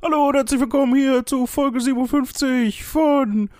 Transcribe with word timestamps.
Hallo 0.00 0.28
und 0.28 0.36
herzlich 0.36 0.60
willkommen 0.60 0.94
hier 0.94 1.26
zu 1.26 1.46
Folge 1.46 1.80
57 1.80 2.84
von 2.84 3.50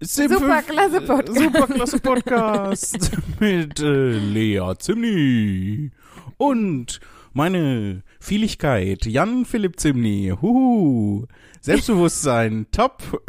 Superklasse 0.00 1.00
Podcast. 1.00 1.38
Superklasse 1.38 2.00
Podcast 2.00 3.10
mit 3.40 3.78
äh, 3.80 4.18
Lea 4.18 4.74
Zimni 4.78 5.92
und 6.38 7.00
meine 7.32 8.02
Vieligkeit 8.18 9.06
Jan 9.06 9.44
Philipp 9.44 9.78
Zimni. 9.78 10.32
Huhu. 10.40 11.26
Selbstbewusstsein 11.60 12.66
top. 12.72 13.22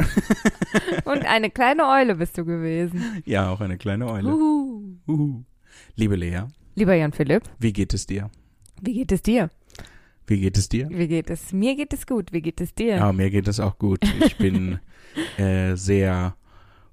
Und 1.04 1.24
eine 1.26 1.50
kleine 1.50 1.86
Eule 1.88 2.16
bist 2.16 2.36
du 2.38 2.44
gewesen. 2.44 3.22
Ja, 3.24 3.50
auch 3.50 3.60
eine 3.60 3.78
kleine 3.78 4.08
Eule. 4.08 4.34
Uhu. 4.34 4.96
Huhu. 5.06 5.44
Liebe 5.94 6.16
Lea, 6.16 6.42
Lieber 6.74 6.94
Jan 6.94 7.12
Philipp, 7.12 7.44
wie 7.58 7.72
geht 7.72 7.94
es 7.94 8.06
dir? 8.06 8.30
wie 8.82 8.94
geht 8.94 9.12
es 9.12 9.22
dir? 9.22 9.50
Wie 10.30 10.38
geht 10.38 10.56
es 10.56 10.68
dir? 10.68 10.88
Wie 10.90 11.08
geht 11.08 11.28
es? 11.28 11.52
Mir 11.52 11.74
geht 11.74 11.92
es 11.92 12.06
gut. 12.06 12.32
Wie 12.32 12.40
geht 12.40 12.60
es 12.60 12.72
dir? 12.72 12.94
Ja, 12.98 13.12
mir 13.12 13.30
geht 13.30 13.48
es 13.48 13.58
auch 13.58 13.78
gut. 13.78 13.98
Ich 14.24 14.36
bin 14.36 14.78
äh, 15.38 15.74
sehr 15.74 16.36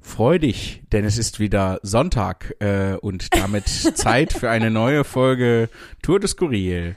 freudig, 0.01 0.81
denn 0.91 1.05
es 1.05 1.19
ist 1.19 1.39
wieder 1.39 1.79
Sonntag 1.83 2.55
äh, 2.57 2.95
und 2.95 3.31
damit 3.35 3.67
Zeit 3.95 4.33
für 4.33 4.49
eine 4.49 4.71
neue 4.71 5.03
Folge 5.03 5.69
Tour 6.01 6.19
de 6.19 6.27
Skurril, 6.27 6.95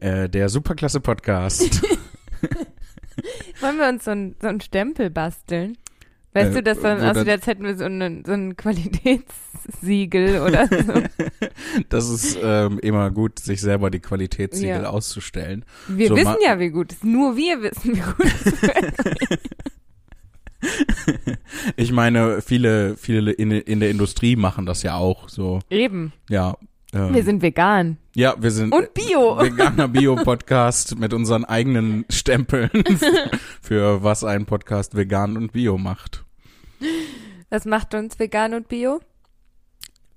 äh, 0.00 0.30
der 0.30 0.48
Superklasse 0.48 1.00
Podcast. 1.00 1.82
Wollen 3.60 3.76
wir 3.76 3.90
uns 3.90 4.06
so 4.06 4.12
ein, 4.12 4.34
so 4.40 4.48
ein 4.48 4.62
Stempel 4.62 5.10
basteln? 5.10 5.76
Weißt 6.34 6.50
Äh, 6.52 6.54
du, 6.54 6.62
dass 6.62 6.80
dann, 6.80 7.00
also 7.00 7.20
dann- 7.20 7.26
jetzt 7.26 7.46
hätten 7.46 7.64
wir 7.64 7.76
so, 7.76 7.84
einen, 7.84 8.24
so 8.24 8.32
ein 8.32 8.56
Qualitätssiegel 8.56 10.40
oder 10.46 10.66
so. 10.66 11.02
Das 11.90 12.08
ist 12.08 12.38
ähm, 12.42 12.78
immer 12.78 13.10
gut, 13.10 13.38
sich 13.38 13.60
selber 13.60 13.90
die 13.90 14.00
Qualitätssiegel 14.00 14.82
Ja. 14.84 14.88
auszustellen. 14.90 15.64
Wir 15.88 16.08
So, 16.08 16.16
wissen 16.16 16.36
ja, 16.44 16.58
wie 16.58 16.70
gut 16.70 16.92
es 16.92 16.98
ist. 16.98 17.04
Nur 17.04 17.36
wir 17.36 17.60
wissen, 17.62 17.96
wie 17.96 18.00
gut 18.00 18.32
es 18.34 18.46
ist. 19.40 19.40
Ich 21.76 21.92
meine, 21.92 22.40
viele, 22.40 22.96
viele 22.96 23.32
in, 23.32 23.50
in 23.50 23.80
der 23.80 23.90
Industrie 23.90 24.36
machen 24.36 24.64
das 24.64 24.82
ja 24.82 24.94
auch 24.94 25.28
so. 25.28 25.58
Eben. 25.70 26.12
Ja. 26.30 26.56
Ähm, 26.94 27.14
Wir 27.14 27.24
sind 27.24 27.40
vegan. 27.42 27.96
ja, 28.14 28.34
wir 28.38 28.50
sind 28.50 28.74
Und 28.74 28.92
Bio. 28.94 29.38
veganer 29.40 29.88
Bio-Podcast 29.88 30.98
mit 30.98 31.14
unseren 31.14 31.44
eigenen 31.44 32.04
Stempeln 32.10 32.70
für 33.62 34.02
was 34.02 34.24
ein 34.24 34.44
Podcast 34.46 34.94
vegan 34.94 35.36
und 35.36 35.52
Bio 35.52 35.78
macht. 35.78 36.24
Was 37.50 37.64
macht 37.64 37.94
uns 37.94 38.18
vegan 38.18 38.54
und 38.54 38.68
Bio? 38.68 39.00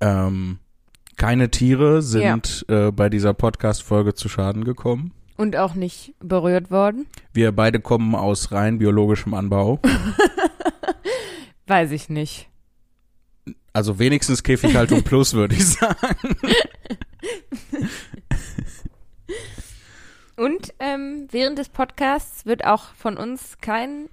Ähm, 0.02 0.60
keine 1.18 1.50
Tiere 1.50 2.02
sind 2.02 2.66
äh, 2.68 2.92
bei 2.92 3.10
dieser 3.10 3.34
Podcast-Folge 3.34 4.14
zu 4.14 4.28
Schaden 4.28 4.66
gekommen. 4.66 5.14
Und 5.38 5.56
auch 5.56 5.76
nicht 5.76 6.14
berührt 6.20 6.72
worden? 6.72 7.08
Wir 7.34 7.52
beide 7.54 7.80
kommen 7.80 8.16
aus 8.16 8.52
rein 8.52 8.78
biologischem 8.80 9.34
Anbau. 9.34 9.80
Weiß 11.68 11.92
ich 11.92 12.10
nicht. 12.10 12.50
Also 13.76 14.00
wenigstens 14.00 14.42
Käfighaltung 14.42 15.04
plus, 15.04 15.34
würde 15.34 15.54
ich 15.54 15.68
sagen. 15.68 16.38
Und 20.38 20.74
ähm, 20.80 21.28
während 21.30 21.60
des 21.60 21.68
Podcasts 21.68 22.46
wird 22.46 22.64
auch 22.64 22.94
von 22.94 23.18
uns 23.18 23.58
kein 23.60 24.08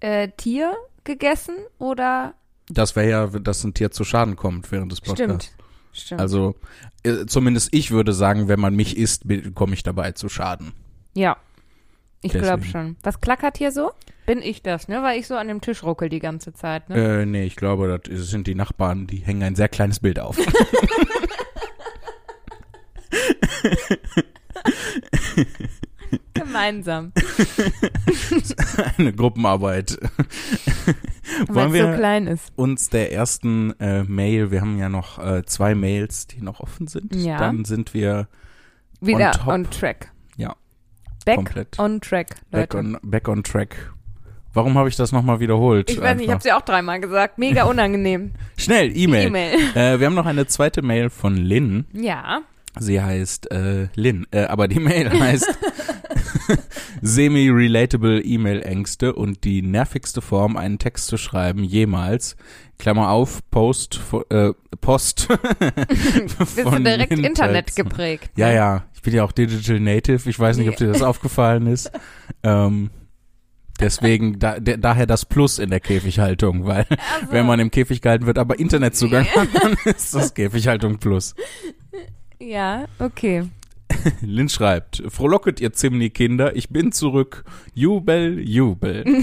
äh, 0.00 0.28
Tier 0.36 0.74
gegessen 1.04 1.54
oder 1.78 2.34
Das 2.68 2.94
wäre 2.94 3.08
ja, 3.08 3.26
dass 3.26 3.64
ein 3.64 3.72
Tier 3.72 3.90
zu 3.90 4.04
Schaden 4.04 4.36
kommt 4.36 4.70
während 4.70 4.92
des 4.92 5.00
Podcasts. 5.00 5.46
stimmt. 5.46 5.64
Stimmt. 5.92 6.20
Also 6.20 6.54
äh, 7.04 7.24
zumindest 7.24 7.72
ich 7.72 7.90
würde 7.90 8.12
sagen, 8.12 8.48
wenn 8.48 8.60
man 8.60 8.74
mich 8.74 8.98
isst, 8.98 9.24
komme 9.54 9.72
ich 9.72 9.82
dabei 9.82 10.12
zu 10.12 10.28
Schaden. 10.28 10.74
ja. 11.14 11.38
Ich 12.22 12.32
glaube 12.32 12.64
schon. 12.64 12.96
Was 13.02 13.20
klackert 13.20 13.58
hier 13.58 13.70
so? 13.70 13.92
Bin 14.26 14.42
ich 14.42 14.62
das, 14.62 14.88
ne? 14.88 15.02
Weil 15.02 15.18
ich 15.18 15.26
so 15.26 15.36
an 15.36 15.48
dem 15.48 15.60
Tisch 15.60 15.82
ruckel 15.82 16.08
die 16.08 16.18
ganze 16.18 16.52
Zeit, 16.52 16.88
ne? 16.88 17.22
Äh, 17.22 17.26
nee, 17.26 17.44
ich 17.44 17.56
glaube, 17.56 18.00
das 18.02 18.28
sind 18.28 18.46
die 18.46 18.54
Nachbarn, 18.54 19.06
die 19.06 19.18
hängen 19.18 19.42
ein 19.42 19.54
sehr 19.54 19.68
kleines 19.68 20.00
Bild 20.00 20.18
auf. 20.18 20.36
Gemeinsam. 26.34 27.12
Eine 28.98 29.12
Gruppenarbeit. 29.12 29.98
Wollen 31.48 31.72
wir 31.72 31.92
so 31.92 31.96
klein 31.96 32.26
ist. 32.26 32.52
uns 32.56 32.88
der 32.88 33.12
ersten 33.12 33.78
äh, 33.80 34.04
Mail, 34.04 34.50
wir 34.50 34.60
haben 34.60 34.78
ja 34.78 34.88
noch 34.88 35.18
äh, 35.18 35.44
zwei 35.44 35.74
Mails, 35.74 36.26
die 36.26 36.40
noch 36.40 36.60
offen 36.60 36.86
sind. 36.86 37.14
Ja. 37.14 37.38
Dann 37.38 37.64
sind 37.64 37.94
wir 37.94 38.28
Wieder 39.00 39.32
top. 39.32 39.48
on, 39.48 39.70
track. 39.70 40.12
Ja. 40.36 40.56
Back 41.28 41.36
komplett 41.36 41.78
on 41.78 42.00
track, 42.00 42.28
back 42.50 42.74
Leute. 42.74 42.78
on, 42.78 42.98
back 43.02 43.28
on 43.28 43.42
track. 43.42 43.76
Warum 44.54 44.78
habe 44.78 44.88
ich 44.88 44.96
das 44.96 45.12
nochmal 45.12 45.40
wiederholt? 45.40 45.90
ich 45.90 46.00
weiß 46.00 46.16
nicht, 46.16 46.24
ich 46.24 46.30
habe 46.30 46.36
Einfach. 46.36 46.42
sie 46.42 46.52
auch 46.52 46.62
dreimal 46.62 47.00
gesagt. 47.00 47.38
Mega 47.38 47.64
unangenehm. 47.70 48.32
Schnell, 48.56 48.96
E-Mail. 48.96 49.28
E-Mail. 49.28 49.58
Äh, 49.74 50.00
wir 50.00 50.06
haben 50.06 50.14
noch 50.14 50.26
eine 50.26 50.46
zweite 50.46 50.82
Mail 50.82 51.10
von 51.10 51.36
Lynn. 51.36 51.86
Ja. 51.92 52.40
Sie 52.78 53.00
heißt 53.00 53.50
äh, 53.50 53.88
Lynn, 53.94 54.26
äh, 54.30 54.44
aber 54.44 54.68
die 54.68 54.80
Mail 54.80 55.10
heißt 55.20 55.58
Semi-relatable 57.02 58.20
E-Mail-Ängste 58.20 59.14
und 59.14 59.44
die 59.44 59.62
nervigste 59.62 60.20
Form, 60.20 60.56
einen 60.56 60.78
Text 60.78 61.06
zu 61.06 61.16
schreiben 61.16 61.62
jemals. 61.64 62.36
Klammer 62.78 63.10
auf, 63.10 63.40
Post, 63.50 64.00
äh, 64.30 64.52
Post. 64.80 65.28
Bist 66.38 66.58
du 66.58 66.78
direkt 66.78 67.12
Internet 67.12 67.74
geprägt. 67.74 68.30
Ja, 68.36 68.48
ne? 68.48 68.54
ja, 68.54 68.84
ich 68.98 69.02
bin 69.02 69.14
ja 69.14 69.22
auch 69.22 69.30
Digital 69.30 69.78
Native. 69.78 70.28
Ich 70.28 70.40
weiß 70.40 70.56
nicht, 70.56 70.68
ob 70.68 70.74
dir 70.74 70.88
das 70.88 71.02
aufgefallen 71.04 71.68
ist. 71.68 71.88
Ähm, 72.42 72.90
deswegen, 73.78 74.40
da, 74.40 74.58
der, 74.58 74.76
daher 74.76 75.06
das 75.06 75.24
Plus 75.24 75.60
in 75.60 75.70
der 75.70 75.78
Käfighaltung, 75.78 76.66
weil 76.66 76.84
Also, 76.90 77.30
wenn 77.30 77.46
man 77.46 77.60
im 77.60 77.70
Käfig 77.70 78.02
gehalten 78.02 78.26
wird, 78.26 78.38
aber 78.38 78.58
Internetzugang 78.58 79.24
hat, 79.36 79.48
dann 79.54 79.76
ist 79.84 80.16
das 80.16 80.34
Käfighaltung 80.34 80.98
Plus. 80.98 81.36
Ja, 82.40 82.86
okay. 82.98 83.48
Lynn 84.20 84.48
schreibt, 84.48 85.00
frohlocket 85.06 85.60
ihr 85.60 85.72
Zimni-Kinder, 85.72 86.56
ich 86.56 86.70
bin 86.70 86.90
zurück. 86.90 87.44
Jubel, 87.74 88.40
Jubel. 88.40 89.04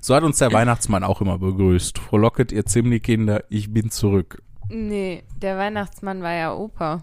so 0.00 0.14
hat 0.14 0.22
uns 0.22 0.38
der 0.38 0.52
Weihnachtsmann 0.52 1.02
auch 1.02 1.20
immer 1.20 1.38
begrüßt. 1.38 1.98
Frohlocket 1.98 2.52
ihr 2.52 2.64
Zimni-Kinder, 2.64 3.42
ich 3.48 3.72
bin 3.72 3.90
zurück. 3.90 4.44
Nee, 4.68 5.24
der 5.42 5.58
Weihnachtsmann 5.58 6.22
war 6.22 6.34
ja 6.34 6.54
Opa. 6.54 7.02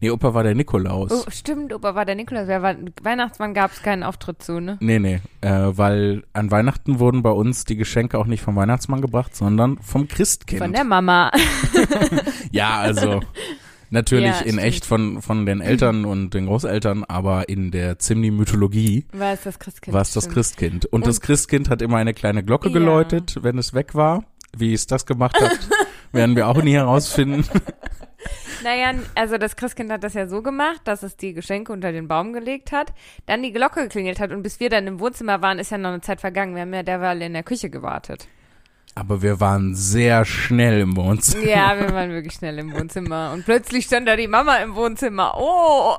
Nee, 0.00 0.10
Opa 0.10 0.34
war 0.34 0.42
der 0.42 0.54
Nikolaus. 0.54 1.10
Oh, 1.12 1.30
stimmt, 1.30 1.72
Opa 1.72 1.94
war 1.94 2.04
der 2.04 2.14
Nikolaus. 2.14 2.46
Wer 2.48 2.62
war, 2.62 2.74
Weihnachtsmann 3.02 3.54
gab 3.54 3.72
es 3.72 3.82
keinen 3.82 4.02
Auftritt 4.02 4.42
zu, 4.42 4.60
ne? 4.60 4.76
Nee, 4.80 4.98
nee, 4.98 5.20
äh, 5.40 5.50
weil 5.50 6.24
an 6.32 6.50
Weihnachten 6.50 6.98
wurden 6.98 7.22
bei 7.22 7.30
uns 7.30 7.64
die 7.64 7.76
Geschenke 7.76 8.18
auch 8.18 8.26
nicht 8.26 8.42
vom 8.42 8.56
Weihnachtsmann 8.56 9.00
gebracht, 9.00 9.34
sondern 9.36 9.78
vom 9.78 10.08
Christkind. 10.08 10.62
Von 10.62 10.72
der 10.72 10.84
Mama. 10.84 11.30
ja, 12.52 12.78
also 12.78 13.20
natürlich 13.90 14.26
Ja, 14.26 14.40
in 14.40 14.52
stimmt. 14.54 14.62
echt 14.62 14.84
von, 14.84 15.22
von 15.22 15.46
den 15.46 15.60
Eltern 15.60 16.04
und 16.04 16.34
den 16.34 16.46
Großeltern, 16.46 17.04
aber 17.04 17.48
in 17.48 17.70
der 17.70 17.98
Zimni-Mythologie 17.98 19.06
War 19.12 19.32
es 19.34 19.42
das 19.42 19.58
Christkind? 19.58 19.94
war 19.94 20.02
es 20.02 20.12
das 20.12 20.24
stimmt. 20.24 20.34
Christkind. 20.34 20.86
Und, 20.86 20.92
Und- 21.02 21.06
das 21.06 21.20
Christkind 21.20 21.70
hat 21.70 21.82
immer 21.82 21.96
eine 21.98 22.14
kleine 22.14 22.42
Glocke 22.42 22.68
Ja. 22.68 22.74
geläutet, 22.74 23.36
wenn 23.42 23.58
es 23.58 23.74
weg 23.74 23.94
war. 23.94 24.24
Wie 24.56 24.72
es 24.72 24.86
das 24.86 25.04
gemacht 25.04 25.40
hat, 25.40 25.58
werden 26.12 26.36
wir 26.36 26.46
auch 26.48 26.62
nie 26.62 26.74
herausfinden. 26.74 27.44
Naja, 28.62 28.92
also 29.14 29.36
das 29.38 29.56
Christkind 29.56 29.90
hat 29.92 30.04
das 30.04 30.14
ja 30.14 30.26
so 30.26 30.42
gemacht, 30.42 30.80
dass 30.84 31.02
es 31.02 31.16
die 31.16 31.34
Geschenke 31.34 31.72
unter 31.72 31.92
den 31.92 32.08
Baum 32.08 32.32
gelegt 32.32 32.72
hat, 32.72 32.92
dann 33.26 33.42
die 33.42 33.52
Glocke 33.52 33.82
geklingelt 33.82 34.20
hat 34.20 34.30
und 34.32 34.42
bis 34.42 34.60
wir 34.60 34.70
dann 34.70 34.86
im 34.86 35.00
Wohnzimmer 35.00 35.42
waren, 35.42 35.58
ist 35.58 35.70
ja 35.70 35.78
noch 35.78 35.90
eine 35.90 36.00
Zeit 36.00 36.20
vergangen. 36.20 36.54
Wir 36.54 36.62
haben 36.62 36.72
ja 36.74 36.82
derweil 36.82 37.20
in 37.22 37.32
der 37.34 37.42
Küche 37.42 37.68
gewartet. 37.70 38.26
Aber 38.96 39.22
wir 39.22 39.40
waren 39.40 39.74
sehr 39.74 40.24
schnell 40.24 40.80
im 40.80 40.96
Wohnzimmer. 40.96 41.44
Ja, 41.48 41.76
wir 41.76 41.92
waren 41.92 42.10
wirklich 42.10 42.34
schnell 42.34 42.56
im 42.60 42.72
Wohnzimmer 42.72 43.32
und 43.34 43.44
plötzlich 43.44 43.86
stand 43.86 44.06
da 44.06 44.14
die 44.14 44.28
Mama 44.28 44.58
im 44.58 44.76
Wohnzimmer. 44.76 45.34
Oh! 45.36 45.96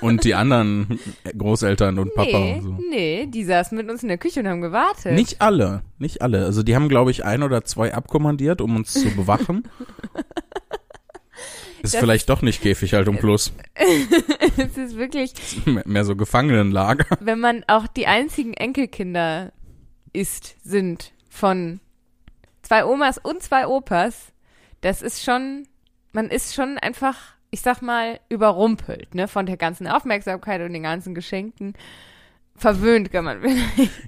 Und 0.00 0.22
die 0.22 0.36
anderen 0.36 1.00
Großeltern 1.36 1.98
und 1.98 2.14
Papa 2.14 2.30
Nee, 2.38 2.54
und 2.54 2.62
so. 2.62 2.78
nee, 2.88 3.26
die 3.26 3.42
saßen 3.42 3.76
mit 3.76 3.90
uns 3.90 4.02
in 4.04 4.08
der 4.10 4.18
Küche 4.18 4.40
und 4.40 4.46
haben 4.48 4.60
gewartet. 4.60 5.12
Nicht 5.12 5.40
alle, 5.42 5.82
nicht 5.98 6.22
alle. 6.22 6.44
Also 6.44 6.62
die 6.62 6.76
haben, 6.76 6.88
glaube 6.88 7.10
ich, 7.10 7.24
ein 7.24 7.42
oder 7.42 7.64
zwei 7.64 7.92
abkommandiert, 7.92 8.60
um 8.60 8.76
uns 8.76 8.92
zu 8.92 9.10
bewachen. 9.16 9.64
Ist 11.82 11.94
Das- 11.94 12.00
vielleicht 12.00 12.28
doch 12.28 12.42
nicht 12.42 12.62
Käfighaltung 12.62 13.18
plus, 13.18 13.52
es 14.56 14.76
ist 14.76 14.96
wirklich, 14.96 15.32
mehr 15.66 15.82
mehr 15.86 16.04
so 16.04 16.14
Gefangenenlager. 16.16 17.06
wenn 17.20 17.40
man 17.40 17.64
auch 17.68 17.86
die 17.86 18.06
einzigen 18.06 18.54
Enkelkinder 18.54 19.52
ist, 20.12 20.56
sind 20.62 21.12
von 21.28 21.80
zwei 22.62 22.84
Omas 22.84 23.18
und 23.18 23.42
zwei 23.42 23.66
Opas, 23.66 24.32
das 24.80 25.02
ist 25.02 25.22
schon, 25.24 25.66
man 26.12 26.28
ist 26.28 26.54
schon 26.54 26.78
einfach, 26.78 27.16
ich 27.50 27.60
sag 27.62 27.80
mal, 27.82 28.20
überrumpelt, 28.28 29.14
ne, 29.14 29.28
von 29.28 29.46
der 29.46 29.56
ganzen 29.56 29.86
Aufmerksamkeit 29.86 30.60
und 30.62 30.72
den 30.72 30.82
ganzen 30.82 31.14
Geschenken. 31.14 31.74
Verwöhnt 32.60 33.10
kann 33.10 33.24
man. 33.24 33.40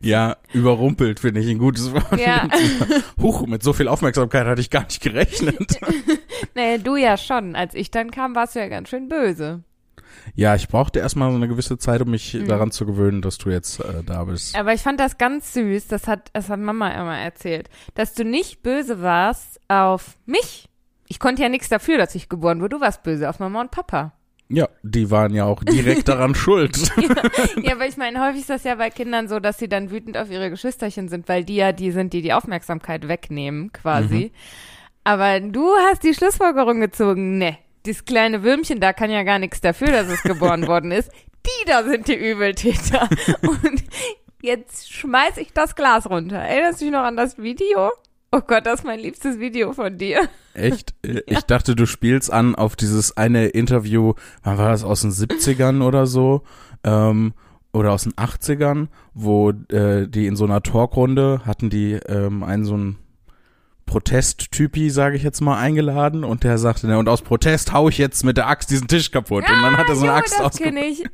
Ja, 0.03 0.37
überrumpelt 0.53 1.21
finde 1.21 1.41
ich 1.41 1.49
ein 1.49 1.59
gutes 1.59 1.93
Wort. 1.93 2.21
ja. 2.21 2.49
Huch, 3.21 3.47
mit 3.47 3.63
so 3.63 3.73
viel 3.73 3.89
Aufmerksamkeit 3.89 4.47
hatte 4.47 4.61
ich 4.61 4.71
gar 4.71 4.85
nicht 4.85 5.01
gerechnet. 5.03 5.81
naja, 6.55 6.79
du 6.79 6.97
ja 6.97 7.17
schon. 7.17 7.57
Als 7.57 7.75
ich 7.75 7.91
dann 7.91 8.11
kam, 8.11 8.35
warst 8.35 8.55
du 8.55 8.61
ja 8.61 8.69
ganz 8.69 8.91
schön 8.91 9.09
böse. 9.09 9.65
Ja, 10.35 10.55
ich 10.55 10.69
brauchte 10.69 10.99
erstmal 11.01 11.31
so 11.31 11.37
eine 11.37 11.49
gewisse 11.49 11.79
Zeit, 11.79 12.03
um 12.03 12.11
mich 12.11 12.35
Mhm. 12.35 12.47
daran 12.47 12.71
zu 12.71 12.85
gewöhnen, 12.87 13.23
dass 13.23 13.39
du 13.39 13.49
jetzt 13.51 13.81
äh, 13.81 14.03
da 14.05 14.25
bist. 14.25 14.55
Aber 14.57 14.73
ich 14.75 14.83
fand 14.83 15.01
das 15.01 15.17
ganz 15.19 15.53
süß, 15.55 15.89
das 15.89 16.07
hat, 16.07 16.31
das 16.35 16.49
hat 16.51 16.61
Mama 16.61 16.89
immer 16.91 17.19
erzählt, 17.19 17.69
dass 17.95 18.13
du 18.15 18.25
nicht 18.25 18.63
böse 18.63 19.01
warst 19.03 19.59
auf 19.69 20.19
mich. 20.27 20.69
Ich 21.09 21.19
konnte 21.19 21.43
ja 21.43 21.49
nichts 21.49 21.69
dafür, 21.71 21.99
dass 21.99 22.15
ich 22.15 22.29
geboren 22.29 22.61
wurde. 22.61 22.77
Du 22.77 22.81
warst 22.83 23.03
böse 23.03 23.29
auf 23.29 23.39
Mama 23.39 23.63
und 23.63 23.71
Papa. 23.71 24.13
Ja, 24.53 24.69
die 24.83 25.11
waren 25.11 25.35
ja 25.35 25.47
auch 25.47 25.65
direkt 25.65 26.09
daran 26.09 26.35
schuld. 26.37 26.77
Ja, 27.63 27.73
aber 27.73 27.87
ich 27.87 27.97
meine, 27.97 28.21
häufig 28.21 28.43
ist 28.43 28.51
das 28.51 28.65
ja 28.65 28.75
bei 28.75 28.91
Kindern 28.91 29.27
so, 29.27 29.41
dass 29.41 29.59
sie 29.59 29.69
dann 29.69 29.91
wütend 29.91 30.19
auf 30.19 30.31
ihre 30.31 30.51
Geschwisterchen 30.51 31.09
sind, 31.09 31.29
weil 31.29 31.43
die 31.43 31.57
ja 31.57 31.73
die 31.73 31.91
sind, 31.91 32.13
die 32.13 32.21
die 32.21 32.35
Aufmerksamkeit 32.35 33.09
wegnehmen, 33.09 33.73
quasi. 33.73 34.33
Aber 35.05 35.41
du 35.41 35.73
hast 35.89 36.05
die 36.05 36.15
Schlussfolgerung 36.15 36.81
gezogen, 36.81 37.39
ne, 37.39 37.57
das 37.85 38.05
kleine 38.05 38.43
Würmchen 38.43 38.79
da 38.79 38.93
kann 38.93 39.11
ja 39.11 39.23
gar 39.23 39.39
nichts 39.39 39.61
dafür, 39.61 39.89
dass 39.89 40.09
es 40.09 40.23
geboren 40.23 40.67
worden 40.69 40.93
ist. 40.93 41.11
Die 41.47 41.65
da 41.67 41.83
sind 41.83 42.07
die 42.07 42.15
Übeltäter. 42.15 43.09
Und 43.43 43.83
jetzt 44.43 44.93
schmeiß 44.93 45.39
ich 45.39 45.53
das 45.53 45.75
Glas 45.75 46.09
runter. 46.09 46.37
Erinnerst 46.37 46.81
du 46.81 46.85
dich 46.85 46.93
noch 46.93 47.03
an 47.03 47.17
das 47.17 47.39
Video? 47.39 47.91
Oh 48.35 48.41
Gott, 48.47 48.65
das 48.65 48.81
ist 48.81 48.87
mein 48.87 48.99
liebstes 48.99 49.39
Video 49.39 49.73
von 49.73 49.99
dir. 49.99 50.29
Echt? 50.55 50.95
Äh, 51.05 51.21
Ich 51.27 51.41
dachte, 51.43 51.75
du 51.75 51.87
spielst 51.87 52.33
an 52.33 52.55
auf 52.55 52.77
dieses 52.77 53.17
eine 53.17 53.49
Interview, 53.49 54.15
wann 54.43 54.57
war 54.57 54.71
das, 54.71 54.85
aus 54.85 55.03
den 55.03 55.11
70ern 55.11 55.83
oder 55.85 56.07
so? 56.07 56.43
Ähm, 56.85 57.35
oder 57.73 57.93
aus 57.93 58.05
den 58.05 58.13
80ern, 58.13 58.89
wo 59.15 59.51
äh, 59.51 60.07
die 60.09 60.27
in 60.27 60.37
so 60.37 60.45
einer 60.45 60.63
Talkrunde 60.63 61.43
hatten 61.45 61.71
die 61.71 61.95
ähm, 61.95 62.43
einen 62.43 62.65
so 62.65 62.75
einen 62.75 62.99
Protesttypi, 63.87 64.91
sage 64.91 65.17
ich 65.17 65.23
jetzt 65.23 65.41
mal, 65.41 65.59
eingeladen 65.59 66.25
und 66.25 66.45
der 66.45 66.59
sagte, 66.59 66.87
ne, 66.87 66.99
und 66.99 67.09
aus 67.09 67.23
Protest 67.23 67.73
hau 67.73 67.89
ich 67.89 67.99
jetzt 67.99 68.25
mit 68.25 68.37
der 68.37 68.47
Axt 68.49 68.71
diesen 68.71 68.89
Tisch 68.89 69.11
kaputt. 69.11 69.45
und 69.49 69.63
dann 69.63 69.77
hat 69.77 69.89
er 69.89 69.97
so 69.97 70.03
eine 70.05 70.13
Ah, 70.13 70.17
Axt 70.17 70.39
das 70.39 70.59
ich. 70.61 71.05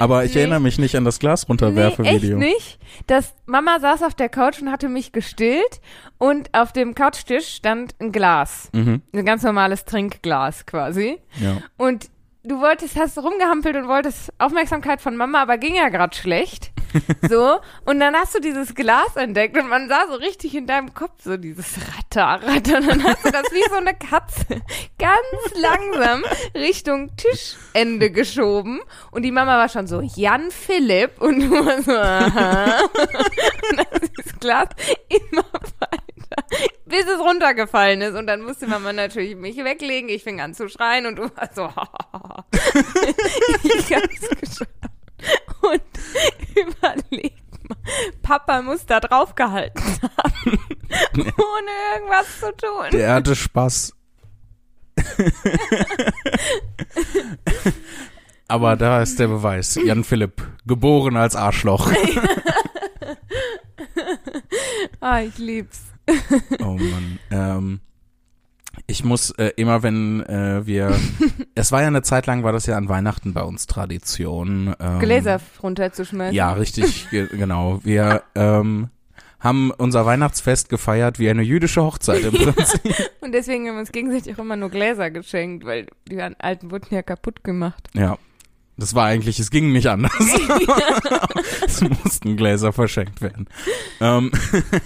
Aber 0.00 0.24
ich 0.24 0.34
Nee. 0.34 0.40
erinnere 0.40 0.60
mich 0.60 0.78
nicht 0.78 0.96
an 0.96 1.04
das 1.04 1.18
Glas 1.18 1.48
runterwerfe 1.48 2.02
Nee, 2.02 2.08
echt 2.10 2.22
Video. 2.22 2.38
nicht. 2.38 2.78
Das 3.06 3.34
Mama 3.46 3.78
saß 3.80 4.02
auf 4.02 4.14
der 4.14 4.28
Couch 4.28 4.60
und 4.62 4.70
hatte 4.70 4.88
mich 4.88 5.12
gestillt 5.12 5.80
und 6.18 6.52
auf 6.54 6.72
dem 6.72 6.94
Couchtisch 6.94 7.48
stand 7.48 7.94
ein 8.00 8.12
Glas. 8.12 8.68
Mhm, 8.72 9.02
Ein 9.12 9.24
ganz 9.24 9.42
normales 9.42 9.84
Trinkglas 9.84 10.66
quasi. 10.66 11.18
ja. 11.40 11.58
Und 11.76 12.10
du 12.42 12.60
wolltest, 12.60 12.96
hast 12.96 13.18
rumgehampelt 13.18 13.76
und 13.76 13.88
wolltest 13.88 14.32
Aufmerksamkeit 14.38 15.00
von 15.00 15.16
Mama, 15.16 15.42
aber 15.42 15.58
ging 15.58 15.74
ja 15.74 15.88
gerade 15.88 16.16
schlecht. 16.16 16.72
So. 17.28 17.60
Und 17.84 18.00
dann 18.00 18.16
hast 18.16 18.34
du 18.34 18.40
dieses 18.40 18.74
Glas 18.74 19.14
entdeckt 19.14 19.56
und 19.56 19.68
man 19.68 19.88
sah 19.88 20.06
so 20.08 20.14
richtig 20.14 20.54
in 20.54 20.66
deinem 20.66 20.92
Kopf 20.92 21.22
so 21.22 21.36
dieses 21.36 21.76
Ratter, 21.76 22.44
Ratter. 22.46 22.78
Und 22.78 22.88
dann 22.88 23.04
hast 23.04 23.24
du 23.24 23.30
das 23.30 23.44
wie 23.52 23.68
so 23.68 23.76
eine 23.76 23.94
Katze 23.94 24.60
ganz 24.98 25.54
langsam 25.54 26.24
Richtung 26.54 27.10
Tischende 27.16 28.10
geschoben. 28.10 28.80
Und 29.10 29.22
die 29.22 29.30
Mama 29.30 29.56
war 29.56 29.68
schon 29.68 29.86
so, 29.86 30.00
Jan 30.00 30.50
Philipp. 30.50 31.20
Und 31.20 31.40
du 31.40 31.50
warst 31.64 31.84
so, 31.84 31.92
aha. 31.92 32.80
Und 33.70 33.78
dann 33.78 34.00
ist 34.00 34.12
das 34.16 34.40
Glas 34.40 34.68
immer 35.08 35.44
weiter, 35.78 36.02
bis 36.86 37.06
es 37.06 37.18
runtergefallen 37.18 38.00
ist. 38.02 38.14
Und 38.14 38.26
dann 38.26 38.42
musste 38.42 38.66
Mama 38.66 38.92
natürlich 38.92 39.36
mich 39.36 39.56
weglegen. 39.56 40.08
Ich 40.08 40.22
fing 40.22 40.40
an 40.40 40.54
zu 40.54 40.68
schreien 40.68 41.06
und 41.06 41.16
du 41.16 41.30
warst 41.36 41.56
so, 41.56 41.68
ich 43.62 43.94
hab's 43.94 44.28
geschafft. 44.40 44.70
Und 45.62 45.82
überleg 46.56 47.34
mal, 47.68 47.76
Papa 48.22 48.62
muss 48.62 48.86
da 48.86 49.00
drauf 49.00 49.34
gehalten 49.34 49.82
haben, 49.82 50.58
ohne 51.14 51.70
irgendwas 51.94 52.40
zu 52.40 52.56
tun. 52.56 52.86
Der 52.92 53.14
hatte 53.14 53.36
Spaß. 53.36 53.94
Aber 58.48 58.76
da 58.76 59.02
ist 59.02 59.18
der 59.18 59.28
Beweis. 59.28 59.74
Jan 59.76 60.02
Philipp, 60.02 60.42
geboren 60.66 61.16
als 61.16 61.36
Arschloch. 61.36 61.92
Ah, 65.00 65.22
ich 65.22 65.38
lieb's. 65.38 65.89
Oh 66.60 66.76
Mann. 66.76 67.18
Ähm, 67.30 67.80
ich 68.86 69.04
muss 69.04 69.30
äh, 69.32 69.52
immer, 69.56 69.82
wenn 69.82 70.24
äh, 70.26 70.66
wir, 70.66 70.96
es 71.54 71.72
war 71.72 71.82
ja 71.82 71.88
eine 71.88 72.02
Zeit 72.02 72.26
lang, 72.26 72.44
war 72.44 72.52
das 72.52 72.66
ja 72.66 72.76
an 72.76 72.88
Weihnachten 72.88 73.34
bei 73.34 73.42
uns 73.42 73.66
Tradition. 73.66 74.74
Ähm, 74.78 74.98
Gläser 75.00 75.40
runterzuschmeißen. 75.62 76.34
Ja, 76.34 76.52
richtig, 76.52 77.08
ge 77.10 77.28
genau. 77.30 77.80
Wir 77.82 78.22
ähm, 78.34 78.88
haben 79.40 79.70
unser 79.70 80.04
Weihnachtsfest 80.06 80.68
gefeiert 80.68 81.18
wie 81.18 81.30
eine 81.30 81.42
jüdische 81.42 81.82
Hochzeit 81.82 82.22
im 82.22 82.32
Prinzip. 82.32 83.10
Und 83.20 83.32
deswegen 83.32 83.66
haben 83.66 83.74
wir 83.74 83.80
uns 83.80 83.92
gegenseitig 83.92 84.34
auch 84.34 84.40
immer 84.40 84.56
nur 84.56 84.70
Gläser 84.70 85.10
geschenkt, 85.10 85.64
weil 85.64 85.86
die 86.08 86.20
alten 86.20 86.70
wurden 86.70 86.94
ja 86.94 87.02
kaputt 87.02 87.42
gemacht. 87.42 87.88
Ja. 87.94 88.18
Das 88.80 88.94
war 88.94 89.04
eigentlich, 89.04 89.38
es 89.38 89.50
ging 89.50 89.72
nicht 89.72 89.86
anders. 89.88 90.12
es 91.66 91.80
mussten 91.82 92.36
Gläser 92.36 92.72
verschenkt 92.72 93.20
werden. 93.20 93.46
Ähm, 94.00 94.32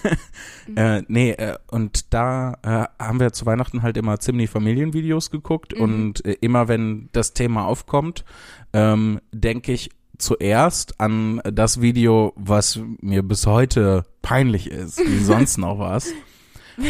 äh, 0.76 1.02
nee, 1.08 1.30
äh, 1.30 1.56
und 1.70 2.12
da 2.12 2.54
äh, 2.62 3.02
haben 3.02 3.20
wir 3.20 3.32
zu 3.32 3.46
Weihnachten 3.46 3.82
halt 3.82 3.96
immer 3.96 4.18
ziemlich 4.18 4.50
Familienvideos 4.50 5.30
geguckt 5.30 5.74
Mhm. 5.76 5.82
und 5.82 6.24
äh, 6.24 6.36
immer 6.40 6.68
wenn 6.68 7.08
das 7.12 7.32
Thema 7.32 7.66
aufkommt, 7.66 8.24
ähm, 8.72 9.20
denke 9.32 9.72
ich 9.72 9.90
zuerst 10.18 11.00
an 11.00 11.40
das 11.44 11.80
Video, 11.80 12.32
was 12.36 12.80
mir 13.00 13.22
bis 13.22 13.46
heute 13.46 14.04
peinlich 14.22 14.70
ist, 14.70 14.98
wie 14.98 15.18
sonst 15.18 15.56
noch 15.58 15.78
was. 15.78 16.12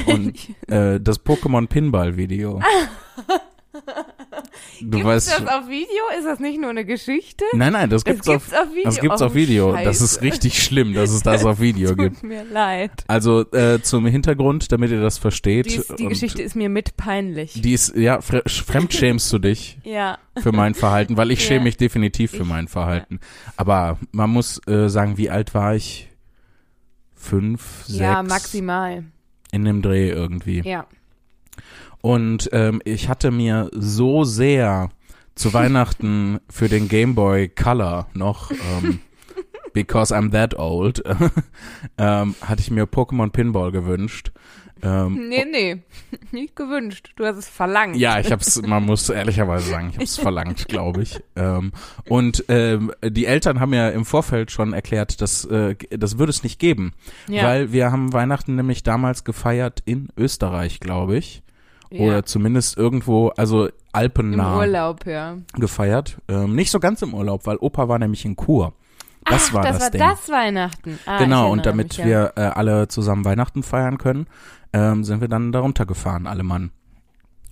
Und 0.06 0.38
äh, 0.68 0.98
das 1.00 1.24
Pokémon 1.24 1.66
Pinball 1.66 2.16
Video. 2.16 2.60
Du 4.80 4.90
Gibt's 4.90 5.04
weißt 5.06 5.28
das 5.40 5.46
auf 5.46 5.68
Video? 5.68 6.02
Ist 6.18 6.24
das 6.24 6.38
nicht 6.40 6.60
nur 6.60 6.70
eine 6.70 6.84
Geschichte? 6.84 7.44
Nein, 7.52 7.72
nein, 7.72 7.90
das 7.90 8.02
Das 8.04 8.14
gibt's, 8.14 8.28
auf, 8.28 8.52
auf 8.52 8.70
Video. 8.70 8.84
das 8.84 9.00
gibt's 9.00 9.22
Oh, 9.22 9.26
auf 9.26 9.34
Video. 9.34 9.72
Das 9.76 10.00
ist 10.00 10.14
Scheiße. 10.14 10.22
richtig 10.22 10.62
schlimm, 10.62 10.94
dass 10.94 11.10
es 11.10 11.22
das 11.22 11.44
auf 11.44 11.60
Video 11.60 11.94
gibt. 11.96 12.20
Tut 12.20 12.28
mir 12.28 12.44
leid. 12.44 12.90
Also 13.08 13.40
äh, 13.52 13.80
zum 13.82 14.06
Hintergrund, 14.06 14.70
damit 14.72 14.90
ihr 14.90 15.00
das 15.00 15.18
versteht. 15.18 15.66
Die, 15.70 15.76
ist, 15.76 15.98
die 15.98 16.06
Geschichte 16.06 16.42
ist 16.42 16.54
mir 16.56 16.68
mit 16.68 16.96
peinlich. 16.96 17.60
Die 17.60 17.72
ist, 17.72 17.94
ja, 17.96 18.20
fre 18.20 18.42
fremdschämst 18.46 19.32
du 19.32 19.38
dich 19.38 19.78
ja. 19.84 20.18
für 20.38 20.52
mein 20.52 20.74
Verhalten, 20.74 21.16
weil 21.16 21.30
ich 21.30 21.40
Ja. 21.40 21.46
schäme 21.48 21.64
mich 21.64 21.76
definitiv 21.76 22.30
für 22.32 22.38
Ich- 22.42 22.48
mein 22.48 22.68
Verhalten. 22.68 23.20
Aber 23.56 23.98
man 24.12 24.30
muss 24.30 24.60
äh, 24.66 24.88
sagen, 24.88 25.18
wie 25.18 25.30
alt 25.30 25.54
war 25.54 25.74
ich? 25.74 26.08
Fünf, 27.14 27.84
sechs? 27.86 28.00
Ja, 28.00 28.22
maximal. 28.22 29.04
In 29.52 29.64
dem 29.64 29.82
Dreh 29.82 30.10
irgendwie. 30.10 30.60
Ja. 30.64 30.86
Und 32.04 32.50
ähm, 32.52 32.82
ich 32.84 33.08
hatte 33.08 33.30
mir 33.30 33.70
so 33.72 34.24
sehr 34.24 34.90
zu 35.34 35.54
Weihnachten 35.54 36.38
für 36.50 36.68
den 36.68 36.88
Game 36.88 37.14
Boy 37.14 37.48
Color 37.48 38.08
noch, 38.12 38.50
ähm, 38.50 39.00
because 39.72 40.14
I'm 40.14 40.30
that 40.32 40.58
old, 40.58 41.02
ähm, 41.98 42.34
hatte 42.42 42.60
ich 42.60 42.70
mir 42.70 42.84
Pokémon 42.84 43.30
Pinball 43.30 43.72
gewünscht. 43.72 44.32
Ähm, 44.82 45.30
Nee, 45.30 45.46
nee. 45.50 45.82
Nicht 46.30 46.56
gewünscht. 46.56 47.12
Du 47.16 47.24
hast 47.24 47.38
es 47.38 47.48
verlangt. 47.48 47.96
ja, 47.96 48.20
ich 48.20 48.30
hab's, 48.30 48.60
man 48.60 48.82
muss 48.84 49.08
ehrlicherweise 49.08 49.70
sagen, 49.70 49.88
ich 49.90 49.96
hab's 49.98 50.18
verlangt, 50.18 50.68
glaube 50.68 51.00
ich. 51.00 51.20
Ähm, 51.36 51.72
und 52.10 52.44
ähm, 52.48 52.92
die 53.02 53.24
Eltern 53.24 53.60
haben 53.60 53.72
ja 53.72 53.88
im 53.88 54.04
Vorfeld 54.04 54.50
schon 54.50 54.74
erklärt, 54.74 55.22
dass 55.22 55.46
äh, 55.46 55.74
das 55.88 56.18
würde 56.18 56.30
es 56.30 56.42
nicht 56.42 56.58
geben, 56.58 56.92
Ja. 57.28 57.44
weil 57.44 57.72
wir 57.72 57.90
haben 57.90 58.12
Weihnachten 58.12 58.56
nämlich 58.56 58.82
damals 58.82 59.24
gefeiert 59.24 59.80
in 59.86 60.08
Österreich, 60.18 60.80
glaube 60.80 61.16
ich, 61.16 61.40
ja. 61.94 62.06
oder 62.06 62.24
zumindest 62.24 62.76
irgendwo, 62.76 63.28
also 63.28 63.66
Im 63.66 63.72
alpennah 63.92 64.58
Urlaub, 64.58 65.06
ja. 65.06 65.38
gefeiert. 65.54 66.18
Ähm, 66.28 66.54
nicht 66.54 66.70
so 66.70 66.80
ganz 66.80 67.02
im 67.02 67.14
Urlaub, 67.14 67.46
weil 67.46 67.56
Opa 67.56 67.88
war 67.88 67.98
nämlich 67.98 68.24
in 68.24 68.36
Kur. 68.36 68.72
Das 69.24 69.48
Ach, 69.48 69.54
war 69.54 69.62
das 69.62 69.78
das 69.78 69.82
war 69.82 69.90
Ding. 69.90 70.00
das 70.00 70.28
Weihnachten. 70.28 70.98
Ah, 71.06 71.18
genau, 71.18 71.50
und 71.50 71.64
damit 71.64 71.96
mich, 71.96 72.06
wir 72.06 72.32
äh, 72.36 72.42
alle 72.42 72.88
zusammen 72.88 73.24
Weihnachten 73.24 73.62
feiern 73.62 73.98
können, 73.98 74.26
ähm, 74.72 75.04
sind 75.04 75.20
wir 75.20 75.28
dann 75.28 75.52
darunter 75.52 75.86
gefahren, 75.86 76.26
alle 76.26 76.42
Mann. 76.42 76.70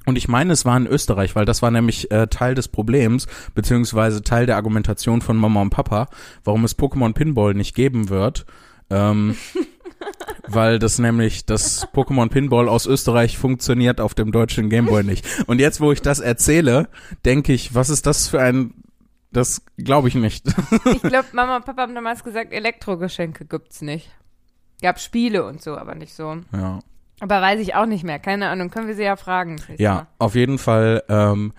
Und 0.04 0.18
ich 0.18 0.28
meine, 0.28 0.52
es 0.52 0.64
war 0.64 0.76
in 0.76 0.87
Österreich, 0.87 1.37
weil 1.37 1.44
das 1.44 1.62
war 1.62 1.70
nämlich 1.70 2.11
äh, 2.11 2.26
Teil 2.26 2.54
des 2.54 2.68
Problems, 2.68 3.28
beziehungsweise 3.54 4.22
Teil 4.22 4.46
der 4.46 4.56
Argumentation 4.56 5.22
von 5.22 5.37
Mama 5.37 5.62
und 5.62 5.70
Papa, 5.70 6.08
warum 6.44 6.64
es 6.64 6.76
Pokémon 6.76 7.14
Pinball 7.14 7.54
nicht 7.54 7.75
geben 7.75 8.08
wird. 8.08 8.44
Ähm, 8.90 9.37
weil 10.49 10.78
das 10.78 10.99
nämlich, 10.99 11.47
das 11.47 11.88
Pokémon 11.92 12.28
Pinball 12.28 12.68
aus 12.68 12.87
Österreich 12.87 13.38
funktioniert 13.38 14.00
auf 14.00 14.14
dem 14.14 14.32
deutschen 14.32 14.68
Gameboy 14.68 15.02
nicht. 15.04 15.26
Und 15.47 15.61
jetzt, 15.61 15.80
wo 15.80 15.92
ich 15.92 16.02
das 16.02 16.21
erzähle, 16.21 16.88
denke 17.25 17.52
ich, 17.52 17.75
was 17.75 17.90
ist 17.90 18.06
das 18.06 18.28
für 18.28 18.40
ein, 18.40 18.75
das 19.30 19.62
glaube 19.76 20.09
ich 20.09 20.14
nicht. 20.14 20.47
Ich 20.94 21.02
glaube, 21.02 21.28
Mama 21.32 21.56
und 21.56 21.64
Papa 21.64 21.82
haben 21.82 21.94
damals 21.94 22.23
gesagt, 22.25 22.52
Elektrogeschenke 22.52 23.44
gibt's 23.44 23.82
nicht. 23.82 24.11
Gab 24.82 24.99
Spiele 24.99 25.44
und 25.44 25.62
so, 25.62 25.76
aber 25.76 25.94
nicht 25.94 26.14
so. 26.14 26.37
ja. 26.52 26.80
Aber 27.23 27.40
weiß 27.40 27.61
ich 27.61 27.76
auch 27.76 27.87
nicht 27.87 28.02
mehr. 28.02 28.18
Keine 28.18 28.49
Ahnung. 28.49 28.68
Können 28.71 28.88
wir 28.88 28.97
sie 28.97 29.04
ja 29.04 29.14
fragen. 29.14 29.62
Ja, 29.78 29.94
Mal. 29.94 30.06
auf 30.18 30.35
jeden 30.35 30.59
Fall, 30.59 31.04
ähm, 31.09 31.52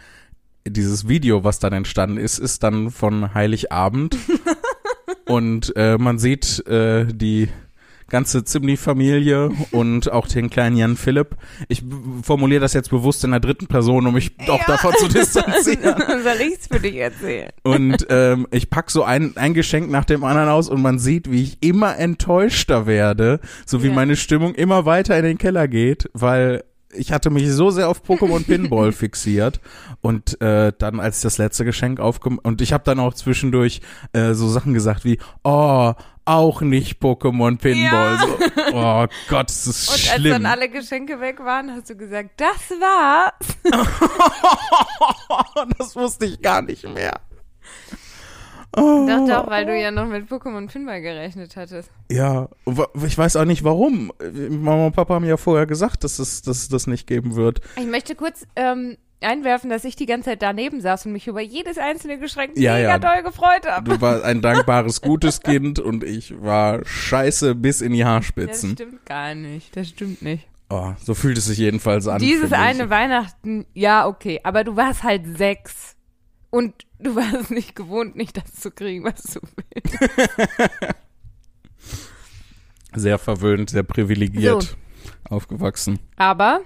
dieses 0.68 1.08
Video, 1.08 1.46
was 1.46 1.60
dann 1.60 1.72
entstanden 1.72 2.18
ist, 2.18 2.38
ist 2.38 2.64
dann 2.64 2.92
von 2.92 3.34
Heiligabend. 3.34 4.18
und 5.26 5.74
äh, 5.78 5.98
man 5.98 6.20
sieht 6.20 6.68
äh, 6.68 7.06
die 7.06 7.48
ganze 8.10 8.44
Zimni-Familie 8.44 9.50
und 9.72 10.12
auch 10.12 10.28
den 10.28 10.50
kleinen 10.50 10.76
Jan 10.78 10.96
Philipp. 10.98 11.36
Ich 11.68 11.84
formuliere 12.24 12.62
das 12.62 12.74
jetzt 12.74 12.90
bewusst 12.90 13.24
in 13.24 13.32
der 13.32 13.40
dritten 13.40 13.68
Person, 13.68 14.06
um 14.08 14.14
mich 14.14 14.36
doch 14.46 14.64
davon 14.66 14.94
zu 14.98 15.08
distanzieren. 15.08 15.96
Soll 16.24 16.48
ich's 16.52 16.68
für 16.68 16.80
dich 16.80 16.96
erzählen? 16.98 17.50
Und 17.64 18.06
ähm, 18.10 18.48
ich 18.52 18.70
pack 18.70 18.92
so 18.92 19.04
ein, 19.04 19.34
ein 19.38 19.54
Geschenk 19.54 19.90
nach 19.90 20.06
dem 20.06 20.24
anderen 20.24 20.50
aus 20.50 20.70
und 20.70 20.82
man 20.82 21.00
sieht, 21.00 21.32
wie 21.32 21.44
ich 21.44 21.58
immer 21.62 21.98
enttäuschter 21.98 22.86
werde, 22.86 23.40
so 23.66 23.84
wie 23.84 23.88
Ja. 23.88 23.94
meine 23.94 24.16
Stimmung 24.16 24.56
immer 24.56 24.86
weiter 24.86 25.18
in 25.18 25.24
den 25.26 25.38
Keller 25.38 25.68
geht, 25.68 26.10
weil 26.14 26.64
ich 26.96 27.12
hatte 27.12 27.30
mich 27.30 27.50
so 27.52 27.70
sehr 27.70 27.90
auf 27.90 28.04
Pokémon 28.04 28.44
Pinball 28.46 28.92
fixiert 28.92 29.60
und 30.02 30.40
äh, 30.42 30.72
dann 30.78 31.00
als 31.00 31.18
ich 31.18 31.24
das 31.24 31.38
letzte 31.38 31.66
Geschenk 31.66 32.00
aufgemacht 32.00 32.46
und 32.46 32.62
ich 32.62 32.74
habe 32.74 32.84
dann 32.84 33.00
auch 33.00 33.14
zwischendurch 33.14 33.82
äh, 34.14 34.34
so 34.34 34.48
Sachen 34.48 34.74
gesagt 34.74 35.06
wie 35.06 35.20
oh 35.44 35.94
auch 36.26 36.62
nicht 36.62 37.02
Pokémon 37.02 37.58
Pinball 37.58 38.16
Ja. 38.16 38.20
so 38.20 38.28
oh 38.74 39.08
Gott 39.30 39.50
das 39.50 39.68
ist 39.68 39.88
Und 39.88 39.94
als 39.94 40.02
schlimm 40.22 40.32
dann 40.32 40.46
alle 40.46 40.70
Geschenke 40.70 41.20
weg 41.20 41.40
waren, 41.44 41.72
hast 41.72 41.90
du 41.90 41.96
gesagt, 41.96 42.32
das 42.38 42.70
war's. 42.80 43.58
das 45.78 45.96
wusste 45.96 46.26
ich 46.26 46.42
gar 46.42 46.62
nicht 46.62 46.88
mehr 46.88 47.20
oh. 48.78 49.06
Doch, 49.08 49.28
doch, 49.28 49.50
weil 49.50 49.66
du 49.66 49.78
ja 49.80 49.92
noch 49.92 50.08
mit 50.08 50.30
Pokémon 50.30 50.68
Pinball 50.72 51.02
gerechnet 51.02 51.56
hattest. 51.56 51.90
Ja, 52.12 52.50
ich 53.06 53.18
weiß 53.18 53.36
auch 53.38 53.46
nicht 53.46 53.64
warum. 53.64 54.12
Mama 54.50 54.88
und 54.88 54.96
Papa 54.96 55.16
haben 55.16 55.26
ja 55.26 55.38
vorher 55.38 55.66
gesagt, 55.66 56.04
dass 56.04 56.20
es, 56.20 56.42
dass 56.42 56.58
es 56.58 56.70
das 56.70 56.88
nicht 56.88 57.08
geben 57.08 57.36
wird. 57.36 57.62
Ich 57.78 57.86
möchte 57.88 58.16
kurz 58.16 58.46
ähm, 58.56 58.98
einwerfen, 59.22 59.70
dass 59.70 59.84
ich 59.86 59.96
die 59.96 60.06
ganze 60.06 60.32
Zeit 60.32 60.42
daneben 60.42 60.82
saß 60.82 61.06
und 61.06 61.14
mich 61.14 61.28
über 61.28 61.42
jedes 61.42 61.78
einzelne 61.78 62.18
Geschenk 62.20 62.58
Ja, 62.58 62.74
mega 62.76 62.90
ja. 62.90 63.00
doll 63.00 63.24
gefreut 63.24 63.66
habe. 63.68 63.90
Du 63.90 64.02
warst 64.02 64.24
ein 64.24 64.42
dankbares, 64.42 65.02
gutes 65.02 65.42
Kind 65.42 65.80
und 65.80 66.04
ich 66.04 66.42
war 66.42 66.86
scheiße 66.86 67.56
bis 67.56 67.82
in 67.82 67.94
die 67.94 68.00
Das 68.00 68.08
Haarspitzen. 68.08 68.72
stimmt 68.74 69.06
gar 69.06 69.34
nicht. 69.36 69.76
Das 69.76 69.90
stimmt 69.90 70.22
nicht. 70.22 70.48
Oh, 70.70 70.94
so 71.04 71.14
fühlt 71.14 71.38
es 71.38 71.46
sich 71.46 71.60
jedenfalls 71.60 72.08
an. 72.08 72.20
Dieses 72.20 72.52
eine 72.52 72.90
Weihnachten, 72.90 73.66
ja, 73.74 74.08
okay. 74.08 74.40
Aber 74.44 74.64
du 74.64 74.76
warst 74.76 75.04
halt 75.04 75.38
sechs. 75.38 75.93
Und 76.54 76.86
du 77.00 77.16
warst 77.16 77.50
nicht 77.50 77.76
gewohnt, 77.76 78.16
nicht 78.16 78.38
das 78.38 78.54
zu 78.54 78.70
kriegen, 78.70 79.04
was 79.04 79.24
du 79.24 79.40
willst. 79.74 79.98
Sehr 82.96 83.18
verwöhnt, 83.18 83.72
sehr 83.72 83.82
privilegiert 83.82 84.78
aufgewachsen. 85.28 85.98
Aber 86.16 86.62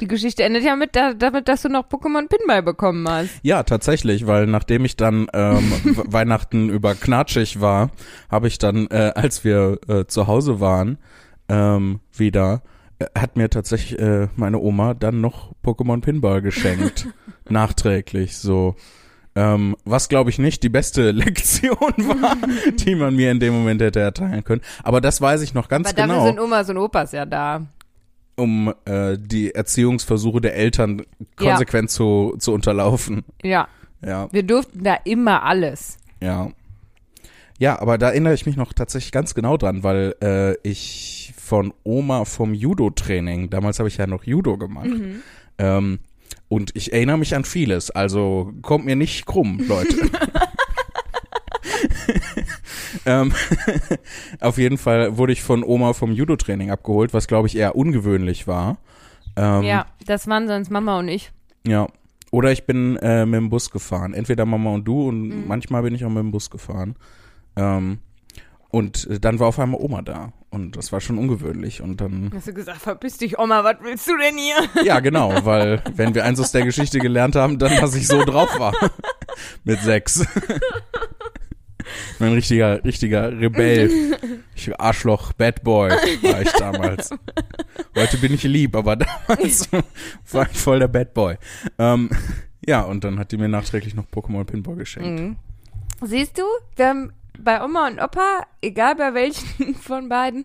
die 0.00 0.08
Geschichte 0.08 0.42
endet 0.42 0.64
ja 0.64 0.74
mit, 0.74 0.96
da, 0.96 1.14
damit, 1.14 1.46
dass 1.46 1.62
du 1.62 1.68
noch 1.68 1.84
Pokémon 1.88 2.26
Pinball 2.28 2.64
bekommen 2.64 3.08
hast. 3.08 3.30
Ja, 3.42 3.62
tatsächlich, 3.62 4.26
weil 4.26 4.48
nachdem 4.48 4.84
ich 4.84 4.96
dann 4.96 5.28
ähm, 5.32 5.70
We- 5.84 6.12
Weihnachten 6.12 6.68
über 6.68 6.96
knatschig 6.96 7.60
war, 7.60 7.90
habe 8.28 8.48
ich 8.48 8.58
dann, 8.58 8.88
äh, 8.88 9.12
als 9.14 9.44
wir 9.44 9.78
äh, 9.86 10.06
zu 10.06 10.26
Hause 10.26 10.58
waren, 10.58 10.98
ähm, 11.48 12.00
wieder, 12.12 12.62
hat 13.16 13.36
mir 13.36 13.48
tatsächlich 13.50 13.98
äh, 13.98 14.28
meine 14.36 14.58
Oma 14.58 14.94
dann 14.94 15.20
noch 15.20 15.52
Pokémon 15.64 16.00
Pinball 16.00 16.42
geschenkt. 16.42 17.08
nachträglich, 17.48 18.36
so. 18.36 18.76
Ähm, 19.34 19.76
was 19.86 20.08
glaube 20.10 20.28
ich 20.28 20.38
nicht 20.38 20.62
die 20.62 20.68
beste 20.68 21.10
Lektion 21.12 21.76
war, 21.96 22.36
die 22.74 22.94
man 22.94 23.16
mir 23.16 23.30
in 23.30 23.40
dem 23.40 23.54
Moment 23.54 23.80
hätte 23.80 24.00
erteilen 24.00 24.44
können. 24.44 24.60
Aber 24.82 25.00
das 25.00 25.20
weiß 25.20 25.40
ich 25.42 25.54
noch 25.54 25.68
ganz 25.68 25.88
Aber 25.88 25.96
dafür 25.96 26.14
genau 26.14 26.26
sind 26.26 26.38
Omas 26.40 26.68
und 26.68 26.76
Opas 26.76 27.12
ja 27.12 27.24
da. 27.24 27.62
um 28.36 28.74
äh, 28.84 29.16
die 29.18 29.54
Erziehungsversuche 29.54 30.40
der 30.42 30.54
Eltern 30.56 31.02
konsequent 31.36 31.90
zu, 31.90 32.34
zu 32.38 32.52
unterlaufen. 32.52 33.24
Ja, 33.42 33.68
Ja, 34.04 34.28
wir 34.32 34.42
durften 34.42 34.84
da 34.84 34.96
immer 35.04 35.42
alles. 35.44 35.96
ja. 36.20 36.50
Ja, 37.58 37.80
aber 37.80 37.98
da 37.98 38.08
erinnere 38.10 38.34
ich 38.34 38.46
mich 38.46 38.56
noch 38.56 38.72
tatsächlich 38.72 39.12
ganz 39.12 39.34
genau 39.34 39.56
dran, 39.56 39.82
weil 39.82 40.14
äh, 40.22 40.56
ich 40.68 41.32
von 41.36 41.72
Oma 41.84 42.24
vom 42.24 42.54
Judo-Training, 42.54 43.50
damals 43.50 43.78
habe 43.78 43.88
ich 43.88 43.96
ja 43.98 44.06
noch 44.06 44.24
Judo 44.24 44.56
gemacht, 44.58 44.90
ähm, 45.58 45.98
und 46.48 46.74
ich 46.74 46.92
erinnere 46.92 47.18
mich 47.18 47.34
an 47.34 47.44
vieles, 47.44 47.90
also 47.90 48.52
kommt 48.62 48.84
mir 48.84 48.96
nicht 48.96 49.26
krumm, 49.26 49.60
Leute. 49.68 49.96
ähm, 53.06 53.32
auf 54.40 54.58
jeden 54.58 54.78
Fall 54.78 55.16
wurde 55.16 55.32
ich 55.32 55.42
von 55.42 55.64
Oma 55.64 55.92
vom 55.92 56.12
Judo-Training 56.12 56.70
abgeholt, 56.70 57.14
was 57.14 57.26
glaube 57.28 57.48
ich 57.48 57.56
eher 57.56 57.76
ungewöhnlich 57.76 58.46
war. 58.46 58.78
Ähm, 59.36 59.62
ja, 59.62 59.86
das 60.06 60.26
waren 60.26 60.46
sonst 60.48 60.70
Mama 60.70 60.98
und 60.98 61.08
ich. 61.08 61.32
Ja. 61.66 61.88
Oder 62.30 62.50
ich 62.50 62.64
bin 62.64 62.96
äh, 62.96 63.26
mit 63.26 63.38
dem 63.38 63.50
Bus 63.50 63.70
gefahren. 63.70 64.14
Entweder 64.14 64.46
Mama 64.46 64.70
und 64.70 64.84
du 64.84 65.08
und 65.08 65.28
Mhm. 65.28 65.44
manchmal 65.48 65.82
bin 65.82 65.94
ich 65.94 66.04
auch 66.04 66.08
mit 66.10 66.22
dem 66.22 66.30
Bus 66.30 66.50
gefahren. 66.50 66.96
Ähm, 67.56 67.98
und 68.68 69.06
äh, 69.08 69.20
dann 69.20 69.38
war 69.38 69.48
auf 69.48 69.58
einmal 69.58 69.80
Oma 69.80 70.02
da. 70.02 70.32
Und 70.50 70.76
das 70.76 70.92
war 70.92 71.00
schon 71.00 71.18
ungewöhnlich. 71.18 71.80
Und 71.80 72.00
dann, 72.00 72.30
Hast 72.34 72.48
du 72.48 72.54
gesagt, 72.54 72.80
verpiss 72.80 73.18
dich, 73.18 73.38
Oma, 73.38 73.64
was 73.64 73.76
willst 73.82 74.08
du 74.08 74.16
denn 74.16 74.36
hier? 74.36 74.56
ja 74.84 75.00
genau, 75.00 75.44
weil 75.44 75.82
wenn 75.94 76.14
wir 76.14 76.24
eins 76.24 76.40
aus 76.40 76.52
der 76.52 76.64
Geschichte 76.64 76.98
gelernt 76.98 77.36
haben, 77.36 77.58
dann, 77.58 77.76
dass 77.76 77.94
ich 77.94 78.06
so 78.06 78.24
drauf 78.24 78.58
war. 78.58 78.74
mit 79.64 79.80
sechs. 79.80 80.26
Ein 82.20 82.32
richtiger, 82.32 82.84
richtiger 82.84 83.32
Rebell. 83.32 84.16
Ich, 84.54 84.78
Arschloch, 84.78 85.32
Bad 85.32 85.62
Boy 85.64 85.90
war 85.90 86.42
ich 86.42 86.52
damals. 86.52 87.10
Heute 87.96 88.18
bin 88.18 88.34
ich 88.34 88.42
lieb, 88.44 88.76
aber 88.76 88.96
damals 88.96 89.68
war 90.30 90.48
ich 90.50 90.58
voll 90.58 90.78
der 90.78 90.88
Bad 90.88 91.14
Boy. 91.14 91.36
Ähm, 91.78 92.10
ja, 92.64 92.82
und 92.82 93.04
dann 93.04 93.18
hat 93.18 93.32
die 93.32 93.36
mir 93.36 93.48
nachträglich 93.48 93.94
noch 93.94 94.04
Pokémon 94.06 94.44
Pinball 94.44 94.76
geschenkt. 94.76 95.20
Mhm. 95.20 95.36
Siehst 96.00 96.38
du, 96.38 96.42
wir 96.76 96.88
haben 96.88 97.12
bei 97.38 97.62
Oma 97.64 97.86
und 97.88 98.00
Opa, 98.00 98.46
egal 98.60 98.96
bei 98.96 99.14
welchen 99.14 99.74
von 99.80 100.08
beiden, 100.08 100.44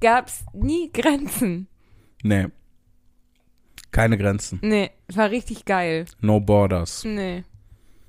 gab's 0.00 0.44
nie 0.52 0.90
Grenzen. 0.92 1.68
Nee. 2.22 2.46
Keine 3.90 4.18
Grenzen. 4.18 4.58
Nee, 4.62 4.90
war 5.14 5.30
richtig 5.30 5.64
geil. 5.64 6.04
No 6.20 6.40
borders. 6.40 7.04
Nee. 7.04 7.44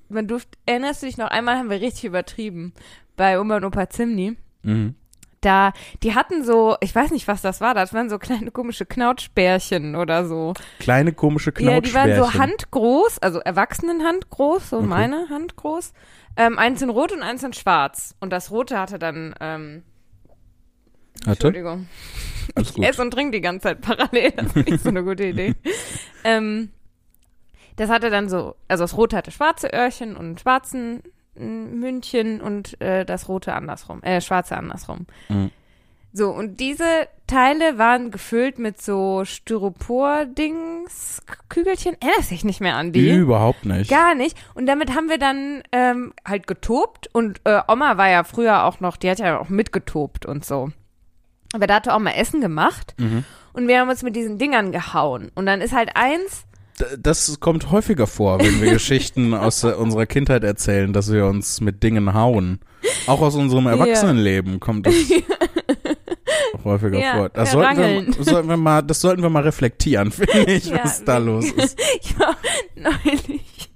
Man 0.10 0.28
durfte, 0.28 0.58
erinnerst 0.66 1.02
du 1.02 1.06
dich 1.08 1.18
noch, 1.18 1.28
einmal 1.30 1.58
haben 1.58 1.70
wir 1.70 1.80
richtig 1.82 2.06
übertrieben. 2.06 2.74
Bei 3.16 3.40
Oma 3.40 3.58
und 3.58 3.66
Opa 3.66 3.90
Zimni. 3.90 4.36
Mhm. 4.64 4.96
Da, 5.42 5.72
die 6.04 6.16
hatten 6.16 6.44
so, 6.44 6.76
ich 6.82 6.94
weiß 6.94 7.12
nicht, 7.12 7.30
was 7.30 7.42
das 7.42 7.62
war, 7.62 7.74
das 7.74 7.94
waren 7.94 8.10
so 8.10 8.20
kleine 8.20 8.52
komische 8.52 8.86
Knautschbärchen 8.86 9.96
oder 9.96 10.26
so. 10.26 10.54
Kleine 10.80 11.14
komische 11.14 11.54
Ja, 11.60 11.80
die 11.80 11.94
waren 11.94 12.10
Knautschbärchen. 12.10 12.24
so 12.34 12.34
handgroß, 12.34 13.20
also 13.20 13.40
Erwachsenenhand 13.40 14.30
groß, 14.30 14.72
so 14.72 14.78
Okay. 14.80 14.88
meine 14.88 15.30
Hand 15.30 15.56
groß. 15.56 15.94
Ähm, 16.40 16.58
eins 16.58 16.82
in 16.82 16.90
rot 16.90 17.12
und 17.12 17.22
eins 17.22 17.44
in 17.44 17.52
schwarz. 17.52 18.16
Und 18.22 18.32
das 18.32 18.50
rote 18.50 18.80
hatte 18.80 18.98
dann, 18.98 19.36
ähm, 19.42 19.84
Hatte? 21.20 21.32
Entschuldigung. 21.32 21.88
Alles 22.56 22.70
Ich 22.70 22.76
gut. 22.76 22.86
esse 22.86 23.02
und 23.02 23.12
trinke 23.12 23.32
die 23.32 23.42
ganze 23.42 23.64
Zeit 23.64 23.82
parallel. 23.82 24.32
Das 24.32 24.46
ist 24.56 24.70
nicht 24.70 24.82
so 24.82 24.90
eine 24.90 25.04
gute 25.04 25.26
Idee. 25.26 25.54
ähm, 26.24 26.72
das 27.76 27.90
hatte 27.90 28.10
dann 28.10 28.30
so, 28.30 28.56
also 28.70 28.86
das 28.86 28.96
rote 28.96 29.18
hatte 29.18 29.32
schwarze 29.32 29.70
Öhrchen 29.74 30.16
und 30.16 30.40
schwarzen 30.40 31.04
mm, 31.36 31.80
Mündchen 31.80 32.40
und 32.40 32.80
äh, 32.80 33.04
das 33.04 33.28
rote 33.28 33.54
andersrum, 33.54 34.02
äh, 34.04 34.22
schwarze 34.22 34.56
andersrum. 34.56 35.08
Mhm. 35.28 35.52
So, 36.12 36.30
und 36.30 36.60
diese 36.60 37.08
Teile 37.28 37.78
waren 37.78 38.10
gefüllt 38.10 38.58
mit 38.58 38.82
so 38.82 39.24
Styropor-Dings, 39.26 41.22
Kügelchen. 41.50 41.96
Erinnerst 42.00 42.32
dich 42.32 42.44
nicht 42.44 42.62
mehr 42.62 42.76
an 42.76 42.92
die? 42.92 43.12
Überhaupt 43.12 43.66
nicht. 43.66 43.90
Gar 43.90 44.16
nicht. 44.16 44.36
Und 44.56 44.66
damit 44.66 44.96
haben 44.96 45.10
wir 45.10 45.20
dann 45.20 45.62
ähm, 45.72 46.14
halt 46.28 46.48
getobt. 46.48 47.10
Und 47.14 47.42
äh, 47.44 47.62
Oma 47.68 47.98
war 47.98 48.10
ja 48.10 48.24
früher 48.24 48.64
auch 48.64 48.80
noch, 48.80 48.98
die 48.98 49.10
hat 49.10 49.20
ja 49.20 49.40
auch 49.40 49.50
mitgetobt 49.50 50.26
und 50.26 50.44
so. 50.44 50.72
Aber 51.54 51.68
da 51.68 51.76
hatte 51.76 51.92
Oma 51.92 52.12
Essen 52.12 52.42
gemacht. 52.42 52.96
Mhm. 52.98 53.24
Und 53.54 53.68
wir 53.68 53.80
haben 53.80 53.90
uns 53.90 54.02
mit 54.02 54.16
diesen 54.16 54.40
Dingern 54.40 54.72
gehauen. 54.72 55.32
Und 55.36 55.46
dann 55.46 55.62
ist 55.62 55.74
halt 55.74 55.92
eins, 55.96 56.46
Das 57.00 57.40
kommt 57.40 57.72
häufiger 57.72 58.08
vor, 58.08 58.40
wenn 58.40 58.62
wir 58.62 58.72
Geschichten 58.74 59.36
aus 59.36 59.64
äh, 59.64 59.74
unserer 59.74 60.08
Kindheit 60.08 60.44
erzählen, 60.44 60.92
dass 60.92 61.12
wir 61.12 61.26
uns 61.28 61.62
mit 61.62 61.84
Dingen 61.84 62.14
hauen. 62.16 62.60
Auch 63.08 63.22
aus 63.22 63.36
unserem 63.36 63.68
Erwachsenenleben 63.68 64.60
kommt 64.60 64.88
das 64.88 64.96
auch 65.40 65.49
häufiger 66.64 67.00
Ja, 67.00 67.16
vor. 67.16 67.30
Das 67.30 67.52
sollten 67.52 67.78
wir, 67.78 68.14
sollten 68.24 68.50
wir 68.50 68.58
mal, 68.58 68.82
das 68.82 69.02
sollten 69.02 69.22
wir 69.22 69.30
mal 69.30 69.44
reflektieren, 69.44 70.12
finde 70.12 70.46
ich, 70.52 70.66
Ja, 70.66 70.84
was 70.84 71.04
da 71.04 71.18
los 71.18 71.46
ist. 71.52 71.80
ich 72.02 72.18
war 72.20 72.36
neulich 72.76 73.70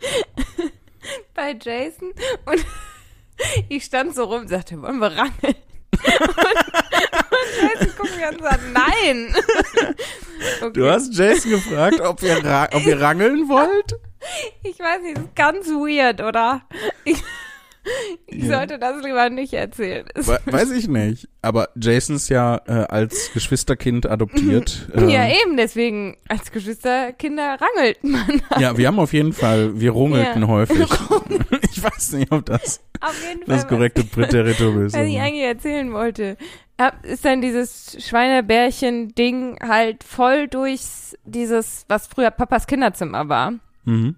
bei 1.34 1.56
Jason 1.62 2.12
und 2.46 2.66
ich 3.70 3.84
stand 3.84 4.16
so 4.16 4.24
rum 4.26 4.42
und 4.42 4.48
sagte, 4.50 4.82
wollen 4.82 5.00
wir 5.00 5.08
rangeln? 5.12 5.56
Und, 5.92 6.02
und 6.02 7.62
Jason 7.62 7.94
guckt 7.98 8.18
mir 8.18 8.28
an 8.28 8.36
und 8.36 8.44
sagt, 8.44 8.62
nein. 8.74 9.36
Okay. 10.62 10.74
Du 10.74 10.90
hast 10.90 11.14
Jason 11.16 11.52
gefragt, 11.52 12.00
ob 12.02 12.22
ihr, 12.22 12.38
ob 12.74 12.86
ihr 12.86 13.00
rangeln 13.02 13.48
wollt? 13.50 13.96
Ich 14.64 14.80
weiß 14.80 15.02
nicht, 15.02 15.18
das 15.18 15.24
ist 15.26 15.36
ganz 15.36 15.68
weird, 15.68 16.22
oder? 16.22 16.62
Ich, 17.04 17.22
ich 18.28 18.44
Ja. 18.44 18.58
sollte 18.58 18.80
das 18.80 19.04
lieber 19.04 19.30
nicht 19.30 19.54
erzählen. 19.54 20.06
We 20.16 20.40
weiß 20.46 20.72
ich 20.72 20.88
nicht. 20.88 21.28
Aber 21.42 21.70
Jason 21.76 22.16
ist 22.16 22.30
ja 22.30 22.62
äh, 22.68 22.72
als 22.90 23.32
Geschwisterkind 23.34 24.06
adoptiert. 24.06 24.88
Ja, 24.96 25.28
eben, 25.28 25.58
deswegen, 25.58 26.16
als 26.30 26.52
Geschwisterkinder 26.52 27.58
rangelt 27.60 28.04
man. 28.04 28.42
Ja, 28.60 28.78
wir 28.78 28.88
haben 28.88 29.00
auf 29.00 29.12
jeden 29.14 29.34
Fall, 29.34 29.80
wir 29.80 29.92
rungelten 29.92 30.42
Ja. 30.44 30.48
häufig. 30.48 30.88
Ich 31.76 31.84
weiß 31.84 32.14
nicht, 32.14 32.32
ob 32.32 32.46
das 32.46 32.80
das 33.48 33.68
korrekte 33.68 34.04
Präteritum 34.06 34.86
ist. 34.86 34.96
Was 34.96 35.06
ich 35.08 35.20
eigentlich 35.20 35.44
erzählen 35.44 35.92
wollte, 35.92 36.38
hab- 36.80 37.04
ist 37.06 37.26
dann 37.26 37.42
dieses 37.42 37.98
Schweinebärchen-Ding 38.00 39.58
halt 39.62 40.04
voll 40.04 40.48
durchs, 40.48 41.18
dieses, 41.26 41.86
was 41.90 42.08
früher 42.08 42.32
Papas 42.32 42.68
Kinderzimmer 42.68 43.28
war. 43.30 43.54
Mhm. 43.86 44.16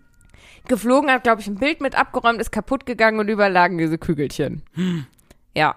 Geflogen, 0.68 1.10
hat, 1.10 1.24
glaube 1.24 1.42
ich, 1.42 1.48
ein 1.48 1.56
Bild 1.56 1.82
mit 1.82 1.96
abgeräumt, 1.96 2.40
ist 2.40 2.52
kaputt 2.52 2.86
gegangen 2.86 3.20
und 3.20 3.28
überall 3.28 3.52
lagen 3.52 3.78
diese 3.78 3.98
Kügelchen. 3.98 4.64
Ja. 5.56 5.76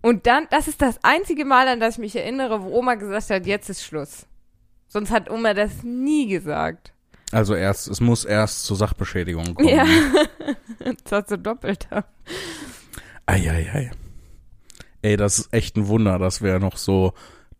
Und 0.00 0.26
dann, 0.26 0.46
das 0.50 0.68
ist 0.68 0.82
das 0.82 0.98
einzige 1.02 1.44
Mal, 1.44 1.68
an 1.68 1.80
das 1.80 1.94
ich 1.94 2.00
mich 2.00 2.16
erinnere, 2.16 2.62
wo 2.62 2.76
Oma 2.76 2.96
gesagt 2.96 3.30
hat, 3.30 3.46
jetzt 3.46 3.70
ist 3.70 3.84
Schluss. 3.84 4.26
Sonst 4.88 5.10
hat 5.10 5.30
Oma 5.30 5.54
das 5.54 5.82
nie 5.82 6.28
gesagt. 6.28 6.92
Also 7.30 7.54
erst, 7.54 7.88
es 7.88 8.00
muss 8.00 8.24
erst 8.24 8.64
zur 8.64 8.76
Sachbeschädigung 8.76 9.54
kommen. 9.54 9.68
Ja. 9.68 9.86
das 11.04 11.12
hat 11.12 11.28
so 11.28 11.36
doppelter. 11.36 12.04
Eieiei. 13.26 13.90
Ey, 15.00 15.16
das 15.16 15.38
ist 15.38 15.54
echt 15.54 15.76
ein 15.76 15.88
Wunder, 15.88 16.18
dass 16.18 16.42
wir 16.42 16.58
noch 16.58 16.76
so 16.76 17.14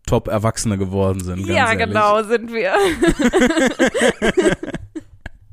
top 0.06 0.28
Erwachsene 0.28 0.76
geworden 0.76 1.20
sind. 1.20 1.46
Ja, 1.46 1.70
ehrlich. 1.70 1.86
genau, 1.86 2.22
sind 2.22 2.52
wir. 2.52 2.74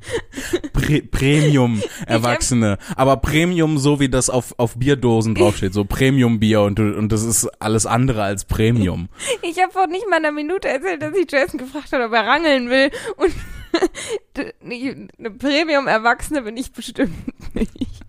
Pre 0.74 1.02
Premium 1.02 1.82
Erwachsene. 2.06 2.78
Aber 2.96 3.18
Premium, 3.18 3.78
so 3.78 4.00
wie 4.00 4.10
das 4.10 4.30
auf, 4.30 4.56
auf 4.58 4.78
Bierdosen 4.78 5.36
draufsteht. 5.36 5.74
So 5.74 5.86
Premium 5.86 6.40
Bier 6.40 6.62
und, 6.62 6.80
und 6.80 7.12
das 7.12 7.24
ist 7.24 7.46
alles 7.62 7.86
andere 7.86 8.24
als 8.24 8.46
Premium. 8.46 9.10
Ich 9.42 9.62
habe 9.62 9.72
vor 9.72 9.88
nicht 9.88 10.06
mal 10.10 10.18
einer 10.18 10.32
Minute 10.32 10.68
erzählt, 10.68 11.02
dass 11.02 11.16
ich 11.16 11.32
Jason 11.32 11.58
gefragt 11.58 11.92
habe, 11.92 12.06
ob 12.06 12.14
er 12.14 12.26
rangeln 12.26 12.70
will. 12.70 12.92
Und 13.18 13.34
eine 14.64 15.32
Premium-Erwachsene 15.32 16.42
bin 16.42 16.58
ich 16.58 16.72
bestimmt 16.72 17.16
nicht. 17.56 18.04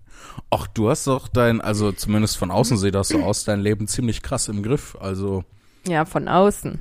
Ach, 0.50 0.66
du 0.66 0.90
hast 0.90 1.06
doch 1.06 1.28
dein, 1.28 1.60
also 1.60 1.92
zumindest 1.92 2.36
von 2.36 2.50
außen 2.50 2.76
sieht 2.76 2.94
das 2.94 3.08
so 3.08 3.22
aus, 3.22 3.44
dein 3.44 3.60
Leben 3.60 3.86
ziemlich 3.86 4.22
krass 4.22 4.48
im 4.48 4.62
Griff. 4.62 4.96
Also, 5.00 5.44
Ja, 5.86 6.04
von 6.04 6.28
außen. 6.28 6.80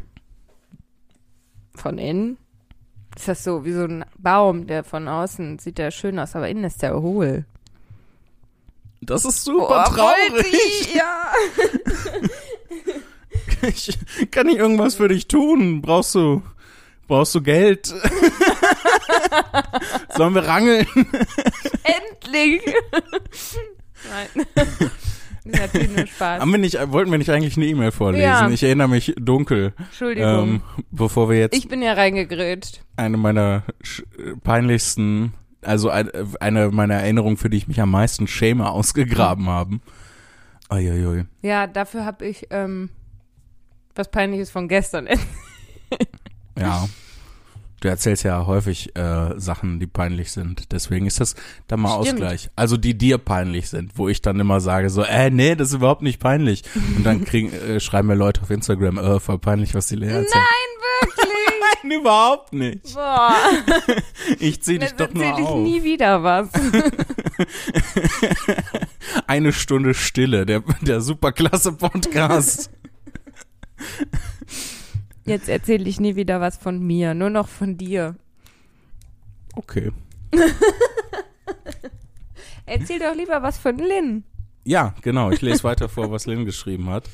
Von 1.75 1.97
innen 1.97 2.37
ist 3.19 3.27
das 3.27 3.43
so 3.43 3.65
wie 3.65 3.73
so 3.73 3.83
ein 3.83 4.05
Baum, 4.17 4.65
der 4.65 4.83
von 4.83 5.07
außen 5.07 5.59
sieht 5.59 5.77
der 5.77 5.91
schön 5.91 6.17
aus, 6.19 6.35
aber 6.35 6.47
innen 6.47 6.63
ist 6.63 6.81
der 6.81 7.01
hohl. 7.01 7.45
das 9.01 9.25
ist 9.25 9.43
super 9.43 9.83
traurig. 9.85 10.31
Volti, 10.31 10.97
ja. 10.97 11.31
Ich, 13.61 13.99
kann 14.31 14.47
ich 14.47 14.55
irgendwas 14.55 14.95
für 14.95 15.09
dich 15.09 15.27
tun? 15.27 15.81
Brauchst 15.81 16.15
du, 16.15 16.41
brauchst 17.09 17.35
du 17.35 17.41
Geld? 17.41 17.87
Sollen 20.15 20.33
wir 20.33 20.47
rangeln? 20.47 20.87
Endlich. 21.83 22.61
Nein. 24.09 24.47
Natürlich 25.51 25.95
nur 25.95 26.07
Spaß. 26.07 26.41
Haben 26.41 26.51
wir 26.51 26.57
nicht, 26.59 26.77
wollten 26.91 27.11
wir 27.11 27.17
nicht 27.17 27.29
eigentlich 27.29 27.57
eine 27.57 27.65
E-Mail 27.65 27.91
vorlesen? 27.91 28.23
Ja. 28.23 28.49
Ich 28.49 28.63
erinnere 28.63 28.87
mich 28.89 29.13
dunkel, 29.19 29.73
Entschuldigung. 29.77 30.49
ähm, 30.49 30.61
bevor 30.91 31.29
wir 31.29 31.37
jetzt 31.37 31.55
ich 31.57 31.67
bin 31.67 31.81
ja 31.81 31.93
reingegrätscht. 31.93 32.81
eine 32.95 33.17
meiner 33.17 33.63
peinlichsten, 34.43 35.33
also 35.61 35.89
ein, 35.89 36.09
eine 36.39 36.69
meiner 36.71 36.95
Erinnerungen, 36.95 37.37
für 37.37 37.49
die 37.49 37.57
ich 37.57 37.67
mich 37.67 37.81
am 37.81 37.91
meisten 37.91 38.27
schäme, 38.27 38.69
ausgegraben 38.69 39.47
haben. 39.47 39.81
Uiuiui. 40.71 41.25
Ja, 41.41 41.67
dafür 41.67 42.05
habe 42.05 42.27
ich 42.27 42.47
ähm, 42.51 42.89
was 43.95 44.11
Peinliches 44.11 44.49
von 44.51 44.67
gestern. 44.67 45.07
Ja. 46.57 46.87
Du 47.81 47.87
erzählst 47.87 48.23
ja 48.23 48.45
häufig 48.45 48.95
äh, 48.95 49.39
Sachen, 49.39 49.79
die 49.79 49.87
peinlich 49.87 50.31
sind. 50.31 50.71
Deswegen 50.71 51.05
ist 51.05 51.19
das 51.19 51.35
dann 51.67 51.79
mal 51.79 52.01
Stimmt. 52.01 52.21
Ausgleich. 52.21 52.49
Also 52.55 52.75
die 52.77 52.97
dir 52.97 53.17
peinlich 53.17 53.69
sind, 53.69 53.93
wo 53.95 54.09
ich 54.09 54.21
dann 54.21 54.39
immer 54.39 54.59
sage 54.59 54.89
so, 54.89 55.03
äh, 55.03 55.29
nee, 55.29 55.55
das 55.55 55.69
ist 55.69 55.75
überhaupt 55.75 56.01
nicht 56.01 56.19
peinlich. 56.19 56.63
Und 56.97 57.05
dann 57.05 57.23
kriegen, 57.25 57.51
äh, 57.53 57.79
schreiben 57.79 58.07
mir 58.07 58.15
Leute 58.15 58.41
auf 58.41 58.49
Instagram, 58.49 58.97
äh, 58.97 59.19
voll 59.19 59.39
peinlich, 59.39 59.73
was 59.75 59.87
die 59.87 59.95
Lea 59.95 60.07
erzählt. 60.07 60.33
Nein, 60.33 61.09
wirklich. 61.09 61.25
Nein, 61.83 61.91
überhaupt 61.91 62.53
nicht. 62.53 62.93
Boah, 62.93 63.33
Ich 64.39 64.61
zieh 64.61 64.79
dich 64.79 64.91
doch 64.93 65.13
nur 65.13 65.23
ich 65.23 65.31
auf. 65.45 65.59
nie 65.59 65.83
wieder 65.83 66.23
was. 66.23 66.49
Eine 69.27 69.53
Stunde 69.53 69.93
Stille, 69.93 70.45
der, 70.45 70.61
der 70.81 71.01
superklasse 71.01 71.73
Podcast. 71.73 72.69
Jetzt 75.29 75.47
erzähle 75.47 75.87
ich 75.87 75.99
nie 75.99 76.15
wieder 76.15 76.41
was 76.41 76.57
von 76.57 76.79
mir, 76.79 77.13
nur 77.13 77.29
noch 77.29 77.47
von 77.47 77.77
dir. 77.77 78.15
Okay. 79.55 79.91
Erzähl 82.65 82.97
doch 82.99 83.15
lieber 83.15 83.43
was 83.43 83.57
von 83.59 83.77
Lynn. 83.77 84.23
Ja, 84.63 84.95
genau. 85.01 85.29
Ich 85.31 85.41
lese 85.41 85.63
weiter 85.63 85.87
vor, 85.87 86.11
was 86.11 86.25
Lynn 86.25 86.45
geschrieben 86.45 86.89
hat. 86.89 87.07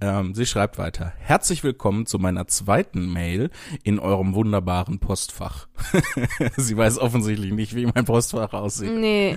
Ähm, 0.00 0.34
sie 0.34 0.44
schreibt 0.44 0.76
weiter. 0.76 1.14
Herzlich 1.18 1.64
willkommen 1.64 2.04
zu 2.04 2.18
meiner 2.18 2.46
zweiten 2.48 3.10
Mail 3.12 3.50
in 3.82 3.98
eurem 3.98 4.34
wunderbaren 4.34 4.98
Postfach. 4.98 5.68
sie 6.58 6.76
weiß 6.76 6.98
offensichtlich 6.98 7.52
nicht, 7.52 7.74
wie 7.74 7.86
mein 7.86 8.04
Postfach 8.04 8.52
aussieht. 8.52 8.92
Nee, 8.92 9.36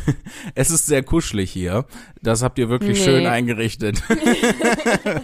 Es 0.54 0.70
ist 0.70 0.86
sehr 0.86 1.02
kuschelig 1.02 1.50
hier. 1.50 1.86
Das 2.20 2.42
habt 2.42 2.58
ihr 2.58 2.68
wirklich 2.68 2.98
Nee. 2.98 3.04
schön 3.04 3.26
eingerichtet. 3.26 4.02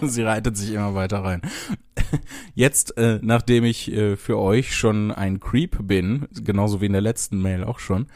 sie 0.01 0.23
reitet 0.23 0.57
sich 0.57 0.73
immer 0.73 0.95
weiter 0.95 1.23
rein. 1.23 1.41
Jetzt, 2.55 2.97
äh, 2.97 3.19
nachdem 3.21 3.63
ich 3.63 3.91
äh, 3.91 4.15
für 4.15 4.37
euch 4.37 4.75
schon 4.75 5.11
ein 5.11 5.39
Creep 5.39 5.77
bin, 5.87 6.27
genauso 6.33 6.81
wie 6.81 6.87
in 6.87 6.93
der 6.93 7.01
letzten 7.01 7.41
Mail 7.41 7.63
auch 7.63 7.79
schon, 7.79 8.07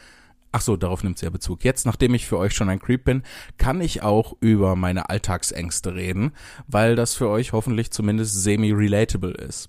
ach 0.52 0.60
so, 0.60 0.76
darauf 0.76 1.04
nimmt 1.04 1.18
sie 1.18 1.26
ja 1.26 1.30
Bezug. 1.30 1.64
Jetzt, 1.64 1.84
nachdem 1.84 2.14
ich 2.14 2.26
für 2.26 2.38
euch 2.38 2.54
schon 2.54 2.68
ein 2.68 2.80
Creep 2.80 3.04
bin, 3.04 3.22
kann 3.58 3.80
ich 3.80 4.02
auch 4.02 4.36
über 4.40 4.74
meine 4.74 5.10
Alltagsängste 5.10 5.94
reden, 5.94 6.32
weil 6.66 6.96
das 6.96 7.14
für 7.14 7.28
euch 7.28 7.52
hoffentlich 7.52 7.90
zumindest 7.90 8.42
semi-relatable 8.42 9.32
ist. 9.32 9.68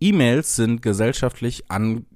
E-Mails 0.00 0.56
sind 0.56 0.82
gesellschaftlich 0.82 1.70
an 1.70 2.06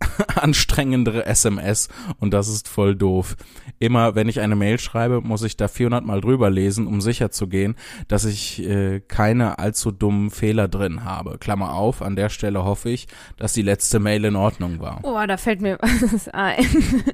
anstrengendere 0.34 1.26
SMS 1.26 1.88
und 2.18 2.32
das 2.32 2.48
ist 2.48 2.68
voll 2.68 2.94
doof. 2.96 3.36
Immer 3.78 4.14
wenn 4.14 4.28
ich 4.28 4.40
eine 4.40 4.56
Mail 4.56 4.78
schreibe, 4.78 5.20
muss 5.20 5.42
ich 5.42 5.56
da 5.56 5.68
400 5.68 6.04
Mal 6.04 6.20
drüber 6.20 6.50
lesen, 6.50 6.86
um 6.86 7.00
sicher 7.00 7.30
zu 7.30 7.48
gehen, 7.48 7.76
dass 8.08 8.24
ich 8.24 8.62
äh, 8.66 9.00
keine 9.00 9.58
allzu 9.58 9.90
dummen 9.90 10.30
Fehler 10.30 10.68
drin 10.68 11.04
habe. 11.04 11.38
Klammer 11.38 11.74
auf, 11.74 12.02
an 12.02 12.16
der 12.16 12.28
Stelle 12.28 12.64
hoffe 12.64 12.90
ich, 12.90 13.08
dass 13.36 13.52
die 13.52 13.62
letzte 13.62 13.98
Mail 13.98 14.24
in 14.24 14.36
Ordnung 14.36 14.80
war. 14.80 15.00
oh, 15.02 15.18
da 15.26 15.36
fällt 15.36 15.60
mir 15.60 15.78
was 15.80 16.28
ein. 16.28 16.66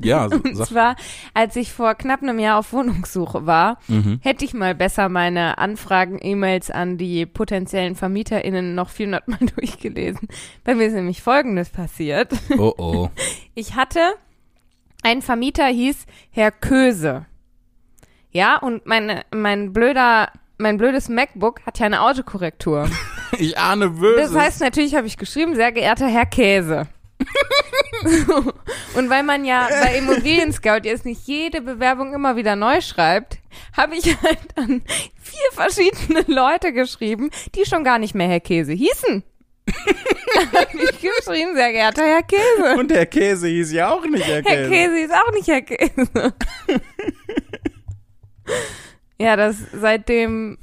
Ja, 0.03 0.27
Und 0.27 0.57
sag, 0.57 0.67
zwar, 0.67 0.97
als 1.35 1.57
ich 1.57 1.73
vor 1.73 1.95
knapp 1.95 2.23
einem 2.23 2.39
Jahr 2.39 2.59
auf 2.59 2.73
Wohnungssuche 2.73 3.47
war, 3.47 3.79
mhm. 3.89 4.21
hätte 4.23 4.45
ich 4.45 4.55
mal 4.55 4.75
besser 4.75 5.09
meine 5.09 5.59
Anfragen, 5.59 6.19
E-Mails 6.21 6.71
an 6.71 6.99
die 6.99 7.27
potenziellen 7.27 7.95
VermieterInnen 7.95 8.75
noch 8.75 8.91
400 8.91 9.29
Mal 9.29 9.39
durchgelesen. 9.57 10.29
Bei 10.65 10.75
mir 10.75 10.87
ist 10.87 10.95
nämlich 10.95 11.23
Folgendes 11.23 11.71
passiert. 11.71 12.33
Oh 12.59 12.73
oh. 12.77 13.11
Ich 13.55 13.75
hatte, 13.75 14.15
ein 15.03 15.23
Vermieter 15.23 15.67
hieß 15.67 16.05
Herr 16.31 16.51
Köse. 16.51 17.27
Ja, 18.31 18.59
und 18.59 18.85
meine, 18.85 19.25
mein 19.31 19.73
blöder, 19.73 20.31
mein 20.59 20.77
blödes 20.77 21.09
MacBook 21.09 21.65
hat 21.65 21.79
ja 21.79 21.87
eine 21.87 22.03
Autokorrektur. 22.03 22.89
Ich 23.39 23.59
ahne 23.59 23.91
Böses. 23.91 24.33
Das 24.33 24.41
heißt, 24.41 24.61
natürlich 24.61 24.95
habe 24.95 25.09
ich 25.09 25.17
geschrieben, 25.19 25.57
sehr 25.57 25.73
geehrter 25.73 26.07
Herr 26.07 26.27
Käse. 26.27 26.87
und 28.95 29.11
weil 29.11 29.25
man 29.25 29.45
ja 29.45 29.69
bei 29.83 29.99
Immobilien 29.99 30.53
Scout 30.53 30.85
jetzt 30.85 31.05
nicht 31.05 31.27
jede 31.27 31.61
Bewerbung 31.61 32.15
immer 32.15 32.37
wieder 32.37 32.57
neu 32.57 32.81
schreibt, 32.81 33.39
habe 33.77 33.97
ich 33.97 34.07
halt 34.23 34.39
an 34.57 34.83
vier 35.21 35.53
verschiedene 35.53 36.25
Leute 36.29 36.73
geschrieben, 36.73 37.31
die 37.55 37.67
schon 37.67 37.85
gar 37.85 37.99
nicht 37.99 38.15
mehr 38.15 38.29
Herr 38.29 38.41
Käse 38.41 38.73
hießen. 38.73 39.23
Habe 40.37 40.67
ich 40.83 41.01
geschrieben, 41.01 41.55
sehr 41.55 41.73
geehrter 41.73 42.05
Herr 42.05 42.23
Käse. 42.23 42.79
und 42.79 42.91
der 42.91 43.07
Käse 43.07 43.49
hieß 43.49 43.73
ja 43.73 43.91
auch 43.91 44.05
nicht 44.07 44.27
Herr 44.27 44.43
Käse. 44.43 44.71
Käse 44.71 44.99
ist 45.01 45.15
auch 45.15 45.33
nicht 45.33 45.49
Herr 45.49 45.63
Käse. 45.63 46.35
ja, 49.19 49.37
das 49.37 49.57
seitdem, 49.73 50.59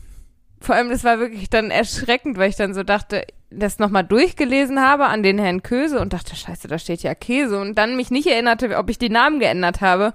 vor 0.60 0.76
allem 0.76 0.90
das 0.90 1.04
war 1.04 1.20
wirklich 1.20 1.50
dann 1.50 1.72
erschreckend, 1.72 2.38
weil 2.38 2.50
ich 2.50 2.56
dann 2.56 2.74
so 2.74 2.84
dachte, 2.84 3.26
das 3.50 3.80
nochmal 3.80 4.04
durchgelesen 4.04 4.82
habe 4.82 5.06
an 5.06 5.24
den 5.24 5.38
Herrn 5.38 5.64
Köse 5.64 6.00
und 6.00 6.14
dachte, 6.14 6.36
scheiße, 6.36 6.68
da 6.68 6.80
steht 6.80 7.04
ja 7.04 7.14
Käse 7.14 7.60
und 7.60 7.78
dann 7.78 7.96
mich 7.96 8.10
nicht 8.10 8.28
erinnerte, 8.28 8.76
ob 8.78 8.90
ich 8.90 8.98
die 8.98 9.10
Namen 9.10 9.40
geändert 9.40 9.82
habe 9.82 10.14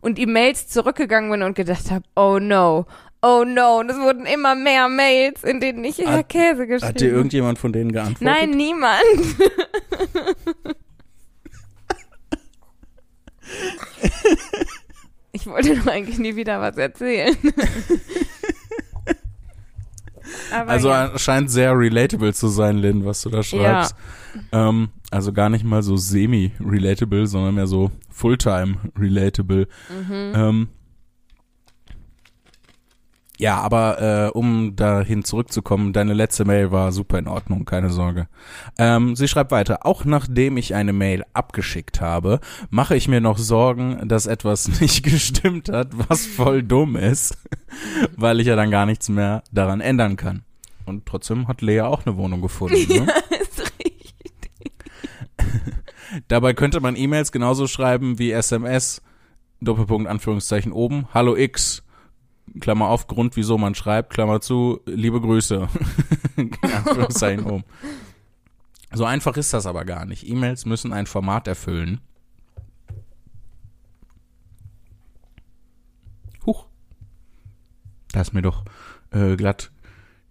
und 0.00 0.18
die 0.18 0.26
Mails 0.26 0.68
zurückgegangen 0.68 1.30
bin 1.30 1.42
und 1.42 1.54
gedacht 1.54 1.90
habe, 1.90 2.04
oh 2.16 2.38
no, 2.40 2.86
oh 3.22 3.44
no, 3.46 3.80
und 3.80 3.90
es 3.90 3.98
wurden 3.98 4.26
immer 4.26 4.54
mehr 4.54 4.88
Mails, 4.88 5.44
in 5.44 5.60
denen 5.60 5.84
ich 5.84 5.98
Herr 5.98 6.22
Käse 6.24 6.66
geschrieben 6.66 6.88
Hat 6.88 7.00
dir 7.00 7.10
irgendjemand 7.10 7.58
von 7.58 7.72
denen 7.72 7.92
geantwortet? 7.92 8.22
Nein, 8.22 8.50
niemand. 8.50 9.04
Ich 15.32 15.46
wollte 15.46 15.76
doch 15.76 15.86
eigentlich 15.86 16.18
nie 16.18 16.36
wieder 16.36 16.60
was 16.60 16.76
erzählen. 16.76 17.36
Also 20.50 20.88
ja. 20.88 21.16
scheint 21.18 21.50
sehr 21.50 21.76
relatable 21.76 22.34
zu 22.34 22.48
sein, 22.48 22.78
Lynn, 22.78 23.04
was 23.04 23.22
du 23.22 23.30
da 23.30 23.42
schreibst. 23.42 23.94
Ähm, 24.52 24.90
also 25.10 25.32
gar 25.32 25.48
nicht 25.48 25.64
mal 25.64 25.82
so 25.82 25.96
semi-relatable, 25.96 27.26
sondern 27.26 27.54
mehr 27.54 27.66
so 27.66 27.90
fulltime-relatable. 28.10 29.66
Mhm. 29.88 30.32
Ähm, 30.34 30.68
ja, 33.40 33.58
aber 33.58 34.26
äh, 34.26 34.30
um 34.36 34.76
dahin 34.76 35.24
zurückzukommen, 35.24 35.94
deine 35.94 36.12
letzte 36.12 36.44
Mail 36.44 36.72
war 36.72 36.92
super 36.92 37.18
in 37.18 37.26
Ordnung, 37.26 37.64
keine 37.64 37.88
Sorge. 37.88 38.28
Ähm, 38.76 39.16
sie 39.16 39.28
schreibt 39.28 39.50
weiter, 39.50 39.86
auch 39.86 40.04
nachdem 40.04 40.58
ich 40.58 40.74
eine 40.74 40.92
Mail 40.92 41.24
abgeschickt 41.32 42.02
habe, 42.02 42.40
mache 42.68 42.96
ich 42.96 43.08
mir 43.08 43.22
noch 43.22 43.38
Sorgen, 43.38 44.06
dass 44.06 44.26
etwas 44.26 44.68
nicht 44.80 45.04
gestimmt 45.04 45.70
hat, 45.70 45.88
was 46.10 46.26
voll 46.26 46.62
dumm 46.62 46.96
ist, 46.96 47.38
weil 48.16 48.40
ich 48.40 48.46
ja 48.46 48.56
dann 48.56 48.70
gar 48.70 48.84
nichts 48.84 49.08
mehr 49.08 49.42
daran 49.50 49.80
ändern 49.80 50.16
kann. 50.16 50.42
Und 50.84 51.06
trotzdem 51.06 51.48
hat 51.48 51.62
Lea 51.62 51.80
auch 51.80 52.04
eine 52.04 52.18
Wohnung 52.18 52.42
gefunden. 52.42 52.76
Ne? 52.92 53.06
ist 53.40 53.72
richtig. 53.78 54.72
Dabei 56.28 56.52
könnte 56.52 56.80
man 56.80 56.94
E-Mails 56.94 57.32
genauso 57.32 57.66
schreiben 57.66 58.18
wie 58.18 58.32
SMS, 58.32 59.00
Doppelpunkt, 59.62 60.10
Anführungszeichen 60.10 60.72
oben, 60.72 61.08
Hallo 61.14 61.36
X, 61.36 61.82
Klammer 62.58 62.88
auf, 62.88 63.06
Grund, 63.06 63.36
wieso 63.36 63.58
man 63.58 63.74
schreibt, 63.74 64.12
Klammer 64.12 64.40
zu, 64.40 64.80
liebe 64.86 65.20
Grüße, 65.20 65.68
Anführungszeichen 66.62 67.44
oben. 67.44 67.64
So 68.92 69.04
einfach 69.04 69.36
ist 69.36 69.52
das 69.54 69.66
aber 69.66 69.84
gar 69.84 70.04
nicht. 70.04 70.28
E-Mails 70.28 70.66
müssen 70.66 70.92
ein 70.92 71.06
Format 71.06 71.46
erfüllen. 71.46 72.00
Huch. 76.44 76.66
Da 78.10 78.20
ist 78.20 78.32
mir 78.32 78.42
doch 78.42 78.64
äh, 79.12 79.36
glatt 79.36 79.70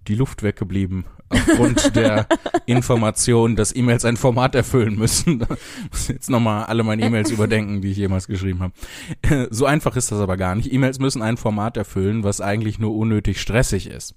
die 0.08 0.16
Luft 0.16 0.44
weggeblieben. 0.44 1.06
Aufgrund 1.30 1.96
der 1.96 2.28
Information, 2.66 3.56
dass 3.56 3.76
E-Mails 3.76 4.06
ein 4.06 4.18
Format 4.18 4.56
erfüllen 4.56 4.98
müssen. 4.98 5.46
Muss 5.92 6.08
jetzt 6.08 6.30
nochmal 6.30 6.66
alle 6.66 6.84
meine 6.84 7.04
E-Mails 7.04 7.32
überdenken, 7.32 7.82
die 7.82 7.92
ich 7.92 7.98
jemals 7.98 8.28
geschrieben 8.28 8.62
habe. 8.62 8.74
So 9.52 9.66
einfach 9.66 9.96
ist 9.96 10.12
das 10.12 10.20
aber 10.20 10.38
gar 10.38 10.56
nicht. 10.56 10.72
E-Mails 10.72 11.00
müssen 11.00 11.22
ein 11.22 11.38
Format 11.38 11.78
erfüllen, 11.78 12.24
was 12.24 12.42
eigentlich 12.42 12.80
nur 12.80 12.96
unnötig 12.96 13.42
stressig 13.42 13.88
ist. 13.88 14.16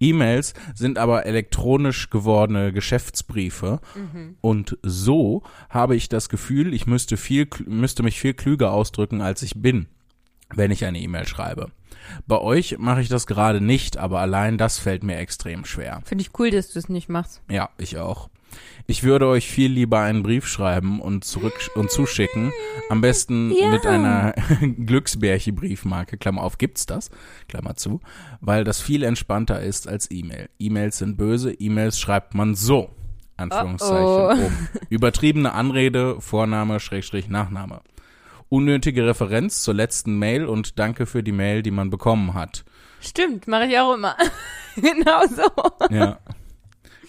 E-Mails 0.00 0.54
sind 0.74 0.98
aber 0.98 1.26
elektronisch 1.26 2.10
gewordene 2.10 2.72
Geschäftsbriefe. 2.72 3.80
Und 4.40 4.78
so 4.82 5.42
habe 5.68 5.96
ich 5.96 6.08
das 6.08 6.28
Gefühl, 6.28 6.74
ich 6.74 6.86
müsste 6.86 7.16
viel, 7.16 7.48
müsste 7.66 8.02
mich 8.02 8.20
viel 8.20 8.34
klüger 8.34 8.72
ausdrücken, 8.72 9.20
als 9.20 9.42
ich 9.42 9.60
bin, 9.60 9.86
wenn 10.54 10.70
ich 10.70 10.84
eine 10.84 10.98
E-Mail 10.98 11.26
schreibe. 11.26 11.70
Bei 12.26 12.38
euch 12.38 12.76
mache 12.78 13.00
ich 13.00 13.08
das 13.08 13.26
gerade 13.26 13.60
nicht, 13.60 13.96
aber 13.96 14.20
allein 14.20 14.58
das 14.58 14.78
fällt 14.78 15.02
mir 15.04 15.16
extrem 15.16 15.64
schwer. 15.64 16.00
Finde 16.04 16.22
ich 16.22 16.30
cool, 16.38 16.50
dass 16.50 16.72
du 16.72 16.78
es 16.78 16.88
nicht 16.88 17.08
machst. 17.08 17.42
Ja, 17.50 17.70
ich 17.78 17.98
auch. 17.98 18.28
Ich 18.86 19.02
würde 19.02 19.26
euch 19.28 19.48
viel 19.48 19.70
lieber 19.70 20.00
einen 20.00 20.22
Brief 20.22 20.46
schreiben 20.46 21.00
und 21.00 21.24
zurück 21.24 21.54
und 21.74 21.90
zuschicken. 21.90 22.52
Am 22.90 23.00
besten 23.00 23.50
Ja. 23.52 23.70
mit 23.70 23.86
einer 23.86 24.34
Glücksbärche-Briefmarke. 24.86 26.18
Klammer 26.18 26.42
auf, 26.42 26.58
gibt's 26.58 26.84
das? 26.86 27.10
Klammer 27.48 27.76
zu. 27.76 28.00
Weil 28.40 28.64
das 28.64 28.80
viel 28.80 29.04
entspannter 29.04 29.60
ist 29.60 29.88
als 29.88 30.10
E-Mail. 30.10 30.48
E-Mails 30.58 30.98
sind 30.98 31.16
böse. 31.16 31.52
E-Mails 31.52 31.98
schreibt 31.98 32.34
man 32.34 32.54
so. 32.54 32.90
Anführungszeichen. 33.36 34.04
Oh, 34.04 34.28
oh. 34.30 34.44
oben. 34.44 34.68
Übertriebene 34.90 35.52
Anrede, 35.52 36.20
Vorname, 36.20 36.80
Schrägstrich, 36.80 37.28
Nachname. 37.28 37.80
Unnötige 38.52 39.06
Referenz 39.06 39.62
zur 39.62 39.72
letzten 39.72 40.18
Mail 40.18 40.44
und 40.44 40.78
danke 40.78 41.06
für 41.06 41.22
die 41.22 41.32
Mail, 41.32 41.62
die 41.62 41.70
man 41.70 41.88
bekommen 41.88 42.34
hat. 42.34 42.66
Stimmt, 43.00 43.48
mache 43.48 43.64
ich 43.64 43.78
auch 43.78 43.94
immer. 43.94 44.14
genau 44.76 45.22
so. 45.26 45.86
Ja. 45.88 46.18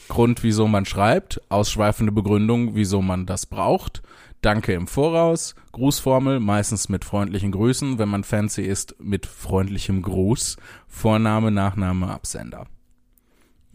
Grund, 0.08 0.42
wieso 0.42 0.70
man 0.70 0.86
schreibt, 0.86 1.42
ausschweifende 1.50 2.14
Begründung, 2.14 2.76
wieso 2.76 3.02
man 3.02 3.26
das 3.26 3.46
braucht. 3.46 4.04
Danke 4.40 4.72
im 4.72 4.88
Voraus, 4.88 5.54
Grußformel, 5.74 6.40
meistens 6.40 6.88
mit 6.88 7.04
freundlichen 7.04 7.52
Grüßen, 7.52 8.00
wenn 8.00 8.08
man 8.08 8.24
fancy 8.24 8.62
ist, 8.62 8.96
mit 9.02 9.26
freundlichem 9.26 10.02
Gruß, 10.02 10.56
Vorname, 10.88 11.52
Nachname, 11.52 12.08
Absender. 12.08 12.68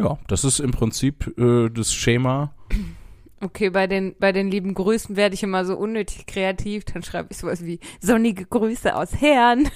Ja, 0.01 0.17
das 0.27 0.43
ist 0.45 0.61
im 0.61 0.71
Prinzip 0.71 1.39
äh, 1.39 1.69
das 1.69 1.93
Schema. 1.93 2.55
Okay, 3.41 3.71
bei 3.71 3.87
den, 3.87 4.17
bei 4.19 4.33
den 4.33 4.51
lieben 4.51 4.75
Grüßen 4.75 5.17
werde 5.17 5.35
ich 5.35 5.43
immer 5.43 5.65
so 5.65 5.77
unnötig 5.77 6.27
kreativ. 6.27 6.85
Dann 6.87 7.03
schreibe 7.03 7.29
ich 7.31 7.39
sowas 7.39 7.65
wie 7.65 7.79
sonnige 8.01 8.45
Grüße 8.47 8.95
aus 8.95 9.13
Herrn. 9.21 9.71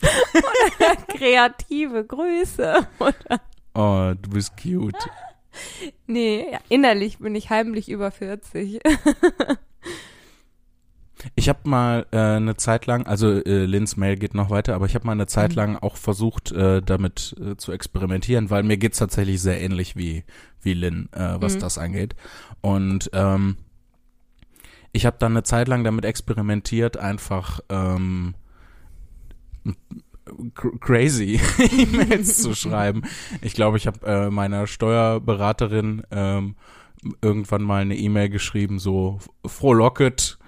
Oder 0.02 0.96
kreative 1.16 2.04
Grüße. 2.04 2.86
Oder, 2.98 3.40
Oh, 3.74 4.12
du 4.20 4.30
bist 4.30 4.52
cute. 4.60 4.94
nee, 6.06 6.46
innerlich 6.68 7.18
bin 7.18 7.34
ich 7.34 7.50
heimlich 7.50 7.88
über 7.88 8.10
40. 8.10 8.80
Ich 11.34 11.48
habe 11.48 11.60
mal 11.68 12.06
äh, 12.10 12.16
eine 12.18 12.56
Zeit 12.56 12.86
lang, 12.86 13.06
also 13.06 13.30
äh, 13.30 13.64
Lins 13.64 13.96
Mail 13.96 14.16
geht 14.16 14.34
noch 14.34 14.50
weiter, 14.50 14.74
aber 14.74 14.86
ich 14.86 14.94
habe 14.94 15.06
mal 15.06 15.12
eine 15.12 15.26
Zeit 15.26 15.50
Mhm. 15.52 15.56
lang 15.56 15.76
auch 15.76 15.96
versucht, 15.96 16.52
äh, 16.52 16.82
damit 16.82 17.34
äh, 17.40 17.56
zu 17.56 17.72
experimentieren, 17.72 18.50
weil 18.50 18.62
mir 18.62 18.76
geht's 18.76 18.98
tatsächlich 18.98 19.40
sehr 19.40 19.60
ähnlich 19.60 19.96
wie 19.96 20.24
wie 20.62 20.74
Lin, 20.74 21.08
äh, 21.12 21.36
was 21.40 21.54
Mhm. 21.56 21.60
das 21.60 21.78
angeht. 21.78 22.14
Und 22.60 23.10
ähm, 23.12 23.56
ich 24.92 25.06
habe 25.06 25.16
dann 25.18 25.32
eine 25.32 25.42
Zeit 25.42 25.68
lang 25.68 25.84
damit 25.84 26.04
experimentiert, 26.04 26.96
einfach 26.96 27.60
ähm, 27.68 28.34
cr- 30.54 30.78
crazy 30.80 31.40
E-Mails 31.78 32.38
zu 32.42 32.54
schreiben. 32.56 33.02
Ich 33.40 33.54
glaube, 33.54 33.76
ich 33.76 33.86
habe 33.86 34.06
äh, 34.06 34.30
meiner 34.30 34.66
Steuerberaterin 34.66 36.02
ähm, 36.10 36.56
irgendwann 37.20 37.62
mal 37.62 37.82
eine 37.82 37.96
E-Mail 37.96 38.28
geschrieben, 38.28 38.78
so 38.78 39.18
frohlocket, 39.44 40.38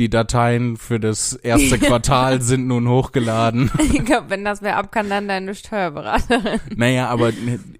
die 0.00 0.08
Dateien 0.08 0.78
für 0.78 0.98
das 0.98 1.34
erste 1.34 1.78
Quartal 1.78 2.40
sind 2.40 2.66
nun 2.66 2.88
hochgeladen. 2.88 3.70
Ich 3.92 4.04
glaube, 4.06 4.30
wenn 4.30 4.44
das 4.44 4.62
wer 4.62 4.78
ab 4.78 4.90
kann, 4.92 5.10
dann 5.10 5.28
deine 5.28 5.54
Steuerberaterin. 5.54 6.58
Naja, 6.74 7.08
aber 7.08 7.32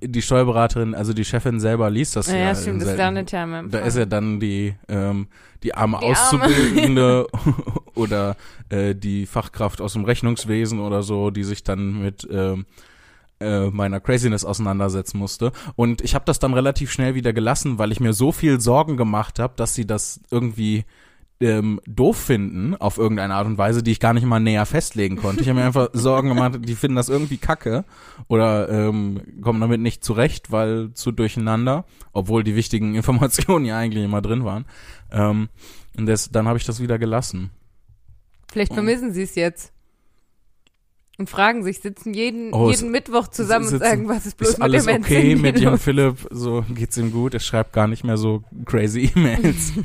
die 0.02 0.22
Steuerberaterin, 0.22 0.94
also 0.94 1.12
die 1.14 1.24
Chefin 1.24 1.60
selber 1.60 1.88
liest 1.88 2.16
das 2.16 2.30
Ja, 2.30 2.36
ja. 2.36 2.54
stimmt, 2.54 2.82
das 2.82 2.88
selten. 2.88 2.98
landet 3.02 3.32
ja 3.32 3.62
Da 3.62 3.78
ist 3.80 3.96
ja 3.96 4.04
dann 4.04 4.38
die, 4.38 4.74
ähm, 4.88 5.28
die 5.62 5.74
arme 5.74 5.98
Die. 6.00 6.06
Auszubildende 6.06 7.26
oder 7.94 8.36
äh, 8.68 8.94
die 8.94 9.24
Fachkraft 9.26 9.80
aus 9.80 9.94
dem 9.94 10.04
Rechnungswesen 10.04 10.78
oder 10.78 11.02
so, 11.02 11.30
die 11.30 11.44
sich 11.44 11.64
dann 11.64 12.02
mit 12.02 12.28
ähm, 12.30 12.66
äh, 13.40 13.68
meiner 13.68 14.00
Craziness 14.00 14.44
auseinandersetzen 14.44 15.16
musste. 15.18 15.52
Und 15.74 16.02
ich 16.02 16.14
habe 16.14 16.24
das 16.26 16.38
dann 16.38 16.52
relativ 16.52 16.92
schnell 16.92 17.14
wieder 17.14 17.32
gelassen, 17.32 17.78
weil 17.78 17.92
ich 17.92 18.00
mir 18.00 18.12
so 18.12 18.30
viel 18.32 18.60
Sorgen 18.60 18.96
gemacht 18.98 19.38
habe, 19.38 19.54
dass 19.56 19.74
sie 19.74 19.86
das 19.86 20.20
irgendwie 20.30 20.84
ähm, 21.40 21.80
doof 21.86 22.18
finden 22.18 22.74
auf 22.76 22.98
irgendeine 22.98 23.34
Art 23.34 23.46
und 23.46 23.56
Weise, 23.56 23.82
die 23.82 23.92
ich 23.92 24.00
gar 24.00 24.12
nicht 24.12 24.24
mal 24.26 24.40
näher 24.40 24.66
festlegen 24.66 25.16
konnte. 25.16 25.42
Ich 25.42 25.48
habe 25.48 25.58
mir 25.58 25.64
einfach 25.64 25.88
Sorgen 25.94 26.28
gemacht, 26.28 26.58
die 26.62 26.74
finden 26.74 26.96
das 26.96 27.08
irgendwie 27.08 27.38
kacke 27.38 27.84
oder 28.28 28.68
ähm, 28.68 29.22
kommen 29.40 29.60
damit 29.60 29.80
nicht 29.80 30.04
zurecht, 30.04 30.52
weil 30.52 30.92
zu 30.92 31.12
durcheinander, 31.12 31.84
obwohl 32.12 32.44
die 32.44 32.56
wichtigen 32.56 32.94
Informationen 32.96 33.64
ja 33.64 33.78
eigentlich 33.78 34.04
immer 34.04 34.20
drin 34.22 34.44
waren. 34.44 34.66
Ähm, 35.10 35.48
und 35.96 36.06
das, 36.06 36.30
dann 36.30 36.46
habe 36.46 36.58
ich 36.58 36.66
das 36.66 36.80
wieder 36.80 36.98
gelassen. 36.98 37.50
Vielleicht 38.52 38.74
vermissen 38.74 39.12
sie 39.12 39.22
es 39.22 39.34
jetzt. 39.34 39.72
Und 41.18 41.28
fragen 41.28 41.62
sich, 41.62 41.80
sitzen 41.80 42.14
jeden, 42.14 42.52
Oh, 42.54 42.70
jeden 42.70 42.90
Mittwoch 42.90 43.28
zusammen 43.28 43.66
und 43.66 43.70
sitzen- 43.72 43.84
sagen, 43.84 44.08
was 44.08 44.24
ist 44.26 44.36
bloß 44.38 44.50
ist 44.50 44.62
alles 44.62 44.86
mit 44.86 44.94
dem 44.96 45.02
okay 45.02 45.36
mit 45.36 45.60
Jan? 45.60 45.78
Philipp? 45.78 46.16
So 46.30 46.64
geht's 46.74 46.96
ihm 46.96 47.12
gut. 47.12 47.34
Er 47.34 47.40
schreibt 47.40 47.72
gar 47.74 47.86
nicht 47.88 48.04
mehr 48.04 48.16
so 48.16 48.42
crazy 48.64 49.10
E-Mails. 49.14 49.72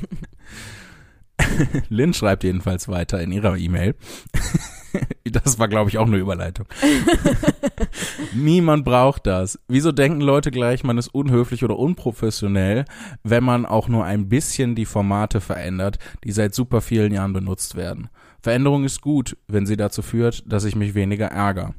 Lynn 1.89 2.13
schreibt 2.13 2.43
jedenfalls 2.43 2.87
weiter 2.87 3.21
in 3.21 3.31
ihrer 3.31 3.57
E-Mail. 3.57 3.95
Das 5.25 5.59
war, 5.59 5.67
glaube 5.67 5.89
ich, 5.89 5.97
auch 5.97 6.07
eine 6.07 6.15
Überleitung. 6.15 6.67
Niemand 8.33 8.85
braucht 8.85 9.27
das. 9.27 9.59
Wieso 9.67 9.91
denken 9.91 10.21
Leute 10.21 10.51
gleich, 10.51 10.85
man 10.85 10.97
ist 10.97 11.09
unhöflich 11.09 11.65
oder 11.65 11.77
unprofessionell, 11.77 12.85
wenn 13.23 13.43
man 13.43 13.65
auch 13.65 13.89
nur 13.89 14.05
ein 14.05 14.29
bisschen 14.29 14.75
die 14.75 14.85
Formate 14.85 15.41
verändert, 15.41 15.99
die 16.23 16.31
seit 16.31 16.55
super 16.55 16.79
vielen 16.79 17.13
Jahren 17.13 17.33
benutzt 17.33 17.75
werden? 17.75 18.09
Veränderung 18.41 18.85
ist 18.85 19.01
gut, 19.01 19.35
wenn 19.47 19.65
sie 19.65 19.75
dazu 19.75 20.01
führt, 20.01 20.43
dass 20.45 20.63
ich 20.63 20.75
mich 20.75 20.95
weniger 20.95 21.27
ärgere. 21.27 21.73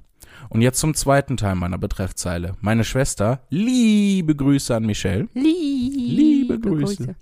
Und 0.49 0.63
jetzt 0.63 0.81
zum 0.81 0.95
zweiten 0.95 1.37
Teil 1.37 1.55
meiner 1.55 1.79
Betreffzeile. 1.79 2.57
Meine 2.61 2.85
Schwester, 2.85 3.41
liebe 3.49 4.35
Grüße 4.35 4.75
an 4.75 4.85
Michelle, 4.85 5.29
Liebe, 5.33 6.61
Grüße. 6.61 7.15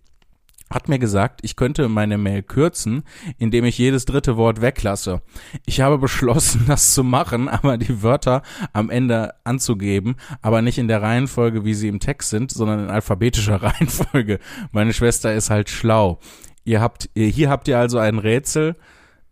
Hat 0.74 0.88
mir 0.88 0.98
gesagt, 0.98 1.40
ich 1.42 1.56
könnte 1.56 1.88
meine 1.88 2.18
Mail 2.18 2.42
kürzen, 2.42 3.04
indem 3.38 3.64
ich 3.64 3.78
jedes 3.78 4.04
dritte 4.04 4.36
Wort 4.36 4.60
weglasse. 4.60 5.22
Ich 5.66 5.80
habe 5.80 5.98
beschlossen, 5.98 6.64
das 6.68 6.94
zu 6.94 7.04
machen, 7.04 7.48
aber 7.48 7.78
die 7.78 8.02
Wörter 8.02 8.42
am 8.72 8.90
Ende 8.90 9.34
anzugeben, 9.44 10.16
aber 10.42 10.62
nicht 10.62 10.78
in 10.78 10.88
der 10.88 11.02
Reihenfolge, 11.02 11.64
wie 11.64 11.74
sie 11.74 11.88
im 11.88 12.00
Text 12.00 12.30
sind, 12.30 12.50
sondern 12.50 12.80
in 12.80 12.90
alphabetischer 12.90 13.56
Reihenfolge. 13.62 14.40
Meine 14.72 14.92
Schwester 14.92 15.32
ist 15.32 15.50
halt 15.50 15.70
schlau. 15.70 16.18
Ihr 16.64 16.80
habt, 16.80 17.10
hier 17.14 17.50
habt 17.50 17.68
ihr 17.68 17.78
also 17.78 17.98
ein 17.98 18.18
Rätsel, 18.18 18.76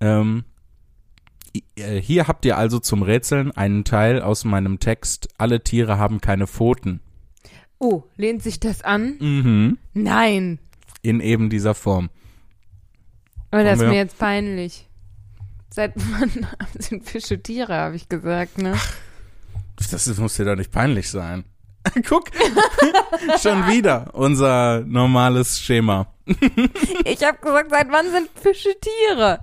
ähm, 0.01 0.45
äh, 1.77 2.01
hier 2.01 2.29
habt 2.29 2.45
ihr 2.45 2.57
also 2.57 2.79
zum 2.79 3.03
Rätseln 3.03 3.51
einen 3.53 3.85
Teil 3.85 4.23
aus 4.23 4.45
meinem 4.45 4.79
Text, 4.81 5.29
alle 5.39 5.63
Tiere 5.63 5.99
haben 5.99 6.21
keine 6.21 6.47
Pfoten. 6.47 7.01
Oh, 7.79 8.05
lehnt 8.17 8.43
sich 8.43 8.61
das 8.61 8.83
an? 8.83 9.17
Mhm. 9.19 9.79
Nein. 9.93 10.61
In 11.03 11.21
eben 11.21 11.51
dieser 11.51 11.75
Form. 11.75 12.11
Aber 13.51 13.65
das 13.65 13.81
ist 13.81 13.87
mir 13.87 13.95
jetzt 13.97 14.19
peinlich. 14.19 14.89
Seit 15.71 15.93
wann 15.97 16.47
sind 16.79 17.09
Fische 17.09 17.43
Tiere, 17.43 17.75
habe 17.75 17.97
ich 17.97 18.09
gesagt, 18.09 18.59
ne? 18.59 18.77
Das 19.91 20.07
ist- 20.07 20.19
muss 20.19 20.37
dir 20.37 20.45
doch 20.45 20.57
nicht 20.57 20.71
peinlich 20.71 21.11
sein. 21.11 21.45
Guck, 22.09 22.31
schon 23.43 23.67
wieder 23.67 24.11
unser 24.15 24.83
normales 24.87 25.59
Schema. 25.61 26.07
Ich 27.05 27.25
habe 27.25 27.39
gesagt, 27.39 27.71
seit 27.71 27.91
wann 27.91 28.11
sind 28.13 28.29
Fische 28.41 28.73
Tiere? 28.81 29.43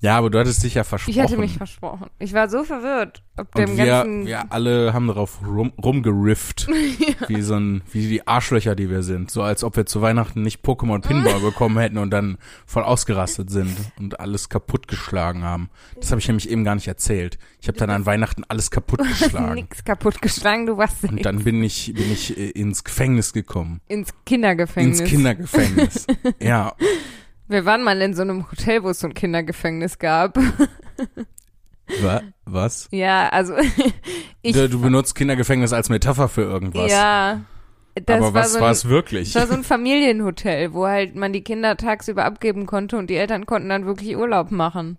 Ja, 0.00 0.18
aber 0.18 0.28
du 0.28 0.38
hattest 0.38 0.62
dich 0.62 0.74
ja 0.74 0.84
versprochen. 0.84 1.10
Ich 1.10 1.20
hatte 1.20 1.38
mich 1.38 1.56
versprochen. 1.56 2.10
Ich 2.18 2.34
war 2.34 2.50
so 2.50 2.64
verwirrt. 2.64 3.22
Ob 3.38 3.54
Und 3.54 3.68
dem 3.68 3.76
wir, 3.78 3.86
ganzen. 3.86 4.26
wir 4.26 4.52
alle 4.52 4.92
haben 4.92 5.06
darauf 5.08 5.40
rum, 5.46 5.72
rumgerifft, 5.82 6.68
wie 7.28 7.40
so 7.42 7.54
ein, 7.54 7.82
wie 7.92 8.06
die 8.08 8.26
Arschlöcher, 8.26 8.74
die 8.74 8.90
wir 8.90 9.02
sind. 9.02 9.30
So 9.30 9.42
als 9.42 9.64
ob 9.64 9.76
wir 9.76 9.86
zu 9.86 10.02
Weihnachten 10.02 10.42
nicht 10.42 10.62
Pokémon 10.64 11.00
Pinball 11.00 11.40
bekommen 11.40 11.78
hätten 11.78 11.96
und 11.98 12.10
dann 12.10 12.36
voll 12.66 12.82
ausgerastet 12.82 13.50
sind 13.50 13.74
und 13.98 14.20
alles 14.20 14.48
kaputtgeschlagen 14.50 15.44
haben. 15.44 15.70
Das 15.98 16.10
habe 16.10 16.20
ich 16.20 16.28
nämlich 16.28 16.50
eben 16.50 16.62
gar 16.64 16.74
nicht 16.74 16.88
erzählt. 16.88 17.38
Ich 17.60 17.68
habe 17.68 17.78
dann 17.78 17.90
an 17.90 18.04
Weihnachten 18.04 18.44
alles 18.48 18.70
kaputtgeschlagen. 18.70 19.54
Nix 19.54 19.82
kaputt 19.82 20.20
geschlagen, 20.20 20.66
du 20.66 20.76
warst 20.76 21.04
Und 21.04 21.24
dann 21.24 21.42
bin 21.42 21.62
ich, 21.62 21.92
bin 21.94 22.12
ich 22.12 22.36
äh, 22.36 22.50
ins 22.50 22.84
Gefängnis 22.84 23.32
gekommen. 23.32 23.80
ins 23.88 24.10
Kindergefängnis. 24.26 25.00
Ins 25.00 25.08
Kindergefängnis. 25.10 26.06
ja. 26.40 26.74
Wir 27.48 27.64
waren 27.64 27.82
mal 27.84 28.00
in 28.02 28.14
so 28.14 28.22
einem 28.22 28.50
Hotel, 28.50 28.82
wo 28.82 28.90
es 28.90 29.00
so 29.00 29.06
ein 29.06 29.14
Kindergefängnis 29.14 29.98
gab. 29.98 30.36
Wa 32.02 32.20
was? 32.44 32.88
Ja, 32.90 33.28
also 33.28 33.54
ich. 34.42 34.54
Du, 34.54 34.68
du 34.68 34.80
benutzt 34.80 35.14
Kindergefängnis 35.14 35.72
als 35.72 35.88
Metapher 35.88 36.28
für 36.28 36.42
irgendwas. 36.42 36.90
ja. 36.90 37.42
Das 38.04 38.16
Aber 38.18 38.34
war 38.34 38.42
was 38.42 38.52
so 38.52 38.60
war 38.60 38.70
es 38.72 38.88
wirklich? 38.90 39.32
Das 39.32 39.42
war 39.42 39.48
so 39.48 39.54
ein 39.54 39.64
Familienhotel, 39.64 40.74
wo 40.74 40.86
halt 40.86 41.14
man 41.14 41.32
die 41.32 41.42
Kinder 41.42 41.78
tagsüber 41.78 42.26
abgeben 42.26 42.66
konnte 42.66 42.98
und 42.98 43.08
die 43.08 43.16
Eltern 43.16 43.46
konnten 43.46 43.70
dann 43.70 43.86
wirklich 43.86 44.16
Urlaub 44.18 44.50
machen. 44.50 44.98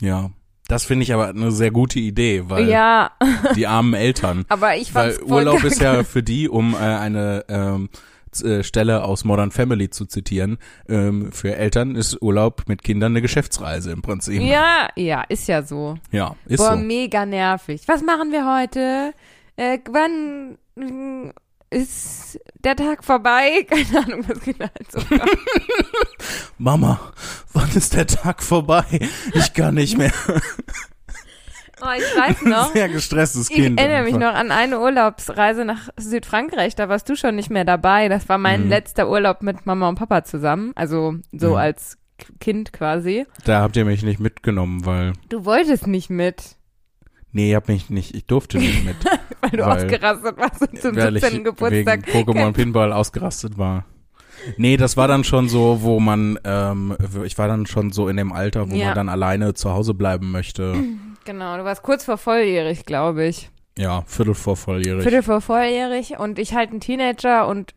Ja. 0.00 0.30
Das 0.68 0.84
finde 0.84 1.02
ich 1.02 1.12
aber 1.14 1.28
eine 1.28 1.50
sehr 1.50 1.70
gute 1.72 1.98
Idee, 1.98 2.44
weil 2.48 2.68
Ja, 2.68 3.10
die 3.56 3.66
armen 3.66 3.94
Eltern. 3.94 4.44
aber 4.50 4.76
ich 4.76 4.94
Weil 4.94 5.12
fand's 5.12 5.26
voll 5.28 5.38
Urlaub 5.38 5.64
ist 5.64 5.80
ja 5.80 6.04
für 6.04 6.22
die, 6.22 6.46
um 6.48 6.74
äh, 6.74 6.76
eine 6.76 7.44
ähm, 7.48 7.88
äh, 8.42 8.62
Stelle 8.62 9.04
aus 9.04 9.24
Modern 9.24 9.50
Family 9.50 9.90
zu 9.90 10.06
zitieren, 10.06 10.58
ähm, 10.88 11.32
für 11.32 11.54
Eltern 11.54 11.94
ist 11.96 12.20
Urlaub 12.22 12.64
mit 12.66 12.82
Kindern 12.82 13.12
eine 13.12 13.22
Geschäftsreise 13.22 13.90
im 13.92 14.02
Prinzip. 14.02 14.40
Ja, 14.40 14.88
ja, 14.96 15.22
ist 15.28 15.48
ja 15.48 15.62
so. 15.62 15.96
Ja, 16.10 16.34
ist 16.46 16.58
Boah, 16.58 16.76
so. 16.76 16.78
mega 16.78 17.26
nervig. 17.26 17.82
Was 17.86 18.02
machen 18.02 18.32
wir 18.32 18.58
heute? 18.58 19.12
Äh, 19.56 19.78
wann 19.90 20.56
mm, 20.76 21.30
ist 21.70 22.40
der 22.64 22.76
Tag 22.76 23.04
vorbei? 23.04 23.66
Keine 23.68 24.04
Ahnung, 24.04 24.24
was 24.26 24.46
halt 24.46 24.92
so. 24.92 25.00
Mama, 26.58 27.12
wann 27.52 27.70
ist 27.74 27.94
der 27.94 28.06
Tag 28.06 28.42
vorbei? 28.42 28.84
Ich 29.34 29.52
kann 29.52 29.74
nicht 29.74 29.98
mehr. 29.98 30.12
Oh, 31.80 31.86
ich 31.96 32.02
weiß 32.20 32.42
noch. 32.42 32.72
Sehr 32.72 32.88
gestresstes 32.88 33.50
Ich 33.50 33.56
Kind. 33.56 33.78
erinnere 33.80 34.02
mich 34.04 34.14
noch 34.16 34.34
an 34.34 34.50
eine 34.50 34.80
Urlaubsreise 34.80 35.64
nach 35.64 35.88
Südfrankreich, 35.96 36.74
da 36.74 36.88
warst 36.88 37.08
du 37.08 37.16
schon 37.16 37.36
nicht 37.36 37.50
mehr 37.50 37.64
dabei. 37.64 38.08
Das 38.08 38.28
war 38.28 38.38
mein 38.38 38.64
Mhm. 38.64 38.68
letzter 38.70 39.08
Urlaub 39.08 39.42
mit 39.42 39.66
Mama 39.66 39.88
und 39.88 39.94
Papa 39.96 40.24
zusammen, 40.24 40.72
also 40.74 41.14
so 41.32 41.50
Mhm. 41.50 41.54
als 41.56 41.98
Kind 42.40 42.72
quasi. 42.72 43.26
Da 43.44 43.60
habt 43.60 43.76
ihr 43.76 43.84
mich 43.84 44.02
nicht 44.02 44.18
mitgenommen, 44.18 44.84
weil 44.84 45.12
Du 45.28 45.44
wolltest 45.44 45.86
nicht 45.86 46.10
mit, 46.10 46.56
nee, 47.30 47.50
ihr 47.50 47.56
habt 47.56 47.68
mich 47.68 47.90
nicht, 47.90 48.14
ich 48.14 48.26
durfte 48.26 48.58
nicht 48.58 48.84
mit, 48.84 48.96
weil 49.40 49.50
du 49.50 49.58
Weil- 49.64 49.84
ausgerastet 49.84 50.36
warst 50.36 50.60
und 50.62 50.80
zum 50.80 50.96
weil 50.96 51.16
ich 51.16 51.22
17. 51.22 51.44
Geburtstag. 51.44 52.06
wegen 52.12 52.18
Pokémon 52.30 52.52
Pinball 52.54 52.92
ausgerastet 52.92 53.56
war. 53.56 53.84
Nee, 54.56 54.76
das 54.76 54.96
war 54.96 55.08
dann 55.08 55.24
schon 55.24 55.48
so, 55.48 55.82
wo 55.82 55.98
man, 56.00 56.38
ähm, 56.44 56.96
ich 57.24 57.36
war 57.38 57.48
dann 57.48 57.66
schon 57.66 57.90
so 57.92 58.08
in 58.08 58.16
dem 58.16 58.32
Alter, 58.32 58.70
wo 58.70 58.74
Ja. 58.74 58.86
man 58.86 58.94
dann 58.94 59.08
alleine 59.08 59.54
zu 59.54 59.70
Hause 59.72 59.94
bleiben 59.94 60.30
möchte. 60.30 60.74
Genau, 61.28 61.58
du 61.58 61.64
warst 61.64 61.82
kurz 61.82 62.06
vor 62.06 62.16
volljährig, 62.16 62.86
glaube 62.86 63.26
ich. 63.26 63.50
Ja, 63.76 64.02
Viertel 64.06 64.32
vor 64.34 64.56
volljährig. 64.56 65.02
Viertel 65.02 65.22
vor 65.22 65.42
volljährig 65.42 66.18
und 66.18 66.38
ich 66.38 66.54
halt 66.54 66.72
ein 66.72 66.80
Teenager 66.80 67.46
und 67.46 67.74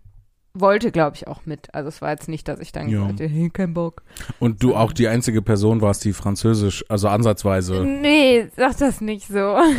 wollte, 0.53 0.89
glaube 0.89 1.17
ich, 1.17 1.27
auch 1.27 1.45
mit. 1.45 1.67
Also 1.75 1.89
es 1.89 2.01
war 2.01 2.11
jetzt 2.11 2.29
nicht, 2.29 2.47
dass 2.47 2.61
ich 2.61 2.71
dann 2.71 2.87
Ja. 2.87 3.01
gesagt 3.01 3.19
hätte, 3.19 3.33
hey, 3.33 3.49
kein 3.49 3.73
Bock. 3.73 4.03
Und 4.39 4.63
du 4.63 4.73
auch 4.73 4.93
die 4.93 5.09
einzige 5.09 5.41
Person 5.41 5.81
warst, 5.81 6.05
die 6.05 6.13
Französisch, 6.13 6.85
also 6.87 7.09
ansatzweise. 7.09 7.83
Nee, 7.83 8.47
sag 8.55 8.77
das 8.77 9.01
nicht 9.01 9.27
so. 9.27 9.57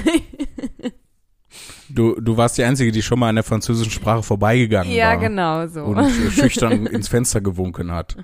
Du, 1.89 2.19
du 2.19 2.39
warst 2.39 2.57
die 2.57 2.65
einzige, 2.65 2.93
die 2.93 3.03
schon 3.03 3.19
mal 3.19 3.29
an 3.29 3.35
der 3.35 3.45
französischen 3.45 3.91
Sprache 3.91 4.23
vorbeigegangen 4.23 4.91
ja, 4.91 5.09
war. 5.09 5.17
genau 5.19 5.67
so. 5.67 5.85
Und 5.85 6.09
schüchtern 6.33 6.87
ins 6.87 7.09
Fenster 7.09 7.43
gewunken 7.43 7.93
hat. 7.93 8.17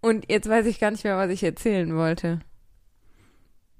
Und 0.00 0.28
jetzt 0.28 0.48
weiß 0.48 0.66
ich 0.66 0.80
gar 0.80 0.90
nicht 0.90 1.04
mehr, 1.04 1.16
was 1.16 1.30
ich 1.30 1.44
erzählen 1.44 1.94
wollte. 1.94 2.40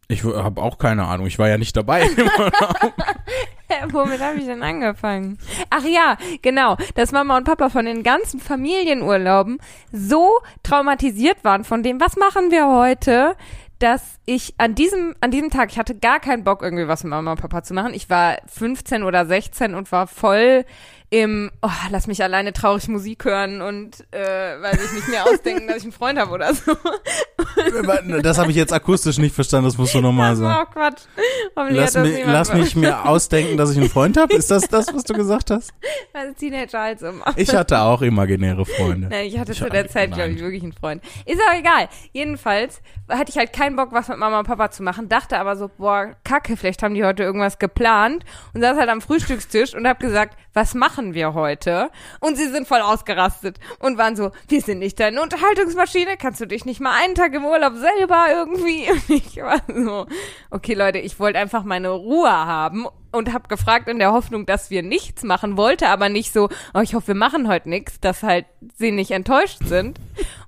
Ich 0.08 0.24
habe 0.24 0.62
auch 0.62 0.78
keine 0.78 1.04
Ahnung, 1.04 1.26
ich 1.26 1.38
war 1.38 1.48
ja 1.48 1.58
nicht 1.58 1.76
dabei. 1.76 2.08
womit 3.90 4.20
habe 4.20 4.38
ich 4.38 4.46
denn 4.46 4.62
angefangen? 4.62 5.38
Ach 5.70 5.84
ja, 5.84 6.16
genau, 6.42 6.76
dass 6.94 7.12
Mama 7.12 7.36
und 7.36 7.44
Papa 7.44 7.70
von 7.70 7.84
den 7.84 8.02
ganzen 8.02 8.40
Familienurlauben 8.40 9.58
so 9.92 10.38
traumatisiert 10.62 11.42
waren 11.44 11.64
von 11.64 11.82
dem, 11.82 12.00
was 12.00 12.16
machen 12.16 12.50
wir 12.50 12.68
heute, 12.68 13.36
dass 13.78 14.18
ich 14.24 14.54
an 14.58 14.74
diesem, 14.74 15.14
an 15.20 15.30
diesem 15.30 15.50
Tag, 15.50 15.70
ich 15.70 15.78
hatte 15.78 15.96
gar 15.98 16.20
keinen 16.20 16.44
Bock, 16.44 16.62
irgendwie 16.62 16.88
was 16.88 17.04
mit 17.04 17.10
Mama 17.10 17.32
und 17.32 17.40
Papa 17.40 17.62
zu 17.62 17.74
machen. 17.74 17.92
Ich 17.94 18.08
war 18.08 18.38
15 18.46 19.02
oder 19.02 19.26
16 19.26 19.74
und 19.74 19.90
war 19.92 20.06
voll 20.06 20.64
im, 21.14 21.53
oh, 21.62 21.70
lass 21.90 22.09
mich 22.09 22.20
alleine 22.24 22.53
traurig 22.53 22.88
Musik 22.88 23.24
hören 23.24 23.62
und, 23.62 24.05
äh, 24.12 24.61
weiß 24.61 24.85
ich 24.85 24.92
nicht 24.94 25.09
mehr 25.09 25.24
ausdenken, 25.24 25.68
dass 25.68 25.77
ich 25.77 25.83
einen 25.85 25.92
Freund 25.92 26.18
habe 26.18 26.33
oder 26.33 26.53
so. 26.53 26.77
das 28.20 28.37
habe 28.38 28.50
ich 28.50 28.57
jetzt 28.57 28.72
akustisch 28.72 29.18
nicht 29.18 29.33
verstanden, 29.33 29.66
das 29.66 29.79
musst 29.79 29.94
du 29.94 30.00
nochmal 30.00 30.31
Das 30.31 30.40
sagen. 30.40 30.55
war 30.55 30.66
auch 30.66 30.70
Quatsch. 30.72 31.03
Hoffentlich 31.55 31.81
Lass, 31.81 31.94
niemand 31.94 32.27
lass 32.27 32.53
mich 32.55 32.74
mir 32.74 33.07
ausdenken, 33.07 33.57
dass 33.57 33.70
ich 33.70 33.79
einen 33.79 33.90
Freund 33.90 34.16
habe. 34.16 34.35
Ist 34.35 34.50
das 34.50 34.66
das, 34.66 34.92
was 34.92 35.05
du 35.05 35.14
gesagt 35.14 35.53
hast? 35.53 35.72
als 36.12 36.37
Teenager 36.37 36.81
halt 36.81 36.98
so 36.98 37.12
machen. 37.12 37.35
Ich 37.37 37.55
hatte 37.55 37.81
auch 37.81 38.03
imaginäre 38.03 38.66
Freunde. 38.66 39.07
Nein, 39.09 39.27
ich 39.27 39.38
hatte 39.38 39.53
Ich 39.53 39.59
zu 39.59 39.68
der 39.68 39.87
Zeit, 39.88 40.12
glaube 40.12 40.31
ich, 40.31 40.40
wirklich 40.40 40.64
einen 40.64 40.72
Freund. 40.72 41.00
Ist 41.27 41.40
auch 41.48 41.57
egal. 41.57 41.88
Jedenfalls 42.12 42.81
hatte 43.09 43.31
ich 43.31 43.38
halt 43.38 43.53
keinen 43.53 43.77
Bock, 43.77 43.92
was 43.92 44.09
mit 44.09 44.18
Mama 44.18 44.40
und 44.40 44.46
Papa 44.46 44.70
zu 44.70 44.83
machen, 44.83 45.09
dachte 45.09 45.38
aber 45.38 45.57
so, 45.57 45.70
boah, 45.77 46.16
kacke, 46.24 46.57
vielleicht 46.57 46.83
haben 46.83 46.94
die 46.94 47.05
heute 47.05 47.22
irgendwas 47.22 47.59
geplant 47.59 48.24
und 48.53 48.62
saß 48.62 48.77
halt 48.79 48.88
am 48.88 49.00
Frühstückstisch 49.00 49.74
und 49.74 49.87
hab 49.87 50.00
gesagt, 50.00 50.37
was 50.55 50.74
machen 50.74 51.03
wir 51.12 51.34
heute? 51.34 51.90
Und 52.20 52.38
sie 52.38 52.48
sind 52.48 52.66
voll 52.66 52.80
ausgerastet 52.80 53.58
und 53.80 53.98
waren 53.98 54.16
so, 54.16 54.30
wir 54.48 54.62
sind 54.62 54.78
nicht 54.78 54.98
deine 54.98 55.20
Unterhaltungsmaschine, 55.20 56.16
kannst 56.16 56.40
du 56.40 56.46
dich 56.46 56.64
nicht 56.64 56.80
mal 56.80 56.92
einen 57.02 57.14
Tag 57.14 57.34
im 57.34 57.44
Urlaub 57.44 57.74
selber 57.74 58.26
irgendwie? 58.30 58.88
Und 58.94 59.10
ich 59.10 59.36
war 59.36 59.60
so, 59.68 60.06
okay 60.50 60.74
Leute, 60.74 60.98
ich 60.98 61.18
wollte 61.20 61.38
einfach 61.38 61.64
meine 61.64 61.90
Ruhe 61.90 62.30
haben 62.30 62.86
und 63.12 63.32
habe 63.32 63.48
gefragt 63.48 63.88
in 63.88 63.98
der 63.98 64.12
Hoffnung, 64.12 64.46
dass 64.46 64.70
wir 64.70 64.82
nichts 64.82 65.22
machen, 65.22 65.56
wollte 65.56 65.88
aber 65.88 66.08
nicht 66.08 66.32
so, 66.32 66.48
oh, 66.72 66.80
ich 66.80 66.94
hoffe, 66.94 67.08
wir 67.08 67.14
machen 67.14 67.48
heute 67.48 67.68
nichts, 67.68 68.00
dass 68.00 68.22
halt 68.22 68.46
sie 68.76 68.90
nicht 68.90 69.12
enttäuscht 69.12 69.58
sind. 69.64 69.98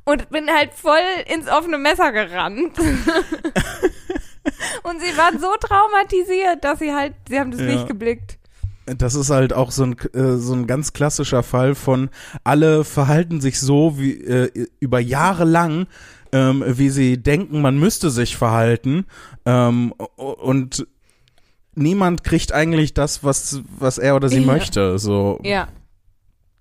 Und 0.05 0.29
bin 0.31 0.49
halt 0.51 0.73
voll 0.75 0.99
ins 1.33 1.49
offene 1.49 1.79
Messer 1.79 2.13
gerannt. 2.13 2.77
und 4.83 5.01
sie 5.01 5.17
waren 5.17 5.39
so 5.41 5.49
traumatisiert, 5.61 6.65
dass 6.65 6.79
sie 6.79 6.95
halt, 6.95 7.15
sie 7.29 7.39
haben 7.39 7.51
das 7.51 7.61
Ja. 7.61 7.67
nicht 7.67 7.89
geblickt. 7.89 8.36
Das 8.87 9.15
ist 9.15 9.31
halt 9.31 9.53
auch 9.53 9.71
so 9.73 9.83
ein, 9.85 9.97
äh, 10.15 10.37
so 10.37 10.55
ein 10.55 10.67
ganz 10.67 10.93
klassischer 10.93 11.43
Fall 11.43 11.75
von 11.75 12.09
alle 12.45 12.85
verhalten 12.85 13.41
sich 13.41 13.59
so 13.61 13.99
wie 13.99 14.13
äh, 14.13 14.67
über 14.81 15.01
Jahre 15.01 15.45
lang, 15.45 15.87
ähm, 16.33 16.63
wie 16.67 16.89
sie 16.91 17.19
denken, 17.23 17.61
man 17.61 17.79
müsste 17.79 18.11
sich 18.11 18.37
verhalten 18.37 19.07
ähm, 19.45 19.93
und 20.17 20.87
niemand 21.75 22.25
kriegt 22.25 22.53
eigentlich 22.53 22.95
das, 22.95 23.23
was 23.25 23.61
was 23.79 23.99
er 23.99 24.17
oder 24.17 24.29
sie 24.29 24.41
Ja. 24.41 24.47
möchte. 24.47 24.99
So, 24.99 25.41
Ja. 25.43 25.69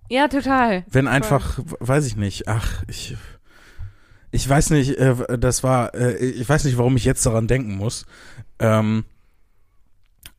Ja, 0.08 0.28
total. 0.28 0.84
wenn 0.88 1.08
einfach, 1.08 1.58
weiß 1.80 2.06
ich 2.06 2.16
nicht, 2.16 2.46
ach 2.48 2.82
ich 2.88 3.16
ich 4.32 4.48
weiß 4.48 4.70
nicht, 4.70 4.98
äh, 4.98 5.38
das 5.38 5.62
war, 5.62 5.94
äh, 5.94 6.16
ich 6.16 6.48
weiß 6.48 6.64
nicht, 6.64 6.76
warum 6.76 6.96
ich 6.96 7.04
jetzt 7.04 7.24
daran 7.24 7.46
denken 7.46 7.76
muss. 7.76 8.04
Ähm, 8.58 9.04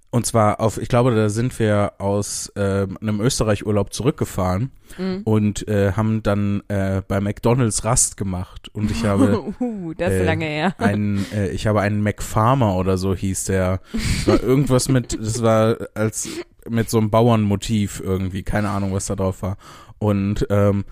und 0.10 0.26
zwar 0.26 0.60
auf, 0.60 0.78
ich 0.78 0.88
glaube, 0.88 1.14
da 1.16 1.30
sind 1.30 1.58
wir 1.60 1.94
aus 2.00 2.52
äh, 2.56 2.88
einem 3.02 3.22
Österreich-Urlaub 3.22 3.94
zurückgefahren 3.94 4.72
Mhm. 4.98 5.22
und 5.26 5.68
äh, 5.68 5.92
haben 5.94 6.24
dann 6.24 6.64
äh, 6.70 7.02
bei 7.06 7.20
McDonalds 7.20 7.84
Rast 7.84 8.16
gemacht 8.16 8.70
und 8.74 8.90
ich 8.90 9.04
habe 9.04 9.44
uh, 9.60 9.94
das 9.94 10.14
ist 10.14 10.22
äh, 10.22 10.26
lange 10.26 10.46
her. 10.46 10.76
einen, 10.78 11.26
äh, 11.34 11.50
ich 11.50 11.68
habe 11.68 11.82
einen 11.82 12.02
McFarmer 12.02 12.76
oder 12.78 12.98
so 12.98 13.14
hieß 13.14 13.44
der. 13.46 13.82
Das 13.92 14.28
war 14.28 14.42
irgendwas 14.42 14.88
mit, 14.88 15.18
das 15.22 15.42
war 15.44 15.78
als 15.94 16.30
mit 16.70 16.90
so 16.90 17.00
einem 17.00 17.10
Bauernmotiv 17.10 18.02
irgendwie, 18.04 18.44
keine 18.44 18.70
Ahnung, 18.70 18.94
was 18.94 19.08
da 19.08 19.16
drauf 19.16 19.42
war. 19.42 19.58
Und 20.00 20.48
ähm, 20.50 20.86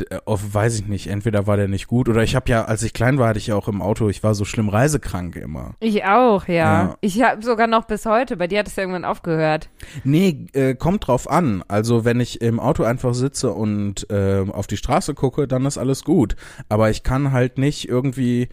äh, 0.00 0.18
oft 0.24 0.52
weiß 0.54 0.80
ich 0.80 0.86
nicht, 0.86 1.06
entweder 1.08 1.46
war 1.46 1.56
der 1.56 1.68
nicht 1.68 1.86
gut 1.86 2.08
oder 2.08 2.22
ich 2.22 2.34
habe 2.36 2.50
ja, 2.50 2.64
als 2.64 2.82
ich 2.82 2.92
klein 2.92 3.18
war, 3.18 3.28
hatte 3.28 3.38
ich 3.38 3.48
ja 3.48 3.54
auch 3.56 3.68
im 3.68 3.82
Auto, 3.82 4.08
ich 4.08 4.22
war 4.22 4.34
so 4.34 4.44
schlimm 4.44 4.68
reisekrank 4.68 5.36
immer. 5.36 5.74
Ich 5.80 6.04
auch, 6.04 6.46
ja. 6.48 6.54
Ja. 6.54 6.96
Ich 7.00 7.22
habe 7.22 7.42
sogar 7.42 7.66
noch 7.66 7.84
bis 7.84 8.06
heute. 8.06 8.36
Bei 8.36 8.46
dir 8.46 8.60
hat 8.60 8.66
es 8.68 8.76
ja 8.76 8.82
irgendwann 8.82 9.04
aufgehört. 9.04 9.68
Nee, 10.04 10.46
äh, 10.52 10.74
kommt 10.74 11.06
drauf 11.06 11.28
an. 11.30 11.62
Also 11.68 12.04
wenn 12.04 12.20
ich 12.20 12.40
im 12.40 12.60
Auto 12.60 12.82
einfach 12.84 13.14
sitze 13.14 13.52
und 13.52 14.08
äh, 14.10 14.44
auf 14.50 14.66
die 14.66 14.76
Straße 14.76 15.14
gucke, 15.14 15.46
dann 15.48 15.66
ist 15.66 15.78
alles 15.78 16.04
gut. 16.04 16.36
Aber 16.68 16.90
ich 16.90 17.02
kann 17.02 17.32
halt 17.32 17.58
nicht 17.58 17.88
irgendwie 17.88 18.48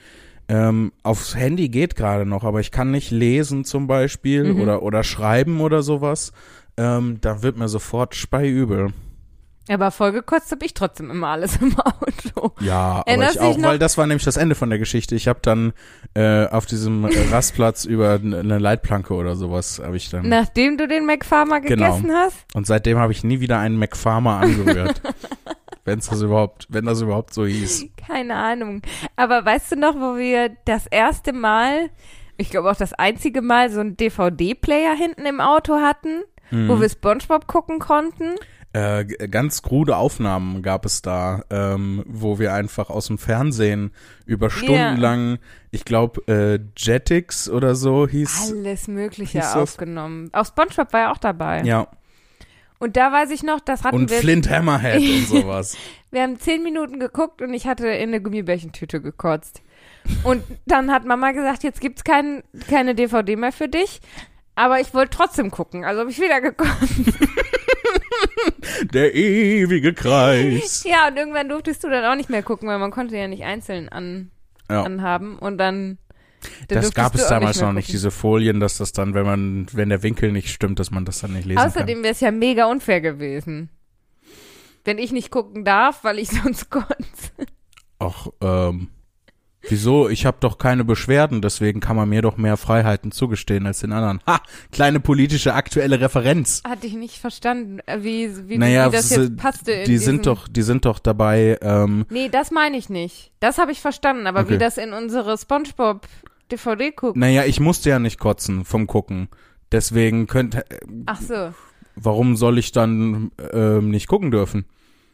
ähm, 0.49 0.93
aufs 1.03 1.35
Handy 1.35 1.67
geht 1.69 1.95
gerade 1.95 2.25
noch, 2.25 2.43
aber 2.45 2.61
ich 2.61 2.71
kann 2.71 2.91
nicht 2.91 3.11
lesen 3.11 3.65
zum 3.65 3.87
Beispiel 3.87 4.53
Mhm. 4.53 4.61
oder 4.61 4.81
oder 4.83 5.03
schreiben 5.03 5.59
oder 5.59 5.81
sowas. 5.81 6.31
Ähm, 6.77 7.17
da 7.21 7.41
wird 7.43 7.57
mir 7.57 7.67
sofort 7.67 8.15
speiübel. 8.15 8.93
Aber 9.69 9.91
vollgekotzt 9.91 10.51
habe 10.51 10.65
ich 10.65 10.73
trotzdem 10.73 11.11
immer 11.11 11.27
alles 11.27 11.57
im 11.57 11.77
Auto. 11.79 12.53
Ja, 12.61 12.77
aber 12.99 13.07
Erinnerst 13.07 13.35
ich 13.35 13.41
auch, 13.41 13.61
weil 13.61 13.79
das 13.79 13.97
war 13.97 14.07
nämlich 14.07 14.23
das 14.23 14.37
Ende 14.37 14.55
von 14.55 14.69
der 14.69 14.79
Geschichte. 14.79 15.15
Ich 15.15 15.27
habe 15.27 15.39
dann 15.41 15.73
äh, 16.13 16.45
auf 16.47 16.65
diesem 16.65 17.05
Rastplatz 17.05 17.85
über 17.85 18.13
eine 18.13 18.59
Leitplanke 18.59 19.13
oder 19.13 19.35
sowas 19.35 19.81
habe 19.83 19.97
ich 19.97 20.09
dann 20.09 20.29
Nachdem 20.29 20.77
du 20.77 20.87
den 20.87 21.05
McFarmer 21.05 21.59
Genau. 21.61 21.85
gegessen 21.97 22.11
hast? 22.15 22.45
und 22.53 22.65
seitdem 22.67 22.97
habe 22.97 23.11
ich 23.11 23.23
nie 23.23 23.39
wieder 23.39 23.59
einen 23.59 23.77
McFarmer 23.77 24.37
angerührt. 24.37 25.01
wenn 25.85 25.99
das 25.99 26.21
überhaupt, 26.21 26.67
wenn 26.69 26.85
das 26.85 27.01
überhaupt 27.01 27.33
so 27.33 27.45
hieß. 27.45 27.85
Keine 28.07 28.35
Ahnung. 28.35 28.81
Aber 29.15 29.45
weißt 29.45 29.71
du 29.71 29.75
noch, 29.77 29.95
wo 29.95 30.17
wir 30.17 30.49
das 30.65 30.85
erste 30.87 31.31
Mal, 31.33 31.89
ich 32.37 32.49
glaube 32.49 32.69
auch 32.71 32.75
das 32.75 32.93
einzige 32.93 33.41
Mal, 33.41 33.69
so 33.71 33.79
einen 33.79 33.95
DVD-Player 33.97 34.93
hinten 34.95 35.25
im 35.25 35.39
Auto 35.41 35.75
hatten, 35.75 36.23
Mhm. 36.49 36.69
wo 36.69 36.79
wir 36.79 36.87
SpongeBob 36.89 37.45
gucken 37.47 37.79
konnten? 37.79 38.35
Äh, 38.73 39.05
ganz 39.05 39.61
krude 39.61 39.95
Aufnahmen 39.95 40.61
gab 40.61 40.85
es 40.85 41.01
da, 41.01 41.43
ähm, 41.49 42.03
wo 42.05 42.37
wir 42.37 42.53
einfach 42.53 42.89
aus 42.89 43.07
dem 43.07 43.17
Fernsehen 43.17 43.91
über 44.25 44.49
Stunden 44.49 44.97
lang, 44.97 45.39
ich 45.71 45.85
glaube, 45.85 46.21
äh, 46.27 46.59
Jetix 46.77 47.49
oder 47.49 47.75
so 47.75 48.07
hieß. 48.07 48.51
Alles 48.51 48.87
Mögliche 48.87 49.39
hieß 49.39 49.55
aufgenommen. 49.55 50.29
Auch 50.33 50.45
SpongeBob 50.45 50.91
war 50.93 50.99
ja 50.99 51.11
auch 51.11 51.17
dabei. 51.17 51.63
Ja, 51.63 51.87
Und 52.79 52.97
da 52.97 53.11
weiß 53.11 53.31
ich 53.31 53.41
noch, 53.41 53.61
das 53.61 53.83
hatten 53.83 53.95
und 53.95 54.09
wir. 54.11 54.19
Flint 54.19 54.49
Hammerhead 54.49 54.99
und 55.01 55.27
sowas. 55.41 55.77
Wir 56.11 56.21
haben 56.21 56.37
zehn 56.39 56.61
Minuten 56.61 56.99
geguckt 56.99 57.41
und 57.41 57.53
ich 57.53 57.67
hatte 57.67 57.87
in 57.87 58.09
eine 58.09 58.21
Gummibärchentüte 58.21 59.01
gekotzt. 59.01 59.61
Und 60.23 60.43
dann 60.65 60.91
hat 60.91 61.05
Mama 61.05 61.31
gesagt, 61.31 61.63
jetzt 61.63 61.81
gibt's 61.81 62.03
kein, 62.03 62.43
keine 62.69 62.95
DVD 62.95 63.35
mehr 63.35 63.51
für 63.51 63.67
dich. 63.69 64.01
Aber 64.55 64.79
ich 64.79 64.93
wollte 64.93 65.17
trotzdem 65.17 65.51
gucken, 65.51 65.85
also 65.85 66.01
habe 66.01 66.11
ich 66.11 66.19
wieder 66.19 66.41
gekotzt. 66.41 66.71
Der 68.93 69.13
ewige 69.15 69.93
Kreis. 69.93 70.83
Ja, 70.83 71.07
und 71.07 71.17
irgendwann 71.17 71.49
durftest 71.49 71.83
du 71.83 71.89
dann 71.89 72.05
auch 72.05 72.15
nicht 72.15 72.29
mehr 72.29 72.43
gucken, 72.43 72.67
weil 72.67 72.79
man 72.79 72.91
konnte 72.91 73.17
ja 73.17 73.27
nicht 73.27 73.43
einzeln 73.43 73.89
an, 73.89 74.31
Ja. 74.69 74.83
anhaben. 74.83 75.37
Und 75.39 75.57
dann. 75.57 75.97
dann 76.67 76.81
Das 76.81 76.93
gab 76.93 77.15
es 77.15 77.27
damals 77.27 77.57
nicht 77.57 77.65
noch 77.65 77.73
nicht, 77.73 77.85
gucken. 77.87 77.93
diese 77.93 78.11
Folien, 78.11 78.59
dass 78.59 78.77
das 78.77 78.91
dann, 78.91 79.13
wenn 79.13 79.25
man, 79.25 79.67
wenn 79.73 79.89
der 79.89 80.03
Winkel 80.03 80.31
nicht 80.31 80.49
stimmt, 80.49 80.79
dass 80.79 80.91
man 80.91 81.05
das 81.05 81.19
dann 81.19 81.33
nicht 81.33 81.45
lesen 81.45 81.59
Außerdem 81.59 82.03
wäre 82.03 82.13
es 82.13 82.19
ja 82.19 82.31
mega 82.31 82.65
unfair 82.65 83.01
gewesen. 83.01 83.69
Wenn 84.85 84.97
ich 84.99 85.11
nicht 85.11 85.31
gucken 85.31 85.65
darf, 85.65 86.03
weil 86.03 86.19
ich 86.19 86.29
sonst 86.43 86.69
kann. 86.71 86.85
Ach, 87.99 88.27
ähm, 88.41 88.89
wieso? 89.69 90.09
Ich 90.09 90.25
habe 90.25 90.37
doch 90.39 90.57
keine 90.57 90.83
Beschwerden, 90.83 91.41
deswegen 91.41 91.79
kann 91.79 91.95
man 91.95 92.09
mir 92.09 92.21
doch 92.21 92.37
mehr 92.37 92.57
Freiheiten 92.57 93.11
zugestehen 93.11 93.65
als 93.67 93.79
den 93.79 93.91
anderen. 93.91 94.19
Ha, 94.27 94.41
kleine 94.71 94.99
politische 94.99 95.53
aktuelle 95.53 95.99
Referenz. 95.99 96.61
Hatte 96.67 96.87
ich 96.87 96.93
nicht 96.93 97.17
verstanden, 97.19 97.79
äh, 97.85 97.99
wie, 98.01 98.29
wie, 98.49 98.57
Naja, 98.57 98.87
wie 98.91 98.95
das 98.95 99.09
jetzt 99.09 99.37
passte. 99.37 99.83
Die 99.83 99.97
sind 99.97 100.25
doch, 100.25 100.47
die 100.47 100.61
sind 100.63 100.85
doch 100.85 100.99
dabei, 100.99 101.57
ähm, 101.61 102.05
Nee, 102.09 102.29
das 102.29 102.51
meine 102.51 102.77
ich 102.77 102.89
nicht. 102.89 103.31
Das 103.39 103.57
habe 103.57 103.71
ich 103.71 103.79
verstanden, 103.81 104.27
aber 104.27 104.41
Okay. 104.41 104.55
wie 104.55 104.57
das 104.57 104.77
in 104.77 104.93
unsere 104.93 105.37
Spongebob 105.37 106.07
DVD 106.51 106.91
guckt. 106.91 107.17
naja, 107.17 107.43
ich 107.45 107.59
musste 107.59 107.89
ja 107.89 107.99
nicht 107.99 108.19
kotzen 108.19 108.63
vom 108.65 108.87
Gucken. 108.87 109.27
Deswegen 109.71 110.27
könnte, 110.27 110.63
Ach 111.07 111.19
so. 111.21 111.53
warum 111.95 112.37
soll 112.37 112.57
ich 112.57 112.71
dann 112.71 113.31
ähm, 113.51 113.89
nicht 113.89 114.07
gucken 114.07 114.31
dürfen? 114.31 114.65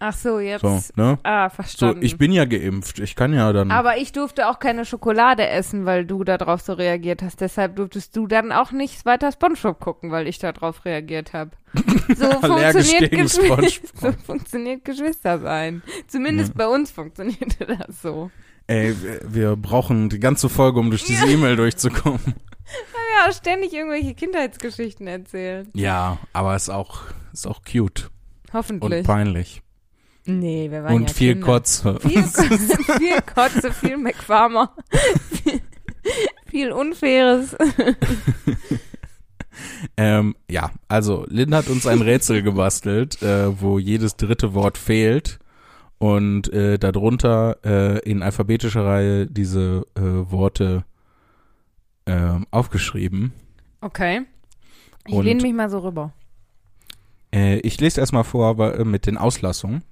Ach 0.05 0.13
so, 0.13 0.39
jetzt. 0.39 0.61
So, 0.61 0.81
ne? 0.95 1.17
Ah, 1.23 1.49
So, 1.49 1.55
verstanden. 1.55 2.01
ich 2.03 2.17
bin 2.17 2.31
ja 2.33 2.43
geimpft. 2.45 2.99
Ich 2.99 3.15
kann 3.15 3.33
ja 3.33 3.53
dann. 3.53 3.71
aber 3.71 3.97
ich 3.97 4.11
durfte 4.11 4.49
auch 4.49 4.59
keine 4.59 4.83
Schokolade 4.83 5.47
essen, 5.47 5.85
weil 5.85 6.05
du 6.05 6.23
darauf 6.25 6.59
so 6.61 6.73
reagiert 6.73 7.21
hast. 7.21 7.39
Deshalb 7.39 7.77
durftest 7.77 8.15
du 8.17 8.27
dann 8.27 8.51
auch 8.51 8.71
nicht 8.73 9.05
weiter 9.05 9.31
Spongebob 9.31 9.79
gucken, 9.79 10.11
weil 10.11 10.27
ich 10.27 10.39
darauf 10.39 10.83
reagiert 10.85 11.31
habe. 11.33 11.51
So 12.15 12.29
funktioniert, 12.31 13.29
SpongeBob. 13.31 13.71
so 13.95 14.11
funktioniert 14.25 14.83
Geschwistersein. 14.83 15.81
Zumindest 16.07 16.53
bei 16.53 16.67
uns 16.67 16.91
funktionierte 16.91 17.65
das 17.87 18.01
so. 18.01 18.29
Ey, 18.67 18.93
wir- 19.01 19.21
wir 19.25 19.55
brauchen 19.55 20.09
die 20.09 20.19
ganze 20.19 20.49
Folge, 20.49 20.79
um 20.79 20.89
durch 20.89 21.03
diese 21.05 21.25
E-Mail 21.27 21.55
durchzukommen. 21.55 22.19
Ja, 23.25 23.31
ständig 23.31 23.73
irgendwelche 23.73 24.13
Kindheitsgeschichten 24.15 25.07
erzählen. 25.07 25.69
Ja, 25.73 26.17
aber 26.33 26.55
ist 26.55 26.69
auch, 26.69 27.01
ist 27.31 27.47
auch 27.47 27.61
cute 27.63 28.09
und 28.47 28.53
Hoffentlich. 28.53 29.05
peinlich. 29.07 29.61
Nee, 30.25 30.71
wir 30.71 30.83
waren 30.83 30.95
Und 30.95 31.09
ja 31.09 31.13
viel 31.13 31.33
Kinder. 31.33 31.47
Kotze. 31.47 31.99
Viel, 32.01 32.23
viel 32.23 33.21
Kotze, 33.21 33.73
viel 33.73 33.97
McFarmer. 33.97 34.73
viel, 35.43 35.61
viel 36.47 36.71
Unfaires. 36.71 37.55
Ähm, 39.97 40.35
ja, 40.49 40.71
also 40.87 41.25
Lynn 41.27 41.53
hat 41.53 41.69
uns 41.69 41.85
ein 41.85 42.01
Rätsel 42.01 42.41
gebastelt, 42.41 43.21
äh, 43.21 43.61
wo 43.61 43.77
jedes 43.77 44.15
dritte 44.15 44.53
Wort 44.53 44.77
fehlt 44.77 45.39
und 45.99 46.51
äh, 46.51 46.79
darunter 46.79 47.57
äh, 47.63 47.99
in 47.99 48.23
alphabetischer 48.23 48.83
Reihe 48.83 49.27
diese 49.27 49.85
äh, 49.95 50.01
Worte 50.01 50.85
äh, 52.05 52.39
aufgeschrieben. 52.51 53.31
Okay. 53.81 54.21
Ich 55.05 55.21
lehne 55.21 55.41
mich 55.41 55.53
mal 55.53 55.69
so 55.69 55.79
rüber. 55.79 56.13
Äh, 57.33 57.59
ich 57.59 57.79
lese 57.79 57.99
erstmal 57.99 58.23
vor 58.23 58.47
aber, 58.47 58.79
äh, 58.79 58.85
mit 58.85 59.05
den 59.05 59.17
Auslassungen. 59.17 59.83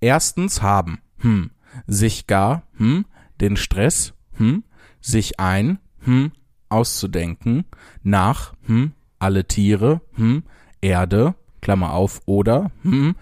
Erstens 0.00 0.62
haben, 0.62 0.98
hm, 1.18 1.50
sich 1.86 2.26
gar, 2.26 2.62
hm, 2.76 3.04
den 3.40 3.56
Stress, 3.56 4.14
hm, 4.34 4.64
sich 5.00 5.38
ein, 5.40 5.78
hm, 6.00 6.32
auszudenken, 6.68 7.64
nach, 8.02 8.54
hm, 8.66 8.92
alle 9.18 9.46
Tiere, 9.46 10.00
hm, 10.14 10.42
Erde, 10.80 11.34
Klammer 11.60 11.92
auf, 11.92 12.20
oder, 12.26 12.70
hm, 12.82 13.14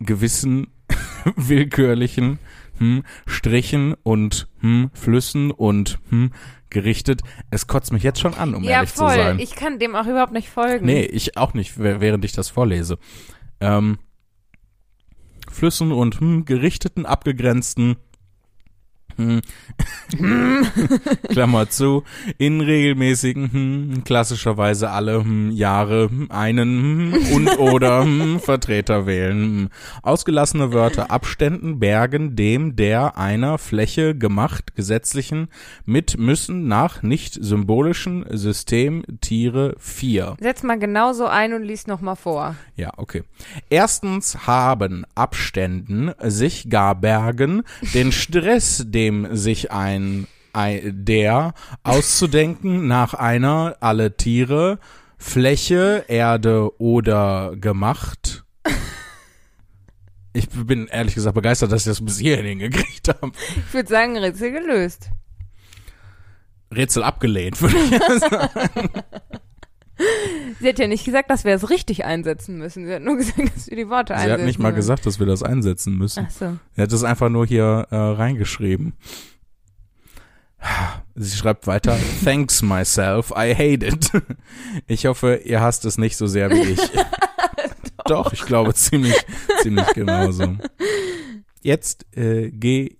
gewissen 0.00 0.68
willkürlichen, 1.36 2.38
hm, 2.78 3.02
Strichen 3.26 3.94
und, 4.02 4.48
hm, 4.60 4.90
Flüssen 4.94 5.50
und, 5.50 5.98
hm, 6.10 6.30
gerichtet. 6.70 7.22
Es 7.50 7.66
kotzt 7.66 7.92
mich 7.92 8.02
jetzt 8.02 8.20
schon 8.20 8.34
an, 8.34 8.54
um 8.54 8.62
ja, 8.62 8.70
ehrlich 8.72 8.90
voll. 8.90 9.08
zu 9.10 9.16
sein. 9.16 9.38
Ich 9.38 9.54
kann 9.54 9.78
dem 9.78 9.96
auch 9.96 10.06
überhaupt 10.06 10.32
nicht 10.32 10.48
folgen. 10.50 10.84
Nee, 10.86 11.02
ich 11.04 11.36
auch 11.36 11.54
nicht, 11.54 11.78
wäh- 11.78 12.00
während 12.00 12.24
ich 12.24 12.32
das 12.32 12.50
vorlese. 12.50 12.98
Ähm, 13.60 13.98
Flüssen 15.58 15.90
und 15.90 16.20
hm, 16.20 16.44
gerichteten, 16.44 17.04
abgegrenzten 17.04 17.96
Klammer 21.28 21.68
zu, 21.70 22.04
in 22.38 22.60
regelmäßigen, 22.60 23.52
hm, 23.52 24.04
klassischerweise 24.04 24.90
alle 24.90 25.24
hm, 25.24 25.50
Jahre 25.50 26.08
hm, 26.08 26.30
einen 26.30 27.12
hm, 27.12 27.34
und 27.34 27.58
oder 27.58 28.04
hm, 28.04 28.38
Vertreter 28.40 29.06
wählen. 29.06 29.42
Hm. 29.42 29.68
Ausgelassene 30.02 30.72
Wörter 30.72 31.10
Abständen, 31.10 31.80
Bergen, 31.80 32.36
dem, 32.36 32.76
der, 32.76 33.18
einer, 33.18 33.58
Fläche, 33.58 34.16
gemacht, 34.16 34.76
gesetzlichen, 34.76 35.48
mit, 35.84 36.16
müssen, 36.18 36.68
nach, 36.68 37.02
nicht 37.02 37.34
symbolischen, 37.34 38.24
System, 38.30 39.02
Tiere, 39.20 39.74
vier. 39.78 40.36
Setz 40.40 40.62
mal 40.62 40.78
genauso 40.78 41.26
ein 41.26 41.54
und 41.54 41.64
lies 41.64 41.86
noch 41.86 42.00
mal 42.00 42.14
vor. 42.14 42.54
Ja, 42.76 42.92
okay. 42.96 43.24
Erstens 43.68 44.46
haben 44.46 45.04
Abständen 45.14 46.12
sich 46.22 46.70
gar 46.70 46.94
bergen, 46.94 47.64
den 47.94 48.12
Stress, 48.12 48.84
dem 49.08 49.34
sich 49.34 49.72
ein, 49.72 50.26
ein 50.52 50.92
der 51.04 51.54
auszudenken 51.82 52.86
nach 52.86 53.14
einer 53.14 53.76
alle 53.80 54.16
Tiere, 54.16 54.78
Fläche, 55.16 56.04
Erde 56.08 56.78
oder 56.78 57.56
gemacht. 57.56 58.44
Ich 60.34 60.48
bin 60.50 60.86
ehrlich 60.88 61.14
gesagt 61.14 61.34
begeistert, 61.34 61.72
dass 61.72 61.82
ich 61.82 61.86
das 61.86 62.04
bis 62.04 62.18
hierhin 62.18 62.44
hingekriegt 62.44 63.08
habe. 63.08 63.32
Ich 63.56 63.74
würde 63.74 63.88
sagen, 63.88 64.16
Rätsel 64.16 64.52
gelöst. 64.52 65.10
Rätsel 66.72 67.02
abgelehnt, 67.02 67.60
würde 67.62 67.76
ich 67.78 68.20
sagen. 68.20 68.90
Sie 70.60 70.68
hat 70.68 70.78
ja 70.78 70.86
nicht 70.88 71.04
gesagt, 71.04 71.30
dass 71.30 71.44
wir 71.44 71.54
es 71.54 71.70
richtig 71.70 72.04
einsetzen 72.04 72.58
müssen. 72.58 72.86
Sie 72.86 72.92
hat 72.94 73.02
nur 73.02 73.16
gesagt, 73.18 73.54
dass 73.54 73.68
wir 73.68 73.76
die 73.76 73.88
Worte 73.88 74.14
Sie 74.14 74.20
einsetzen 74.20 74.40
hat 74.40 74.46
nicht 74.46 74.58
mal 74.58 74.68
müssen. 74.68 74.76
gesagt, 74.76 75.06
dass 75.06 75.18
wir 75.18 75.26
das 75.26 75.42
einsetzen 75.42 75.96
müssen. 75.96 76.26
Ach 76.28 76.30
so. 76.32 76.44
Er 76.76 76.82
hat 76.84 76.92
es 76.92 77.04
einfach 77.04 77.28
nur 77.28 77.46
hier 77.46 77.86
äh, 77.90 77.96
reingeschrieben. 77.96 78.94
Sie 81.14 81.36
schreibt 81.36 81.66
weiter, 81.66 81.96
thanks 82.24 82.62
myself, 82.62 83.30
I 83.30 83.54
hate 83.54 83.86
it. 83.86 84.10
Ich 84.86 85.06
hoffe, 85.06 85.36
ihr 85.44 85.60
hasst 85.60 85.84
es 85.84 85.98
nicht 85.98 86.16
so 86.16 86.26
sehr 86.26 86.50
wie 86.50 86.72
ich. 86.72 86.80
Doch, 88.06 88.32
ich 88.32 88.44
glaube 88.44 88.74
ziemlich, 88.74 89.14
ziemlich 89.62 89.86
genauso. 89.94 90.56
Jetzt 91.62 92.06
äh, 92.16 92.50
geh, 92.50 92.96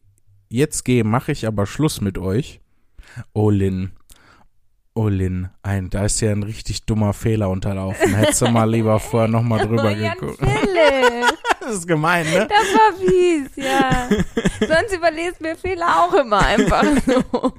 jetzt 0.48 0.84
geh, 0.84 1.02
mache 1.02 1.32
ich 1.32 1.46
aber 1.46 1.66
Schluss 1.66 2.00
mit 2.00 2.18
euch. 2.18 2.60
Oh 3.32 3.50
Lin, 3.50 3.90
oh 4.98 5.08
Lin, 5.08 5.48
ein, 5.62 5.90
da 5.90 6.06
ist 6.06 6.20
ja 6.20 6.32
ein 6.32 6.42
richtig 6.42 6.84
dummer 6.84 7.12
Fehler 7.12 7.50
unterlaufen. 7.50 8.14
Hättest 8.14 8.42
du 8.42 8.48
mal 8.48 8.68
lieber 8.68 8.98
vorher 9.00 9.28
nochmal 9.28 9.64
drüber 9.64 9.94
geguckt. 9.94 10.40
Das 11.60 11.76
ist 11.80 11.86
gemein, 11.86 12.24
ne? 12.30 12.48
Das 12.48 12.66
war 12.72 12.96
fies, 12.96 13.50
ja. 13.56 14.08
Sonst 14.58 14.96
überlest 14.96 15.42
mir 15.42 15.54
Fehler 15.54 16.02
auch 16.02 16.14
immer 16.14 16.38
einfach 16.38 16.82
so. 17.04 17.52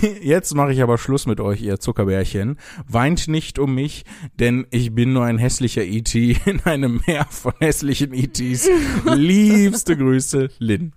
Jetzt 0.22 0.54
mache 0.54 0.72
ich 0.72 0.80
aber 0.82 0.96
Schluss 0.96 1.26
mit 1.26 1.38
euch, 1.38 1.60
ihr 1.60 1.78
Zuckerbärchen. 1.78 2.58
Weint 2.88 3.28
nicht 3.28 3.58
um 3.58 3.74
mich, 3.74 4.06
denn 4.40 4.66
ich 4.70 4.94
bin 4.94 5.12
nur 5.12 5.26
ein 5.26 5.36
hässlicher 5.36 5.82
E.T. 5.82 6.38
in 6.46 6.60
einem 6.60 7.02
Meer 7.06 7.26
von 7.28 7.52
hässlichen 7.58 8.14
E.T.s. 8.14 8.70
Liebste 9.04 9.94
Grüße, 9.94 10.48
Lynn. 10.58 10.94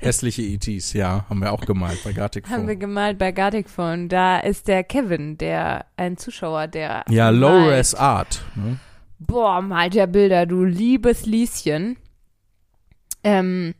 Hässliche 0.00 0.42
E.T.s, 0.42 0.92
ja, 0.92 1.24
haben 1.28 1.40
wir 1.40 1.52
auch 1.52 1.64
gemalt 1.64 2.02
bei 2.04 2.12
Gartic 2.12 2.48
Haben 2.48 2.66
wir 2.66 2.74
Phone. 2.74 2.80
gemalt 2.80 3.18
bei 3.18 3.32
Gartic 3.32 3.68
Phone. 3.68 4.08
Da 4.08 4.38
ist 4.38 4.68
der 4.68 4.84
Kevin, 4.84 5.38
der 5.38 5.86
ein 5.96 6.16
Zuschauer, 6.16 6.66
der 6.68 7.04
Ja. 7.08 7.30
Low-Res 7.30 7.94
Art. 7.94 8.42
Ne? 8.54 8.78
Boah, 9.18 9.60
malt 9.60 9.94
der 9.94 10.06
Bilder, 10.06 10.46
du 10.46 10.64
liebes 10.64 11.26
Lieschen. 11.26 11.96
Ähm, 13.24 13.74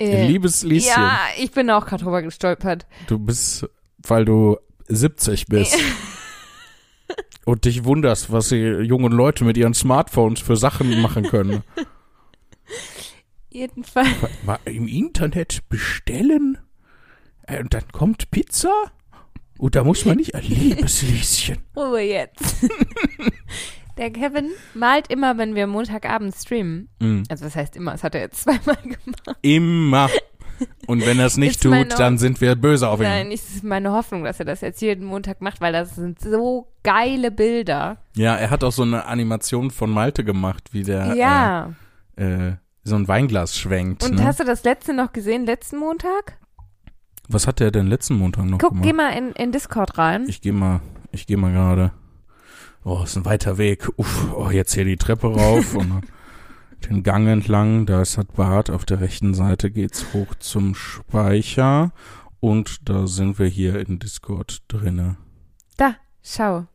äh, 0.00 0.26
Liebes 0.26 0.64
Lieschen, 0.64 0.90
Ja, 0.96 1.18
ich 1.38 1.52
bin 1.52 1.70
auch 1.70 1.86
gerade 1.86 2.02
drüber 2.02 2.20
gestolpert. 2.22 2.86
du 3.06 3.18
bist, 3.18 3.68
weil 3.98 4.24
du 4.24 4.56
70 4.88 5.46
bist. 5.46 5.78
Und 7.46 7.66
dich 7.66 7.84
wunderst, 7.84 8.32
was 8.32 8.48
die 8.48 8.56
jungen 8.56 9.12
Leute 9.12 9.44
mit 9.44 9.56
ihren 9.58 9.74
Smartphones 9.74 10.40
für 10.40 10.56
Sachen 10.56 11.00
machen 11.02 11.24
können. 11.24 11.62
Jedenfalls. 13.54 14.08
Mal 14.44 14.58
im 14.64 14.88
Internet 14.88 15.68
bestellen 15.68 16.58
äh, 17.46 17.60
und 17.60 17.72
dann 17.72 17.84
kommt 17.92 18.32
Pizza 18.32 18.72
und 19.58 19.76
da 19.76 19.84
muss 19.84 20.04
man 20.04 20.16
nicht 20.16 20.34
ein 20.34 20.42
liebes 20.42 21.02
Lieschen. 21.02 21.58
Ruhe 21.76 22.00
jetzt. 22.00 22.56
Der 23.96 24.10
Kevin 24.10 24.50
malt 24.74 25.06
immer, 25.06 25.38
wenn 25.38 25.54
wir 25.54 25.68
Montagabend 25.68 26.34
streamen. 26.34 26.88
Mm, 26.98 27.22
Also 27.28 27.44
was 27.44 27.54
heißt 27.54 27.76
immer, 27.76 27.92
das 27.92 28.02
hat 28.02 28.16
er 28.16 28.22
jetzt 28.22 28.42
zweimal 28.42 28.76
gemacht. 28.82 29.38
Immer. 29.42 30.10
Und 30.88 31.06
wenn 31.06 31.20
er 31.20 31.26
es 31.26 31.36
nicht 31.36 31.62
tut, 31.62 31.96
dann 31.96 32.18
sind 32.18 32.40
wir 32.40 32.56
böse 32.56 32.88
auf 32.88 32.98
ihn. 32.98 33.04
Nein, 33.04 33.30
es 33.30 33.54
ist 33.54 33.62
meine 33.62 33.92
Hoffnung, 33.92 34.24
dass 34.24 34.40
er 34.40 34.46
das 34.46 34.62
jetzt 34.62 34.82
jeden 34.82 35.04
Montag 35.04 35.40
macht, 35.40 35.60
weil 35.60 35.72
das 35.72 35.94
sind 35.94 36.20
so 36.20 36.72
geile 36.82 37.30
Bilder. 37.30 37.98
Ja, 38.16 38.34
er 38.34 38.50
hat 38.50 38.64
auch 38.64 38.72
so 38.72 38.82
eine 38.82 39.06
Animation 39.06 39.70
von 39.70 39.90
Malte 39.90 40.24
gemacht, 40.24 40.70
wie 40.72 40.82
der 40.82 41.14
ja. 41.14 41.72
äh, 42.16 42.48
äh, 42.48 42.54
so 42.84 42.96
ein 42.96 43.08
Weinglas 43.08 43.56
schwenkt. 43.56 44.04
Und 44.04 44.16
ne? 44.16 44.24
hast 44.24 44.40
du 44.40 44.44
das 44.44 44.62
letzte 44.64 44.92
noch 44.92 45.12
gesehen, 45.12 45.46
letzten 45.46 45.78
Montag? 45.78 46.38
Was 47.28 47.46
hat 47.46 47.60
der 47.60 47.70
denn 47.70 47.86
letzten 47.86 48.14
Montag 48.14 48.44
noch 48.44 48.58
Guck, 48.58 48.70
gemacht? 48.70 48.84
geh 48.84 48.92
mal 48.92 49.10
in, 49.10 49.32
in 49.32 49.50
Discord 49.50 49.96
rein. 49.96 50.26
Ich 50.28 50.42
gehe 50.42 50.52
mal, 50.52 50.80
ich 51.10 51.26
gehe 51.26 51.38
mal 51.38 51.52
gerade. 51.52 51.92
Oh, 52.84 53.02
ist 53.02 53.16
ein 53.16 53.24
weiter 53.24 53.56
Weg. 53.56 53.88
Uff, 53.96 54.34
oh, 54.34 54.50
jetzt 54.50 54.74
hier 54.74 54.84
die 54.84 54.98
Treppe 54.98 55.28
rauf 55.28 55.74
und 55.74 56.02
den 56.90 57.02
Gang 57.02 57.26
entlang. 57.26 57.86
Da 57.86 58.02
ist 58.02 58.18
das 58.18 58.26
Bad. 58.26 58.68
Auf 58.68 58.84
der 58.84 59.00
rechten 59.00 59.32
Seite 59.32 59.70
geht's 59.70 60.12
hoch 60.12 60.34
zum 60.38 60.74
Speicher. 60.74 61.92
Und 62.40 62.90
da 62.90 63.06
sind 63.06 63.38
wir 63.38 63.46
hier 63.46 63.80
in 63.80 63.98
Discord 63.98 64.62
drinne. 64.68 65.16
Da, 65.78 65.96
schau. 66.22 66.66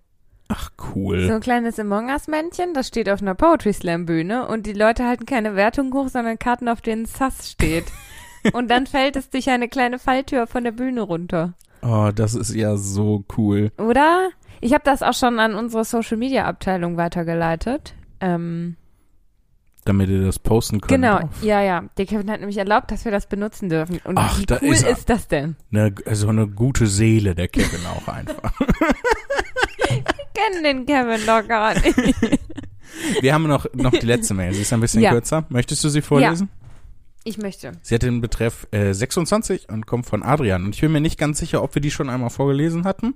Ach, 0.50 0.72
So 0.78 0.94
cool. 0.96 1.32
ein 1.32 1.40
kleines 1.42 1.80
Among 1.80 2.10
Us-Männchen, 2.10 2.74
das 2.74 2.88
steht 2.88 3.08
auf 3.10 3.22
einer 3.22 3.36
Poetry 3.36 3.72
Slam-Bühne 3.72 4.48
und 4.48 4.66
die 4.66 4.74
Leute 4.74 5.06
halten 5.06 5.26
keine 5.26 5.56
Wertung 5.56 5.94
hoch, 5.94 6.10
sondern 6.10 6.38
Karten, 6.40 6.68
auf 6.68 6.82
denen 6.82 7.06
Sass 7.06 7.52
steht. 7.52 7.86
und 8.54 8.70
dann 8.70 8.88
fällt 8.88 9.16
es 9.16 9.30
durch 9.30 9.50
eine 9.50 9.70
kleine 9.70 10.00
Falltür 10.00 10.48
von 10.48 10.64
der 10.64 10.72
Bühne 10.72 11.02
runter. 11.02 11.54
Oh, 11.82 12.10
das 12.14 12.34
ist 12.36 12.54
ja 12.54 12.76
so 12.78 13.24
cool. 13.38 13.72
Oder? 13.78 14.30
Ich 14.60 14.74
habe 14.74 14.84
das 14.84 15.04
auch 15.04 15.14
schon 15.14 15.40
an 15.40 15.54
unsere 15.56 15.86
Social-Media-Abteilung 15.86 16.98
weitergeleitet. 16.98 17.94
Ähm, 18.20 18.76
Damit 19.86 20.10
ihr 20.10 20.26
das 20.26 20.40
posten 20.40 20.82
könnt. 20.82 20.90
genau, 20.90 21.20
auf- 21.20 21.42
ja, 21.44 21.62
ja. 21.62 21.84
Der 21.98 22.06
Kevin 22.06 22.30
hat 22.30 22.40
nämlich 22.40 22.58
erlaubt, 22.58 22.92
dass 22.92 23.06
wir 23.06 23.12
das 23.14 23.28
benutzen 23.28 23.70
dürfen. 23.70 24.02
Und 24.04 24.18
Ach, 24.18 24.40
wie 24.40 24.46
da 24.46 24.58
cool 24.62 24.70
ist 24.74 24.86
ist, 24.86 25.10
das 25.10 25.28
denn? 25.30 25.56
Ne, 25.70 25.94
also 26.06 26.28
eine 26.28 26.48
gute 26.48 26.88
Seele, 26.88 27.36
der 27.36 27.48
Kevin 27.48 27.80
auch 27.86 28.08
einfach. 28.12 28.52
Kennen 30.40 30.64
den 30.64 30.86
Kevin 30.86 31.20
doch 31.26 31.48
gar 31.48 31.74
nicht. 31.74 31.96
Wir 33.22 33.34
haben 33.34 33.48
noch, 33.48 33.66
noch 33.74 33.92
die 33.92 34.06
letzte 34.06 34.34
Mail. 34.34 34.54
Sie 34.54 34.62
ist 34.62 34.74
ein 34.74 34.80
bisschen 34.80 35.02
Ja. 35.02 35.12
kürzer. 35.12 35.46
Möchtest 35.50 35.84
du 35.84 35.90
sie 35.90 36.02
vorlesen? 36.02 36.50
Ich 37.24 37.38
möchte. 37.38 37.74
Sie 37.82 37.96
hat 37.96 38.02
den 38.04 38.22
Betreff 38.22 38.68
äh, 38.72 38.94
26 38.94 39.70
und 39.70 39.86
kommt 39.86 40.06
von 40.06 40.24
Adrian. 40.24 40.66
Und 40.66 40.76
ich 40.76 40.82
bin 40.82 40.92
mir 40.92 41.02
nicht 41.02 41.18
ganz 41.20 41.40
sicher, 41.40 41.62
ob 41.64 41.76
wir 41.76 41.82
die 41.82 41.92
schon 41.92 42.10
einmal 42.10 42.30
vorgelesen 42.30 42.86
hatten. 42.86 43.16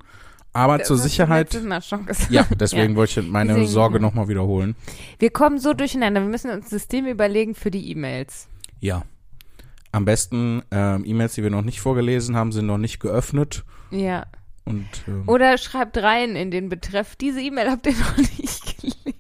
Aber 0.56 0.76
zur 0.84 0.98
Das 0.98 1.04
hast 1.06 1.06
du 1.06 1.10
Sicherheit. 1.10 1.46
letztes 1.54 1.64
Mal 1.64 1.82
schon 1.82 2.06
gesagt. 2.06 2.30
Ja, 2.32 2.46
deswegen 2.60 2.96
wollte 2.96 3.22
ich 3.22 3.28
meine 3.28 3.54
Deswegen- 3.54 3.70
Sorge 3.72 4.00
nochmal 4.00 4.28
wiederholen. 4.28 4.76
Wir 5.18 5.32
kommen 5.32 5.58
so 5.58 5.74
durcheinander. 5.74 6.22
Wir 6.22 6.30
müssen 6.30 6.52
uns 6.52 6.70
Systeme 6.70 7.10
überlegen 7.10 7.56
für 7.56 7.72
die 7.72 7.90
E-Mails. 7.90 8.48
Ja. 8.80 9.04
Am 9.92 10.06
besten 10.06 10.62
ähm, 10.72 11.04
E-Mails, 11.06 11.34
die 11.34 11.44
wir 11.44 11.50
noch 11.50 11.62
nicht 11.64 11.82
vorgelesen 11.82 12.36
haben, 12.36 12.52
sind 12.52 12.68
noch 12.68 12.78
nicht 12.78 13.00
geöffnet. 13.00 13.64
Ja. 13.90 14.26
Und 14.66 14.88
ähm, 15.08 15.24
Oder 15.28 15.58
schreibt 15.58 15.98
rein 15.98 16.36
in 16.36 16.52
den 16.52 16.70
Betreff, 16.70 17.16
diese 17.16 17.42
E-Mail 17.42 17.70
habt 17.70 17.86
ihr 17.88 17.94
noch 17.98 18.18
nicht 18.18 18.82
gelesen. 18.82 19.20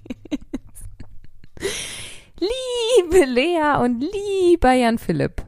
Liebe 2.39 3.25
Lea 3.25 3.77
und 3.81 4.01
lieber 4.01 4.73
Jan 4.73 4.97
Philipp. 4.97 5.43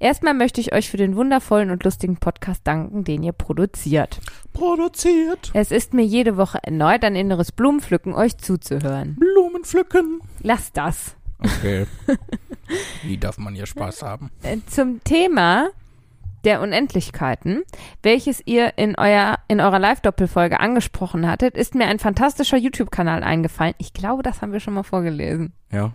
Erstmal 0.00 0.32
möchte 0.34 0.60
ich 0.60 0.72
euch 0.72 0.88
für 0.88 0.96
den 0.96 1.16
wundervollen 1.16 1.70
und 1.70 1.82
lustigen 1.82 2.18
Podcast 2.18 2.60
danken, 2.64 3.02
den 3.02 3.22
ihr 3.24 3.32
produziert. 3.32 4.20
produziert 4.52 5.50
Es 5.54 5.72
ist 5.72 5.92
mir 5.92 6.04
jede 6.04 6.36
Woche 6.36 6.58
erneut 6.62 7.02
ein 7.02 7.16
inneres 7.16 7.50
Blumenpflücken, 7.50 8.14
euch 8.14 8.38
zuzuhören. 8.38 9.16
Blumen 9.16 9.64
pflücken. 9.64 10.20
Lasst 10.40 10.76
das. 10.76 11.16
Okay. 11.40 11.86
Wie 13.02 13.18
darf 13.18 13.38
man 13.38 13.54
hier 13.54 13.66
Spaß 13.66 14.02
haben? 14.02 14.30
Äh, 14.42 14.58
Zum 14.68 15.02
Thema 15.02 15.70
der 16.44 16.60
Unendlichkeiten, 16.60 17.62
welches 18.02 18.42
ihr 18.44 18.76
in, 18.76 18.96
euer, 18.96 19.38
in 19.48 19.60
eurer 19.60 19.78
Live-Doppelfolge 19.78 20.60
angesprochen 20.60 21.28
hattet, 21.28 21.56
ist 21.56 21.74
mir 21.74 21.86
ein 21.86 21.98
fantastischer 21.98 22.56
YouTube-Kanal 22.56 23.22
eingefallen. 23.22 23.74
Ich 23.78 23.92
glaube, 23.92 24.22
das 24.22 24.42
haben 24.42 24.52
wir 24.52 24.60
schon 24.60 24.74
mal 24.74 24.82
vorgelesen. 24.82 25.52
Ja. 25.72 25.92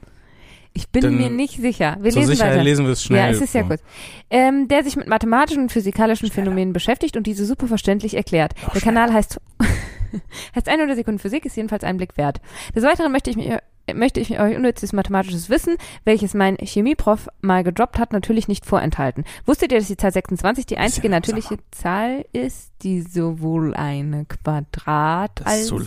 Ich 0.76 0.90
bin 0.90 1.02
Dann 1.02 1.18
mir 1.18 1.30
nicht 1.30 1.58
sicher. 1.58 1.98
Wir 2.00 2.12
lesen 2.12 2.40
weiter. 2.40 2.64
lesen 2.64 2.86
wir 2.86 2.94
es 2.94 3.04
schnell. 3.04 3.20
ja, 3.20 3.30
es 3.30 3.42
ist 3.42 3.54
ja 3.54 3.62
kurz. 3.62 3.84
Ähm, 4.32 4.68
der 4.68 4.84
sich 4.84 4.96
mit 4.96 5.08
mathematischen 5.08 5.64
und 5.64 5.72
physikalischen 5.72 6.32
Phänomenen 6.32 6.74
beschäftigt 6.74 7.16
und 7.16 7.28
diese 7.28 7.46
super 7.46 7.68
verständlich 7.68 8.16
erklärt. 8.16 8.54
Noch 8.64 8.74
der 8.74 8.82
Kanal 8.82 9.14
heißt, 9.14 9.40
heißt 10.56 10.68
100 10.68 10.96
Sekunden 10.96 11.20
Physik, 11.20 11.46
ist 11.46 11.56
jedenfalls 11.56 11.84
ein 11.84 11.98
Blick 11.98 12.18
wert. 12.18 12.42
Des 12.76 12.84
Weiteren 12.84 13.12
möchte 13.12 13.30
ich 13.30 13.36
mir 13.36 13.62
möchte 13.94 14.20
ich 14.20 14.40
euch 14.40 14.56
unnützes 14.56 14.94
mathematisches 14.94 15.50
Wissen, 15.50 15.78
welches 16.06 16.34
mein 16.34 16.58
Chemieprof 16.58 17.28
mal 17.42 17.64
gedroppt 17.64 18.00
hat, 18.00 18.14
natürlich 18.14 18.48
nicht 18.48 18.66
vorenthalten. 18.66 19.26
Wusstet 19.46 19.72
ihr, 19.72 19.80
dass 19.80 19.88
die 19.88 19.98
Zahl 19.98 20.14
26 20.14 20.66
die 20.66 20.78
einzige 20.78 21.10
langsamer. 21.10 21.38
natürliche 21.38 21.64
Zahl 21.72 22.26
ist, 22.32 22.72
die 22.82 23.02
sowohl 23.02 23.74
eine 23.74 24.26
Quadrat 24.26 25.46
als 25.46 25.68
so 25.68 25.80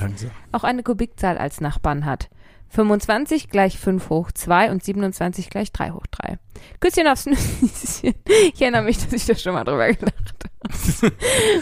auch 0.53 0.65
eine 0.65 0.83
Kubikzahl 0.83 1.39
als 1.39 1.61
Nachbarn 1.61 2.05
hat. 2.05 2.29
25 2.69 3.49
gleich 3.49 3.79
5 3.79 4.11
hoch 4.11 4.31
2 4.33 4.71
und 4.71 4.85
27 4.85 5.49
gleich 5.51 5.73
3 5.73 5.91
hoch 5.93 6.07
3. 6.11 6.39
Küsschen 6.81 7.07
aufs 7.07 7.27
Nüsschen. 7.27 8.15
Ich 8.53 8.61
erinnere 8.61 8.83
mich, 8.83 8.99
dass 8.99 9.13
ich 9.13 9.25
da 9.27 9.35
schon 9.35 9.55
mal 9.55 9.65
drüber 9.65 9.93
gelacht 9.93 10.35
habe. 10.63 11.13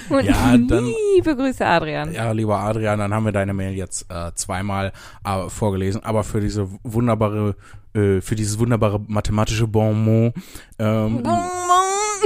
Und 0.09 0.25
Ja, 0.25 0.57
dann- 0.57 0.93
liebe 1.15 1.37
Grüße, 1.37 1.65
Adrian. 1.65 2.13
Ja, 2.13 2.33
lieber 2.33 2.59
Adrian, 2.59 2.99
dann 2.99 3.13
haben 3.13 3.25
wir 3.27 3.33
deine 3.33 3.53
Mail 3.53 3.75
jetzt 3.75 4.07
äh, 4.11 4.33
zweimal 4.35 4.93
äh, 5.25 5.49
vorgelesen, 5.51 6.03
aber 6.03 6.25
für 6.25 6.41
diese 6.41 6.69
wunderbare, 6.83 7.55
äh, 7.95 8.21
für 8.21 8.35
dieses 8.35 8.59
wunderbare 8.59 8.99
mathematische 9.07 9.67
Bonmot 9.67 10.33
ähm, 10.79 11.23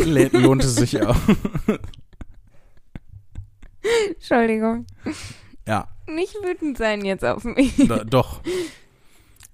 le- 0.05 0.29
lohnt 0.33 0.63
es 0.65 0.77
sich 0.77 1.03
auch. 1.05 1.17
Entschuldigung. 4.15 4.87
Ja, 5.69 5.87
Nicht 6.07 6.35
wütend 6.43 6.79
sein 6.79 7.05
jetzt 7.05 7.25
auf 7.25 7.45
mich. 7.45 7.75
da, 7.89 8.03
doch. 8.05 8.41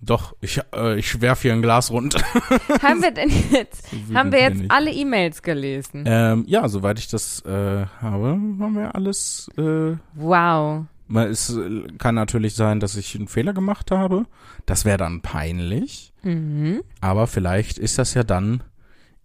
Doch, 0.01 0.37
ich, 0.43 0.61
äh, 0.75 0.99
ich 0.99 1.21
werf 1.23 1.43
hier 1.43 1.55
ein 1.55 1.63
Glas 1.63 1.91
runter. 1.91 2.21
haben 2.83 3.03
wir 3.03 3.11
denn 3.11 3.31
jetzt, 3.51 3.89
So 4.09 4.15
haben 4.15 4.33
wir 4.33 4.41
jetzt 4.41 4.63
alle 4.69 4.93
E-Mails 4.93 5.43
gelesen? 5.43 6.05
Ähm, 6.07 6.45
ja, 6.47 6.69
soweit 6.69 6.99
ich 6.99 7.09
das 7.09 7.41
äh, 7.47 7.87
habe, 8.01 8.27
haben 8.29 8.75
wir 8.77 8.95
alles. 8.95 9.51
Äh, 9.57 9.97
Wow. 10.15 10.85
es 11.15 11.57
äh, 11.57 11.85
kann 11.99 12.15
natürlich 12.15 12.55
sein, 12.55 12.81
dass 12.81 12.97
ich 12.97 13.15
einen 13.17 13.29
Fehler 13.29 13.55
gemacht 13.55 13.91
habe. 13.91 14.27
Das 14.67 14.85
wäre 14.85 14.99
dann 14.99 15.21
peinlich. 15.23 16.13
Mhm. 16.23 16.83
Aber 17.01 17.27
vielleicht 17.27 17.79
ist 17.79 17.97
das 17.99 18.13
ja 18.15 18.25
dann 18.25 18.63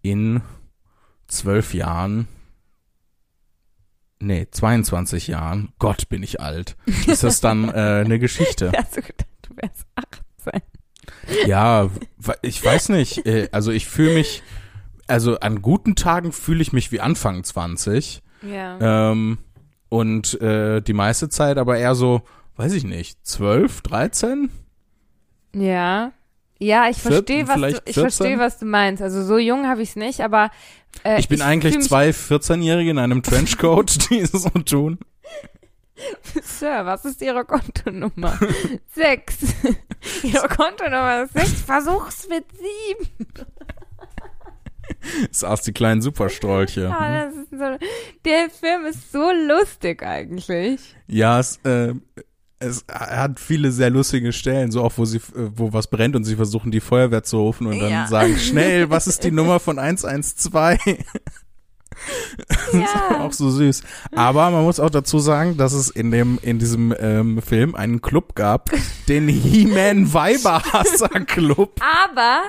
in 0.01 0.41
zwölf 1.27 1.73
Jahren, 1.73 2.27
nee, 4.19 4.47
22 4.49 5.27
Jahren, 5.27 5.71
Gott 5.79 6.09
bin 6.09 6.23
ich 6.23 6.39
alt, 6.41 6.75
ist 7.07 7.23
das 7.23 7.41
dann 7.41 7.69
äh, 7.69 8.03
eine 8.05 8.19
Geschichte. 8.19 8.71
Hast 8.77 8.97
du 8.97 9.01
gedacht, 9.01 9.27
du 9.43 9.55
wärst 9.57 9.85
18? 9.95 10.61
Ja, 11.47 11.89
Ich 12.41 12.63
weiß 12.63 12.89
nicht, 12.89 13.25
äh, 13.25 13.49
also 13.51 13.71
ich 13.71 13.87
fühle 13.87 14.13
mich, 14.15 14.41
also 15.07 15.39
an 15.39 15.61
guten 15.61 15.95
Tagen 15.95 16.31
fühle 16.31 16.61
ich 16.61 16.73
mich 16.73 16.91
wie 16.91 17.01
Anfang 17.01 17.43
20 17.43 18.21
Ja. 18.41 19.11
ähm, 19.11 19.37
und 19.89 20.39
äh, 20.41 20.81
die 20.81 20.93
meiste 20.93 21.29
Zeit 21.29 21.57
aber 21.57 21.77
eher 21.77 21.95
so, 21.95 22.21
weiß 22.55 22.73
ich 22.73 22.83
nicht, 22.83 23.25
12, 23.25 23.81
13? 23.81 24.49
Ja. 25.55 26.11
Ja, 26.61 26.89
ich 26.89 26.97
verstehe, 26.97 27.47
was 27.47 27.55
du, 27.55 27.67
ich 27.67 27.73
14? 27.75 27.93
verstehe, 27.93 28.39
was 28.39 28.57
du 28.59 28.65
meinst. 28.65 29.01
Also 29.01 29.23
so 29.23 29.37
jung 29.37 29.65
habe 29.67 29.81
ich 29.81 29.89
es 29.89 29.95
nicht, 29.95 30.19
aber 30.21 30.51
äh, 31.03 31.19
Ich 31.19 31.27
bin 31.27 31.41
eigentlich 31.41 31.73
fühl 31.73 31.79
mich- 31.81 31.87
zwei 31.89 32.09
14-Jährige 32.09 32.91
in 32.91 32.97
einem 32.99 33.23
Trenchcoat, 33.23 33.97
die 34.09 34.25
so 34.25 34.49
tun. 34.49 34.99
Sir, 36.41 36.85
was 36.85 37.03
ist 37.03 37.21
Ihre 37.21 37.43
Kontonummer? 37.43 38.39
sechs. 38.93 39.37
Ihre 40.23 40.47
Kontonummer 40.47 41.23
ist 41.23 41.33
sechs. 41.33 41.61
Versuch's 41.61 42.27
mit 42.29 42.45
sieben. 42.51 43.27
Das 45.29 45.39
saß 45.41 45.61
die 45.63 45.71
kleinen 45.73 46.01
Superstrolche. 46.01 46.83
Das 46.83 47.33
ist 47.35 47.51
so, 47.51 47.77
der 48.25 48.49
Film 48.49 48.85
ist 48.85 49.11
so 49.11 49.29
lustig 49.31 50.01
eigentlich. 50.03 50.95
Ja, 51.07 51.39
es, 51.39 51.57
äh, 51.63 51.93
es 52.59 52.83
hat 52.91 53.39
viele 53.39 53.71
sehr 53.71 53.89
lustige 53.89 54.33
Stellen, 54.33 54.71
so 54.71 54.83
auch 54.83 54.93
wo 54.97 55.05
sie, 55.05 55.17
äh, 55.17 55.21
wo 55.55 55.71
was 55.73 55.87
brennt 55.87 56.15
und 56.15 56.23
sie 56.25 56.35
versuchen 56.35 56.71
die 56.71 56.81
Feuerwehr 56.81 57.23
zu 57.23 57.37
rufen 57.39 57.67
und 57.67 57.79
dann 57.79 57.89
Ja. 57.89 58.07
sagen 58.07 58.37
schnell, 58.37 58.89
was 58.89 59.07
ist 59.07 59.23
die 59.23 59.31
Nummer 59.31 59.59
von 59.59 59.79
112? 59.79 60.79
Ja. 62.73 63.19
auch 63.21 63.33
so 63.33 63.49
süß. 63.49 63.83
Aber 64.15 64.49
man 64.51 64.63
muss 64.63 64.79
auch 64.79 64.89
dazu 64.89 65.19
sagen, 65.19 65.57
dass 65.57 65.73
es 65.73 65.89
in 65.89 66.11
dem 66.11 66.39
in 66.41 66.59
diesem 66.59 66.93
ähm, 66.97 67.41
Film 67.41 67.75
einen 67.75 68.01
Club 68.01 68.35
gab, 68.35 68.69
den 69.07 69.27
He-Man 69.27 70.13
Weiberhasser 70.13 71.09
Club. 71.25 71.79
Aber 72.05 72.43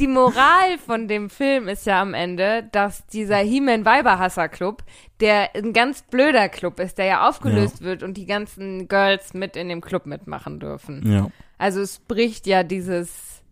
die 0.00 0.06
Moral 0.08 0.76
von 0.84 1.08
dem 1.08 1.30
Film 1.30 1.68
ist 1.68 1.86
ja 1.86 2.02
am 2.02 2.12
Ende, 2.14 2.68
dass 2.72 3.06
dieser 3.06 3.38
He-Man 3.38 3.84
Weiberhasser 3.84 4.48
Club, 4.48 4.82
der 5.20 5.54
ein 5.56 5.72
ganz 5.72 6.02
blöder 6.02 6.48
Club 6.50 6.78
ist, 6.80 6.98
der 6.98 7.06
ja 7.06 7.28
aufgelöst 7.28 7.80
wird 7.80 8.02
und 8.02 8.14
die 8.14 8.26
ganzen 8.26 8.88
Girls 8.88 9.32
mit 9.32 9.56
in 9.56 9.68
dem 9.70 9.80
Club 9.80 10.04
mitmachen 10.06 10.60
dürfen. 10.60 11.10
Ja, 11.10 11.30
Also 11.56 11.80
es 11.80 11.98
bricht 11.98 12.46
ja 12.46 12.62
dieses, 12.62 13.42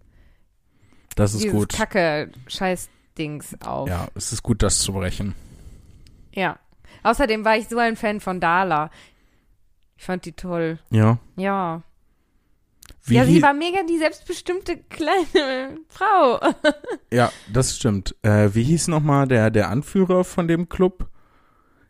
das 1.17 1.33
ist 1.35 1.45
dieses 1.45 1.57
gut. 1.59 1.73
kacke 1.73 2.31
Scheiß-Dings 2.47 3.57
auf. 3.65 3.89
Ja, 3.89 4.09
es 4.15 4.33
ist 4.33 4.43
gut, 4.43 4.63
das 4.63 4.81
zu 4.81 4.93
brechen. 4.93 5.35
ja. 6.35 6.59
Außerdem 7.03 7.45
war 7.45 7.59
ich 7.59 7.69
so 7.69 7.77
ein 7.77 7.97
Fan 7.97 8.19
von 8.21 8.41
Dala. 8.41 8.91
Ich 9.99 10.05
fand 10.05 10.25
die 10.25 10.33
toll. 10.33 10.79
Ja. 10.91 11.19
Ja. 11.37 11.83
Wie 13.07 13.17
ja, 13.17 13.27
sie 13.27 13.43
war 13.43 13.53
mega 13.53 13.83
die 13.89 13.99
selbstbestimmte 13.99 14.79
kleine 14.79 15.77
Frau. 15.89 16.41
ja, 17.13 17.31
das 17.53 17.77
stimmt. 17.77 18.15
Äh, 18.23 18.51
wie 18.55 18.63
hieß 18.63 18.89
nochmal 18.89 19.29
der, 19.29 19.51
der 19.51 19.69
Anführer 19.69 20.25
von 20.25 20.49
dem 20.49 20.69
Club? 20.69 21.09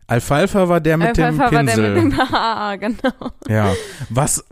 Alfalfa 0.07 0.69
war 0.69 0.81
der 0.83 0.99
mit 0.99 1.17
dem 1.17 1.25
Alfalfa 1.25 1.55
war 1.55 1.65
der 1.65 1.73
Pinsel. 1.73 1.95
mit 1.95 2.13
dem 2.13 2.19
Haar, 2.19 2.77
genau. 2.79 3.31
Ja, 3.49 3.73
was 4.11 4.45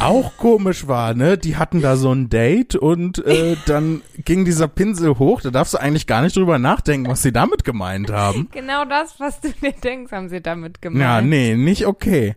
auch 0.00 0.36
komisch 0.38 0.88
war, 0.88 1.14
ne? 1.14 1.38
Die 1.38 1.56
hatten 1.56 1.80
da 1.82 1.96
so 1.96 2.10
ein 2.12 2.28
Date 2.30 2.74
und 2.74 3.24
äh, 3.24 3.56
dann 3.66 4.02
ging 4.24 4.44
dieser 4.44 4.66
Pinsel 4.66 5.18
hoch. 5.20 5.40
Da 5.40 5.50
darfst 5.50 5.74
du 5.74 5.78
eigentlich 5.78 6.08
gar 6.08 6.22
nicht 6.22 6.34
drüber 6.36 6.58
nachdenken, 6.58 7.08
was 7.08 7.22
sie 7.22 7.32
damit 7.32 7.62
gemeint 7.62 8.10
haben. 8.10 8.48
Genau 8.50 8.84
das, 8.86 9.20
was 9.20 9.40
du 9.40 9.50
dir 9.52 9.72
denkst, 9.72 10.10
haben 10.10 10.28
sie 10.30 10.40
damit 10.40 10.82
gemeint. 10.82 11.00
Ja, 11.00 11.20
nee, 11.20 11.54
nicht 11.54 11.86
okay. 11.86 12.34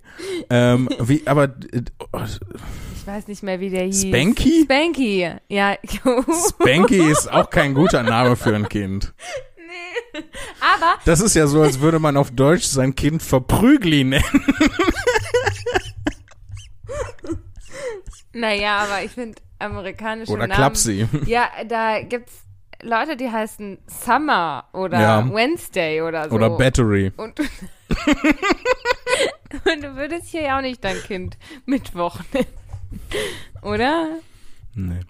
Ähm, 0.51 0.87
wie, 0.99 1.23
aber 1.25 1.45
äh, 1.45 1.81
Ich 2.25 2.90
weiß 3.11 3.27
nicht 3.27 3.43
mehr, 3.43 3.59
wie 3.59 3.69
der 3.69 3.83
hieß. 3.85 4.03
Spanky? 4.03 4.63
Spanky, 4.63 5.29
ja. 5.49 5.77
Spanky 6.49 7.11
ist 7.11 7.31
auch 7.31 7.49
kein 7.49 7.73
guter 7.73 8.03
Name 8.03 8.35
für 8.35 8.55
ein 8.55 8.67
Kind. 8.69 9.13
Aber 10.59 10.95
Das 11.05 11.19
ist 11.21 11.35
ja 11.35 11.47
so, 11.47 11.61
als 11.61 11.79
würde 11.79 11.99
man 11.99 12.17
auf 12.17 12.31
Deutsch 12.31 12.65
sein 12.65 12.95
Kind 12.95 13.21
Verprügli 13.23 14.03
nennen. 14.03 14.23
Naja, 18.33 18.77
aber 18.79 19.03
ich 19.03 19.11
finde 19.11 19.41
amerikanische 19.59 20.31
Oder 20.31 20.47
Namen. 20.47 20.55
Klapsi. 20.57 21.07
Ja, 21.25 21.49
da 21.67 22.01
gibt's 22.01 22.43
Leute, 22.81 23.15
die 23.17 23.29
heißen 23.29 23.77
Summer 23.87 24.65
oder 24.73 24.99
Ja. 24.99 25.33
Wednesday 25.33 26.01
oder 26.01 26.29
so. 26.29 26.35
Oder 26.35 26.49
Battery. 26.51 27.11
Und, 27.17 27.39
und 27.39 27.47
du 29.83 29.95
würdest 29.95 30.27
hier 30.29 30.41
ja 30.43 30.57
auch 30.57 30.61
nicht 30.61 30.83
dein 30.83 30.97
Kind 31.03 31.37
Mittwoch 31.65 32.19
nennen. 32.33 32.47
Oder? 33.61 34.19
Nee. 34.73 35.01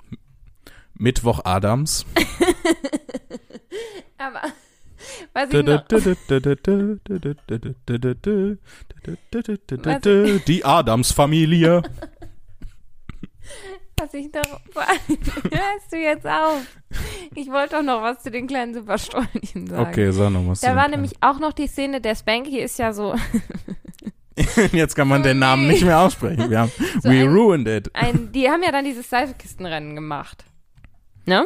Mittwoch 0.96 1.42
Adams. 1.44 2.06
Aber 4.18 4.42
was 5.34 5.52
ich 5.52 5.66
noch, 5.66 5.86
Die 10.48 10.66
Adams-Familie. 10.66 11.82
was 13.96 14.14
ich 14.14 14.32
noch, 14.34 14.60
hörst 15.52 15.92
du 15.92 15.98
jetzt 15.98 16.28
auf? 16.28 16.66
Ich 17.36 17.50
wollte 17.50 17.78
doch 17.78 17.84
noch 17.84 18.02
was 18.02 18.22
zu 18.22 18.32
den 18.32 18.48
kleinen 18.48 18.74
Supersträulchen 18.74 19.68
sagen. 19.68 19.90
Okay, 19.90 20.12
sag 20.12 20.32
noch 20.32 20.48
was. 20.48 20.62
Da 20.62 20.76
war 20.76 20.88
nämlich 20.88 21.14
auch 21.22 21.40
noch 21.40 21.54
die 21.54 21.68
Szene, 21.68 22.02
der 22.02 22.16
Spanky 22.16 22.60
ist 22.60 22.78
ja 22.78 22.94
so. 22.94 23.16
Jetzt 24.72 24.96
kann 24.96 25.08
man 25.08 25.24
den 25.24 25.40
Namen 25.40 25.68
nicht 25.68 25.84
mehr 25.84 26.00
aussprechen. 26.00 26.50
Wir 26.50 26.60
haben, 26.60 26.72
So 27.02 27.10
we 27.10 27.22
ein- 27.22 27.28
ruined 27.34 27.68
it. 27.68 27.92
ein, 27.96 28.32
die 28.32 28.50
haben 28.50 28.64
ja 28.64 28.72
dann 28.72 28.86
dieses 28.86 29.10
Seifenkistenrennen 29.10 29.96
gemacht. 29.96 30.46
Ne? 31.26 31.46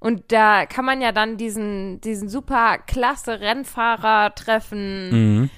Und 0.00 0.30
da 0.30 0.66
kann 0.66 0.84
man 0.84 1.00
ja 1.00 1.10
dann 1.12 1.36
diesen, 1.38 2.00
diesen 2.00 2.28
super 2.28 2.78
klasse 2.86 3.40
Rennfahrer 3.40 4.34
treffen. 4.34 5.10
Mhm. 5.40 5.50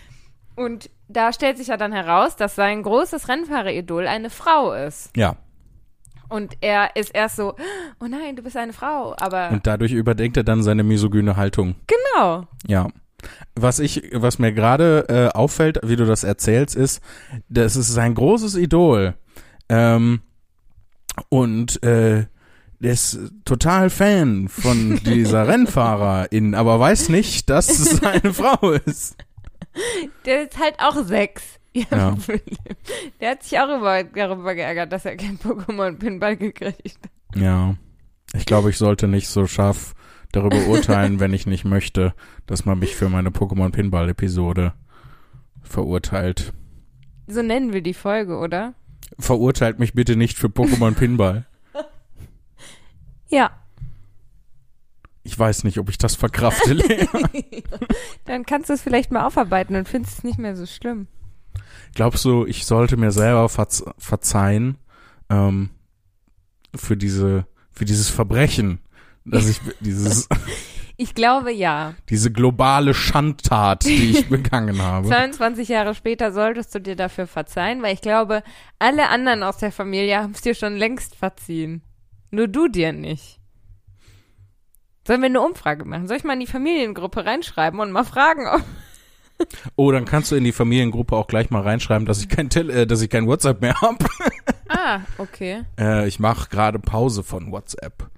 Und 0.56 0.88
da 1.08 1.32
stellt 1.32 1.58
sich 1.58 1.66
ja 1.68 1.76
dann 1.76 1.92
heraus, 1.92 2.36
dass 2.36 2.54
sein 2.54 2.82
großes 2.82 3.28
Rennfahreridol 3.28 4.06
eine 4.06 4.30
Frau 4.30 4.72
ist. 4.72 5.14
Ja. 5.16 5.36
Und 6.28 6.54
er 6.60 6.94
ist 6.96 7.10
erst 7.14 7.36
so, 7.36 7.54
oh 8.00 8.06
nein, 8.06 8.36
du 8.36 8.42
bist 8.42 8.56
eine 8.56 8.72
Frau. 8.72 9.14
Aber 9.20 9.50
Und 9.50 9.66
dadurch 9.66 9.92
überdenkt 9.92 10.36
er 10.36 10.44
dann 10.44 10.62
seine 10.62 10.84
misogyne 10.84 11.36
Haltung. 11.36 11.74
genau. 11.86 12.46
Ja. 12.66 12.86
Was 13.54 13.78
ich, 13.78 14.10
was 14.12 14.38
mir 14.38 14.52
gerade 14.52 15.06
äh, 15.08 15.36
auffällt, 15.36 15.80
wie 15.82 15.96
du 15.96 16.06
das 16.06 16.24
erzählst, 16.24 16.76
ist, 16.76 17.00
das 17.48 17.76
ist 17.76 17.88
sein 17.88 18.14
großes 18.14 18.56
Idol. 18.56 19.14
Ähm, 19.68 20.20
und 21.28 21.82
äh, 21.82 22.26
der 22.80 22.92
ist 22.92 23.18
total 23.44 23.90
Fan 23.90 24.48
von 24.48 24.96
dieser 25.04 25.46
Rennfahrerin, 25.46 26.54
aber 26.54 26.80
weiß 26.80 27.10
nicht, 27.10 27.50
dass 27.50 27.68
es 27.68 27.96
seine 28.00 28.32
Frau 28.32 28.72
ist. 28.72 29.16
Der 30.24 30.44
ist 30.44 30.58
halt 30.58 30.74
auch 30.78 31.04
sechs. 31.04 31.42
Ja, 31.72 31.84
Ja. 31.92 32.16
Der 33.20 33.30
hat 33.30 33.42
sich 33.44 33.58
auch 33.60 33.68
über, 33.78 34.02
darüber 34.02 34.54
geärgert, 34.56 34.92
dass 34.92 35.04
er 35.04 35.16
kein 35.16 35.38
Pokémon-Pinball 35.38 36.36
gekriegt 36.36 36.98
hat. 37.04 37.40
Ja. 37.40 37.76
Ich 38.34 38.46
glaube, 38.46 38.70
ich 38.70 38.78
sollte 38.78 39.08
nicht 39.08 39.28
so 39.28 39.46
scharf 39.46 39.94
darüber 40.32 40.66
urteilen, 40.66 41.20
wenn 41.20 41.32
ich 41.32 41.46
nicht 41.46 41.64
möchte, 41.64 42.14
dass 42.46 42.64
man 42.64 42.78
mich 42.78 42.94
für 42.94 43.08
meine 43.08 43.30
Pokémon 43.30 43.70
Pinball 43.70 44.08
Episode 44.08 44.74
verurteilt. 45.62 46.52
So 47.26 47.42
nennen 47.42 47.72
wir 47.72 47.82
die 47.82 47.94
Folge, 47.94 48.38
oder? 48.38 48.74
Verurteilt 49.18 49.78
mich 49.78 49.94
bitte 49.94 50.16
nicht 50.16 50.38
für 50.38 50.48
Pokémon 50.48 50.94
Pinball. 50.94 51.46
Ja. 53.32 53.52
Ich 55.22 55.38
weiß 55.38 55.62
nicht, 55.62 55.78
ob 55.78 55.88
ich 55.88 55.98
das 55.98 56.16
verkrafte, 56.16 56.72
Lea. 56.72 57.06
Dann 58.24 58.44
kannst 58.44 58.68
du 58.70 58.72
es 58.72 58.82
vielleicht 58.82 59.12
mal 59.12 59.24
aufarbeiten 59.24 59.76
und 59.76 59.88
findest 59.88 60.18
es 60.18 60.24
nicht 60.24 60.40
mehr 60.40 60.56
so 60.56 60.66
schlimm. 60.66 61.06
Glaubst 61.94 62.24
du, 62.24 62.44
ich 62.44 62.66
sollte 62.66 62.96
mir 62.96 63.12
selber 63.12 63.48
verz 63.48 63.84
verzeihen 63.98 64.78
ähm, 65.28 65.70
für 66.74 66.96
diese, 66.96 67.46
für 67.72 67.84
dieses 67.84 68.10
Verbrechen, 68.10 68.80
dass 69.24 69.48
ich 69.48 69.60
dieses, 69.80 70.28
Ich 70.96 71.14
glaube 71.14 71.52
ja. 71.52 71.94
diese 72.08 72.30
globale 72.30 72.94
Schandtat, 72.94 73.84
die 73.84 74.10
ich 74.10 74.28
begangen 74.28 74.80
habe. 74.82 75.08
22 75.08 75.68
Jahre 75.68 75.94
später 75.94 76.32
solltest 76.32 76.74
du 76.74 76.80
dir 76.80 76.96
dafür 76.96 77.26
verzeihen, 77.26 77.82
weil 77.82 77.94
ich 77.94 78.00
glaube, 78.00 78.42
alle 78.78 79.08
anderen 79.08 79.42
aus 79.42 79.58
der 79.58 79.72
Familie 79.72 80.18
haben 80.18 80.32
es 80.32 80.42
dir 80.42 80.54
schon 80.54 80.76
längst 80.76 81.16
verziehen. 81.16 81.82
Nur 82.30 82.48
du 82.48 82.68
dir 82.68 82.92
nicht. 82.92 83.40
Sollen 85.06 85.22
wir 85.22 85.26
eine 85.26 85.40
Umfrage 85.40 85.84
machen? 85.84 86.06
Soll 86.06 86.18
ich 86.18 86.24
mal 86.24 86.34
in 86.34 86.40
die 86.40 86.46
Familiengruppe 86.46 87.24
reinschreiben 87.24 87.80
und 87.80 87.90
mal 87.90 88.04
fragen, 88.04 88.46
ob. 88.46 88.62
Oh, 89.74 89.90
dann 89.90 90.04
kannst 90.04 90.30
du 90.30 90.36
in 90.36 90.44
die 90.44 90.52
Familiengruppe 90.52 91.16
auch 91.16 91.26
gleich 91.26 91.48
mal 91.50 91.62
reinschreiben, 91.62 92.06
dass 92.06 92.20
ich 92.20 92.28
kein 92.28 92.50
Tele 92.50 92.82
äh, 92.82 92.86
dass 92.86 93.00
ich 93.00 93.08
kein 93.08 93.26
WhatsApp 93.26 93.62
mehr 93.62 93.74
habe. 93.80 94.04
Ah, 94.70 95.00
okay. 95.18 95.64
Äh, 95.78 96.06
ich 96.06 96.20
mache 96.20 96.48
gerade 96.48 96.78
Pause 96.78 97.22
von 97.24 97.50
WhatsApp, 97.50 98.08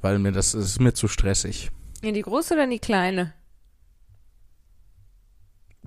weil 0.00 0.18
mir 0.18 0.32
das, 0.32 0.52
das 0.52 0.64
ist 0.64 0.80
mir 0.80 0.94
zu 0.94 1.08
stressig. 1.08 1.70
In 2.00 2.14
die 2.14 2.22
große 2.22 2.54
oder 2.54 2.64
in 2.64 2.70
die 2.70 2.78
kleine? 2.78 3.34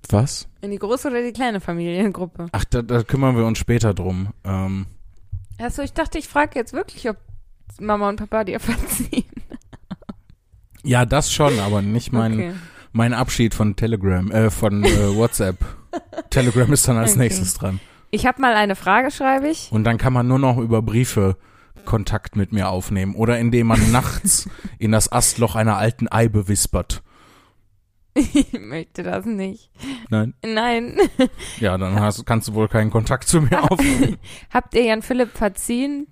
Was? 0.09 0.47
In 0.61 0.71
die 0.71 0.77
große 0.79 1.07
oder 1.07 1.23
die 1.23 1.31
kleine 1.33 1.59
Familiengruppe? 1.61 2.47
Ach, 2.51 2.65
da, 2.65 2.81
da 2.81 3.03
kümmern 3.03 3.35
wir 3.37 3.45
uns 3.45 3.57
später 3.57 3.93
drum. 3.93 4.33
Ähm, 4.43 4.85
Achso, 5.59 5.81
ich 5.81 5.93
dachte, 5.93 6.17
ich 6.17 6.27
frage 6.27 6.59
jetzt 6.59 6.73
wirklich, 6.73 7.09
ob 7.09 7.17
Mama 7.79 8.09
und 8.09 8.17
Papa 8.17 8.43
dir 8.43 8.59
verziehen. 8.59 9.25
Ja, 10.83 11.05
das 11.05 11.31
schon, 11.31 11.57
aber 11.59 11.81
nicht 11.81 12.11
mein, 12.11 12.33
okay. 12.33 12.53
mein 12.91 13.13
Abschied 13.13 13.53
von 13.55 13.75
Telegram, 13.75 14.29
äh, 14.31 14.49
von 14.51 14.83
äh, 14.83 15.15
WhatsApp. 15.15 15.57
Telegram 16.29 16.71
ist 16.73 16.87
dann 16.87 16.97
als 16.97 17.11
Okay. 17.11 17.19
nächstes 17.19 17.53
dran. 17.53 17.79
Ich 18.13 18.27
habe 18.27 18.39
mal 18.39 18.53
eine 18.53 18.75
Frage, 18.75 19.09
schreibe 19.09 19.47
ich. 19.47 19.71
Und 19.71 19.85
dann 19.85 19.97
kann 19.97 20.13
man 20.13 20.27
nur 20.27 20.37
noch 20.37 20.59
über 20.59 20.83
Briefe 20.83 21.35
Kontakt 21.83 22.35
mit 22.35 22.53
mir 22.53 22.69
aufnehmen 22.69 23.15
oder 23.15 23.39
indem 23.39 23.65
man 23.65 23.91
nachts 23.91 24.47
in 24.77 24.91
das 24.91 25.11
Astloch 25.11 25.55
einer 25.55 25.77
alten 25.77 26.07
Eibe 26.07 26.47
wispert. 26.47 27.01
Ich 28.13 28.53
möchte 28.53 29.01
das 29.01 29.25
nicht. 29.25 29.71
Nein. 30.11 30.35
Nein. 30.45 30.95
Ja, 31.59 31.75
dann 31.79 31.99
hast, 31.99 32.23
kannst 32.27 32.49
du 32.49 32.53
wohl 32.53 32.67
keinen 32.67 32.91
Kontakt 32.91 33.27
zu 33.27 33.41
mir 33.41 33.63
aufnehmen. 33.63 34.17
Habt 34.53 34.75
ihr 34.75 34.83
Jan 34.83 35.01
Philipp 35.01 35.35
verziehen, 35.35 36.05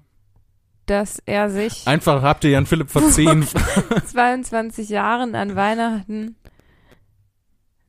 dass 0.88 1.22
er 1.28 1.52
sich 1.52 1.88
Einfach 1.88 2.24
habt 2.24 2.44
ihr 2.44 2.50
Jan 2.50 2.66
Philipp 2.66 2.90
verziehen. 2.90 3.46
22 4.08 4.90
Jahren 4.90 5.36
an 5.36 5.56
Weihnachten 5.56 6.36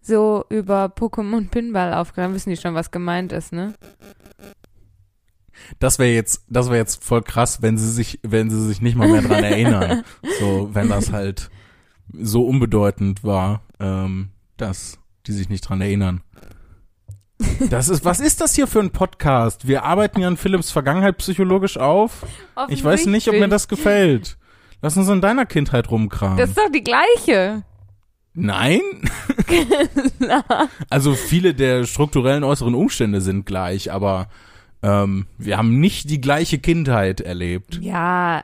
so 0.02 0.44
über 0.48 0.86
Pokémon 0.86 1.48
Pinball 1.48 1.94
aufgegangen? 1.94 2.34
Wissen 2.34 2.50
die 2.50 2.56
schon, 2.56 2.74
was 2.74 2.90
gemeint 2.90 3.32
ist, 3.32 3.52
ne? 3.52 3.74
Das 5.78 5.98
wäre 5.98 6.10
jetzt, 6.10 6.44
das 6.48 6.66
wäre 6.66 6.78
jetzt 6.78 7.04
voll 7.04 7.22
krass, 7.22 7.62
wenn 7.62 7.78
sie 7.78 7.90
sich, 7.90 8.18
wenn 8.22 8.50
sie 8.50 8.60
sich 8.66 8.82
nicht 8.82 8.96
mal 8.96 9.08
mehr 9.08 9.22
dran 9.22 9.44
erinnern. 9.44 10.04
So, 10.40 10.70
wenn 10.72 10.88
das 10.88 11.12
halt 11.12 11.50
so 12.12 12.44
unbedeutend 12.46 13.24
war, 13.24 13.62
ähm, 13.80 14.30
dass 14.56 14.98
die 15.26 15.32
sich 15.32 15.48
nicht 15.48 15.62
dran 15.68 15.80
erinnern. 15.80 16.22
Das 17.70 17.88
ist, 17.88 18.04
was 18.04 18.20
ist 18.20 18.40
das 18.40 18.54
hier 18.54 18.66
für 18.66 18.80
ein 18.80 18.90
Podcast? 18.90 19.66
Wir 19.66 19.84
arbeiten 19.84 20.20
ja 20.20 20.28
an 20.28 20.36
Philipps 20.36 20.70
Vergangenheit 20.70 21.18
psychologisch 21.18 21.76
auf. 21.76 22.24
Ich 22.68 22.84
weiß 22.84 23.06
nicht, 23.06 23.28
ob 23.28 23.34
mir 23.34 23.48
das 23.48 23.68
gefällt. 23.68 24.36
Lass 24.80 24.96
uns 24.96 25.08
in 25.08 25.20
deiner 25.20 25.46
Kindheit 25.46 25.90
rumkramen. 25.90 26.38
Das 26.38 26.50
ist 26.50 26.58
doch 26.58 26.70
die 26.70 26.84
gleiche. 26.84 27.64
Nein? 28.34 28.80
also 30.90 31.14
viele 31.14 31.54
der 31.54 31.84
strukturellen 31.84 32.44
äußeren 32.44 32.74
Umstände 32.74 33.20
sind 33.20 33.44
gleich, 33.46 33.92
aber 33.92 34.28
ähm, 34.82 35.26
wir 35.38 35.58
haben 35.58 35.80
nicht 35.80 36.08
die 36.10 36.20
gleiche 36.20 36.58
Kindheit 36.58 37.20
erlebt. 37.20 37.78
Ja, 37.82 38.42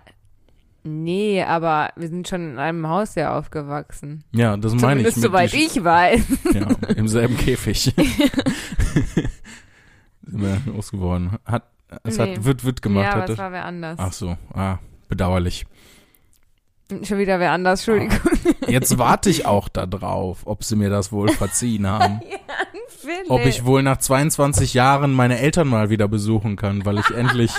nee, 0.85 1.43
aber 1.43 1.91
wir 1.97 2.09
sind 2.09 2.29
schon 2.29 2.51
in 2.53 2.59
einem 2.59 2.87
Haus 2.89 3.15
ja 3.15 3.37
aufgewachsen. 3.39 4.25
Ja, 4.33 4.57
das 4.57 4.75
meine 4.75 5.01
ich. 5.01 5.15
Zumindest 5.15 5.23
soweit 5.23 5.53
die- 5.53 5.65
ich 5.65 5.83
weiß. 5.83 6.21
Ja, 6.55 6.69
im 6.95 7.09
selben 7.09 7.37
Käfig. 7.39 7.85
sind 10.23 10.43
wir 10.43 10.61
groß 10.71 10.91
geworden. 10.91 11.37
Hat, 11.45 11.65
es 12.05 12.19
Nee. 12.19 12.37
hat 12.37 12.45
wird, 12.45 12.65
wird 12.65 12.83
gemacht. 12.83 13.05
ja, 13.05 13.13
aber 13.13 13.23
hat 13.23 13.31
es 13.31 13.37
das, 13.37 13.43
war 13.45 13.53
wer 13.53 13.65
anders. 13.65 13.99
ach 13.99 14.13
so, 14.13 14.37
ah, 14.53 14.79
bedauerlich. 15.09 15.65
Schon 17.03 17.19
wieder 17.19 17.39
wer 17.39 17.53
anders, 17.53 17.87
Entschuldigung. 17.87 18.19
Jetzt 18.67 18.99
warte 18.99 19.29
ich 19.29 19.45
auch 19.45 19.69
da 19.69 19.85
drauf, 19.87 20.39
ob 20.47 20.65
sie 20.65 20.75
mir 20.75 20.89
das 20.89 21.13
wohl 21.13 21.29
verziehen 21.29 21.87
haben. 21.87 22.21
Philipp. 22.89 23.31
Ob 23.31 23.45
ich 23.45 23.65
wohl 23.65 23.83
nach 23.83 23.99
22 23.99 24.75
Jahren 24.75 25.13
meine 25.13 25.39
Eltern 25.39 25.69
mal 25.69 25.91
wieder 25.91 26.09
besuchen 26.09 26.57
kann, 26.57 26.85
weil 26.85 26.99
ich 26.99 27.11
endlich 27.11 27.53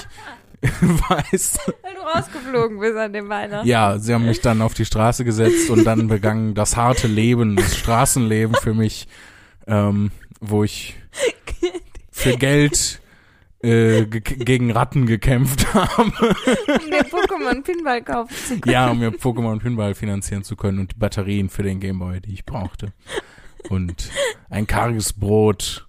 weiß. 0.61 1.59
Weil 1.81 1.93
du 1.93 2.01
rausgeflogen 2.01 2.79
bist 2.79 2.97
an 2.97 3.13
dem 3.13 3.29
Weihnachten. 3.29 3.67
Ja, 3.67 3.99
sie 3.99 4.13
haben 4.13 4.25
mich 4.25 4.41
dann 4.41 4.61
auf 4.61 4.73
die 4.73 4.85
Straße 4.85 5.23
gesetzt 5.23 5.69
und 5.69 5.85
dann 5.85 6.07
begann 6.07 6.55
das 6.55 6.75
harte 6.75 7.07
Leben, 7.07 7.55
das 7.55 7.77
Straßenleben 7.77 8.55
für 8.55 8.73
mich, 8.73 9.07
ähm, 9.67 10.11
wo 10.41 10.63
ich 10.63 10.95
für 12.11 12.35
Geld 12.35 12.99
äh, 13.61 14.05
ge 14.05 14.21
gegen 14.21 14.71
Ratten 14.71 15.05
gekämpft 15.05 15.73
habe. 15.73 16.03
Um 16.03 16.91
den 16.91 17.05
Pokémon 17.39 17.63
Pinball 17.63 18.01
kaufen 18.03 18.35
zu 18.35 18.59
können. 18.59 18.73
Ja, 18.73 18.89
um 18.91 18.99
mir 18.99 19.11
Pokémon 19.11 19.59
Pinball 19.59 19.95
finanzieren 19.95 20.43
zu 20.43 20.55
können 20.55 20.79
und 20.79 20.91
die 20.93 20.97
Batterien 20.97 21.49
für 21.49 21.63
den 21.63 21.79
Gameboy, 21.79 22.19
die 22.21 22.33
ich 22.33 22.45
brauchte. 22.45 22.93
Und 23.69 24.09
ein 24.49 24.67
karges 24.67 25.13
Brot, 25.13 25.87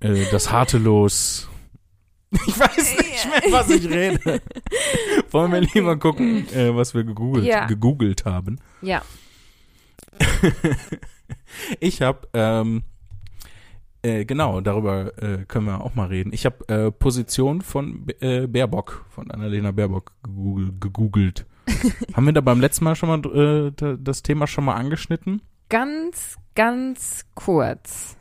äh, 0.00 0.24
das 0.30 0.50
harte 0.52 0.78
Los. 0.78 1.48
Ich 2.46 2.58
weiß 2.58 2.76
nicht 2.76 3.28
mehr, 3.30 3.52
was 3.52 3.70
ich 3.70 3.88
rede. 3.88 4.42
Wollen 5.30 5.52
wir 5.52 5.60
lieber 5.60 5.96
gucken, 5.96 6.48
äh, 6.54 6.74
was 6.74 6.92
wir 6.94 7.04
gegoogelt, 7.04 7.44
Ja. 7.46 7.66
gegoogelt 7.66 8.24
haben. 8.24 8.58
Ja. 8.82 9.02
Ich 11.80 12.02
habe, 12.02 12.28
ähm, 12.34 12.82
äh, 14.06 14.24
genau, 14.24 14.60
darüber 14.60 15.12
äh, 15.22 15.44
können 15.46 15.66
wir 15.66 15.80
auch 15.82 15.94
mal 15.94 16.06
reden. 16.08 16.32
Ich 16.32 16.46
habe 16.46 16.68
äh, 16.68 16.90
Position 16.90 17.60
von 17.62 18.06
äh, 18.20 18.46
Baerbock, 18.46 19.04
von 19.10 19.30
Annalena 19.30 19.70
Baerbock 19.72 20.12
gegoogelt. 20.80 21.46
Haben 22.14 22.26
wir 22.26 22.32
da 22.32 22.40
beim 22.40 22.60
letzten 22.60 22.84
Mal 22.84 22.94
schon 22.94 23.08
mal 23.08 23.18
äh, 23.34 23.72
da- 23.74 23.96
das 23.98 24.22
Thema 24.22 24.46
schon 24.46 24.64
mal 24.64 24.74
angeschnitten? 24.74 25.42
Ganz, 25.68 26.36
ganz 26.54 27.24
kurz. 27.34 28.16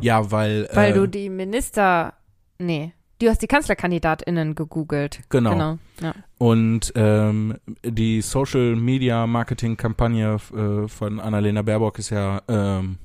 Ja, 0.00 0.30
weil, 0.30 0.68
Weil 0.74 0.90
äh, 0.90 0.94
du 0.94 1.06
die 1.06 1.28
Minister. 1.30 2.14
Nee. 2.58 2.92
Du 3.18 3.28
hast 3.28 3.40
die 3.40 3.46
KanzlerkandidatInnen 3.46 4.54
gegoogelt. 4.54 5.20
Genau. 5.30 5.52
Genau. 5.52 5.78
Ja. 6.02 6.14
Und 6.38 6.92
ähm, 6.96 7.56
die 7.82 8.20
Social 8.20 8.76
Media 8.76 9.26
Marketing 9.26 9.76
Kampagne 9.78 10.36
äh, 10.54 10.86
von 10.88 11.18
Annalena 11.20 11.62
Baerbock 11.62 11.98
ist 11.98 12.10
ja 12.10 12.42
ähm, 12.48 12.98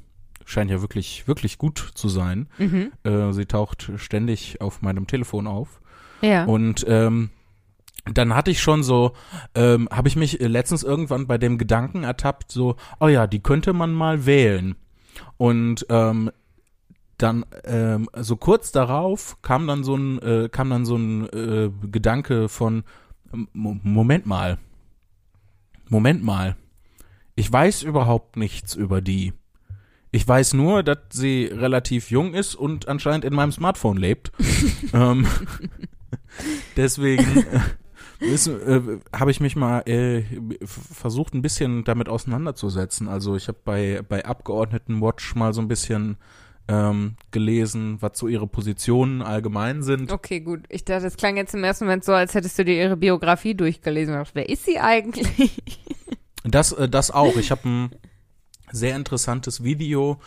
scheint 0.46 0.72
ja 0.72 0.82
wirklich 0.82 1.28
wirklich 1.28 1.58
gut 1.58 1.92
zu 1.96 2.10
sein. 2.10 2.48
Mhm. 2.58 2.92
Äh, 3.04 3.32
sie 3.34 3.46
taucht 3.46 3.92
ständig 3.98 4.62
auf 4.62 4.82
meinem 4.82 5.08
Telefon 5.08 5.48
auf 5.48 5.82
Ja. 6.22 6.46
und 6.46 6.86
ähm, 6.88 7.30
dann 8.14 8.34
hatte 8.36 8.50
ich 8.50 8.62
schon 8.62 8.82
so, 8.82 9.14
ähm, 9.54 9.88
habe 9.92 10.08
ich 10.08 10.16
mich 10.16 10.40
letztens 10.40 10.82
irgendwann 10.82 11.28
bei 11.28 11.38
dem 11.38 11.60
Gedanken 11.60 12.04
ertappt, 12.04 12.52
so, 12.52 12.76
oh 13.00 13.08
ja, 13.08 13.28
die 13.28 13.42
könnte 13.44 13.74
man 13.74 13.94
mal 13.94 14.26
wählen. 14.26 14.76
Und 15.38 15.86
ähm, 15.90 16.32
dann 17.20 17.46
ähm, 17.66 18.10
so 18.18 18.38
kurz 18.38 18.72
darauf 18.72 19.38
kam 19.44 19.68
dann 19.68 19.84
so 19.84 19.96
ein 19.96 20.20
äh, 20.24 20.50
kam 20.50 20.72
dann 20.72 20.86
so 20.86 20.96
ein 20.96 21.30
äh, 21.30 21.70
Gedanke 21.92 22.50
von 22.50 22.84
Mo- 23.54 23.78
Moment 23.84 24.26
mal 24.26 24.58
Moment 25.90 26.24
mal 26.24 26.56
ich 27.36 27.52
weiß 27.52 27.84
überhaupt 27.84 28.38
nichts 28.38 28.74
über 28.74 29.02
die 29.02 29.34
ich 30.12 30.28
weiß 30.28 30.54
nur 30.54 30.84
dass 30.84 30.98
sie 31.12 31.46
relativ 31.46 32.12
jung 32.12 32.34
ist 32.34 32.56
und 32.56 32.88
anscheinend 32.88 33.26
in 33.26 33.34
meinem 33.34 33.52
Smartphone 33.52 33.98
lebt 33.98 34.32
ähm, 34.94 35.28
deswegen 36.78 37.46
äh, 38.20 38.26
äh, 38.26 39.00
habe 39.14 39.32
ich 39.32 39.40
mich 39.40 39.56
mal 39.56 39.82
äh, 39.88 40.24
versucht 40.64 41.34
ein 41.34 41.42
bisschen 41.42 41.84
damit 41.84 42.10
auseinanderzusetzen 42.10 43.08
also 43.08 43.36
ich 43.36 43.48
habe 43.48 43.60
bei 43.64 44.02
bei 44.08 44.26
Abgeordnetenwatch 44.26 45.36
mal 45.36 45.54
so 45.54 45.62
ein 45.62 45.68
bisschen 45.68 46.18
ähm, 46.68 47.16
gelesen, 47.32 47.98
was 48.02 48.18
so 48.18 48.28
ihre 48.28 48.48
Positionen 48.48 49.22
allgemein 49.22 49.84
sind. 49.84 50.12
Okay, 50.12 50.40
gut. 50.40 50.62
Ich 50.70 50.86
dachte, 50.86 51.04
das 51.04 51.18
klang 51.18 51.36
jetzt 51.36 51.54
im 51.54 51.64
ersten 51.64 51.86
Moment 51.86 52.04
so, 52.06 52.14
als 52.14 52.34
hättest 52.34 52.58
du 52.58 52.66
dir 52.66 52.76
ihre 52.76 52.98
Biografie 52.98 53.56
durchgelesen. 53.56 54.14
Dachte, 54.14 54.36
Wer 54.36 54.50
ist 54.50 54.66
sie 54.66 54.80
eigentlich? 54.80 55.62
Das, 56.44 56.72
äh, 56.72 56.88
das 56.90 57.12
auch. 57.12 57.36
Ich 57.36 57.52
habe 57.52 57.68
ein 57.68 57.96
sehr 58.72 58.96
interessantes 58.96 59.64
Video 59.64 60.20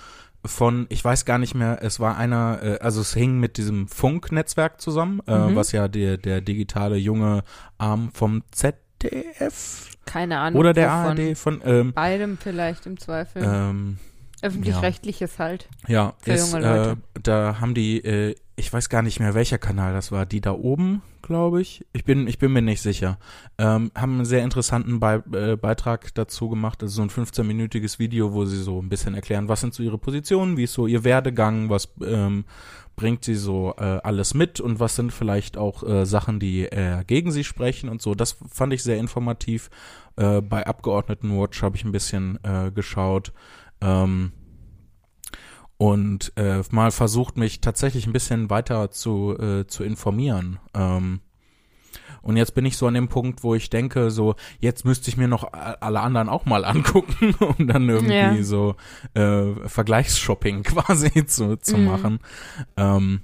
von, 0.46 0.86
ich 0.90 1.02
weiß 1.02 1.24
gar 1.24 1.38
nicht 1.38 1.54
mehr, 1.54 1.78
es 1.82 2.00
war 2.00 2.18
einer, 2.18 2.58
äh, 2.62 2.78
also 2.80 3.00
es 3.00 3.14
hing 3.14 3.40
mit 3.40 3.56
diesem 3.56 3.88
Funknetzwerk 3.88 4.80
zusammen, 4.80 5.20
äh, 5.26 5.38
Mhm. 5.50 5.56
was 5.56 5.72
ja 5.72 5.88
der, 5.88 6.18
der 6.18 6.40
digitale 6.42 6.96
junge 6.96 7.42
Arm 7.78 8.10
vom 8.12 8.42
ZDF 8.50 9.88
Keine 10.04 10.38
Ahnung. 10.40 10.60
oder 10.60 10.72
der 10.74 10.88
wovon. 10.88 11.18
ARD 11.18 11.34
von, 11.34 11.62
ähm, 11.64 11.92
Beidem 11.94 12.36
vielleicht 12.38 12.84
im 12.86 12.98
Zweifel. 13.00 13.42
ähm, 13.44 13.98
Öffentlich-rechtliches 14.44 15.38
halt. 15.38 15.68
Ja, 15.88 16.14
Für 16.18 16.32
ist, 16.32 16.52
junge 16.52 16.66
Leute. 16.66 16.90
Äh, 16.90 17.20
da 17.22 17.60
haben 17.60 17.74
die, 17.74 18.04
äh, 18.04 18.34
ich 18.56 18.72
weiß 18.72 18.88
gar 18.88 19.02
nicht 19.02 19.20
mehr, 19.20 19.34
welcher 19.34 19.58
Kanal 19.58 19.92
das 19.94 20.12
war, 20.12 20.26
die 20.26 20.40
da 20.40 20.52
oben, 20.52 21.02
glaube 21.22 21.60
ich. 21.60 21.84
Ich 21.92 22.04
bin, 22.04 22.28
ich 22.28 22.38
bin 22.38 22.52
mir 22.52 22.62
nicht 22.62 22.82
sicher. 22.82 23.18
Ähm, 23.58 23.90
haben 23.94 24.16
einen 24.16 24.24
sehr 24.24 24.44
interessanten 24.44 25.00
Bei 25.00 25.22
äh, 25.32 25.56
Beitrag 25.56 26.14
dazu 26.14 26.48
gemacht. 26.48 26.82
Das 26.82 26.90
ist 26.90 26.96
so 26.96 27.02
ein 27.02 27.10
15-minütiges 27.10 27.98
Video, 27.98 28.32
wo 28.32 28.44
sie 28.44 28.62
so 28.62 28.80
ein 28.80 28.88
bisschen 28.88 29.14
erklären, 29.14 29.48
was 29.48 29.60
sind 29.60 29.74
so 29.74 29.82
ihre 29.82 29.98
Positionen, 29.98 30.56
wie 30.56 30.64
ist 30.64 30.74
so 30.74 30.86
ihr 30.86 31.04
Werdegang, 31.04 31.70
was 31.70 31.88
ähm, 32.04 32.44
bringt 32.96 33.24
sie 33.24 33.34
so 33.34 33.74
äh, 33.76 33.82
alles 33.82 34.34
mit 34.34 34.60
und 34.60 34.78
was 34.78 34.94
sind 34.94 35.12
vielleicht 35.12 35.56
auch 35.56 35.82
äh, 35.82 36.06
Sachen, 36.06 36.38
die 36.38 36.64
äh, 36.64 37.02
gegen 37.06 37.32
sie 37.32 37.44
sprechen 37.44 37.88
und 37.88 38.00
so. 38.00 38.14
Das 38.14 38.36
fand 38.50 38.72
ich 38.72 38.82
sehr 38.82 38.98
informativ. 38.98 39.70
Äh, 40.16 40.40
bei 40.40 40.66
Abgeordnetenwatch 40.66 41.62
habe 41.62 41.76
ich 41.76 41.84
ein 41.84 41.92
bisschen 41.92 42.38
äh, 42.44 42.70
geschaut. 42.70 43.32
Ähm, 43.84 44.32
und 45.76 46.32
äh, 46.36 46.62
mal 46.70 46.90
versucht, 46.90 47.36
mich 47.36 47.60
tatsächlich 47.60 48.06
ein 48.06 48.12
bisschen 48.12 48.48
weiter 48.48 48.90
zu, 48.90 49.36
äh, 49.38 49.66
zu 49.66 49.84
informieren. 49.84 50.58
Ähm, 50.72 51.20
und 52.22 52.38
jetzt 52.38 52.54
bin 52.54 52.64
ich 52.64 52.78
so 52.78 52.86
an 52.86 52.94
dem 52.94 53.08
Punkt, 53.08 53.42
wo 53.42 53.54
ich 53.54 53.68
denke, 53.68 54.10
so, 54.10 54.34
jetzt 54.58 54.86
müsste 54.86 55.10
ich 55.10 55.18
mir 55.18 55.28
noch 55.28 55.52
alle 55.52 56.00
anderen 56.00 56.28
auch 56.30 56.46
mal 56.46 56.64
angucken, 56.64 57.34
um 57.38 57.66
dann 57.66 57.88
irgendwie 57.88 58.14
Ja. 58.38 58.42
so 58.42 58.76
äh, 59.14 59.68
Vergleichsshopping 59.68 60.62
quasi 60.64 61.26
zu, 61.26 61.56
zu 61.58 61.76
Mhm. 61.76 61.84
machen. 61.84 62.18
Ähm, 62.78 63.20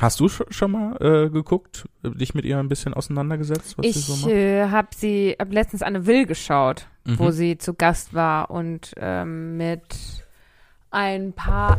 Hast 0.00 0.18
du 0.20 0.26
sch- 0.26 0.52
schon 0.52 0.72
mal 0.72 0.96
äh, 1.00 1.30
geguckt, 1.30 1.84
dich 2.02 2.34
mit 2.34 2.44
ihr 2.44 2.58
ein 2.58 2.68
bisschen 2.68 2.94
auseinandergesetzt, 2.94 3.70
so 3.76 3.82
Ich 3.82 4.08
macht? 4.08 4.26
äh, 4.30 4.68
habe 4.68 4.88
sie, 4.94 5.36
hab 5.38 5.52
letztens 5.52 5.82
Anne 5.82 6.06
Will 6.06 6.26
geschaut, 6.26 6.86
wo 7.04 7.24
Mhm. 7.26 7.30
sie 7.32 7.58
zu 7.58 7.74
Gast 7.74 8.12
war 8.12 8.50
und 8.50 8.92
ähm, 8.96 9.56
mit 9.56 9.82
ein 10.90 11.32
paar 11.32 11.78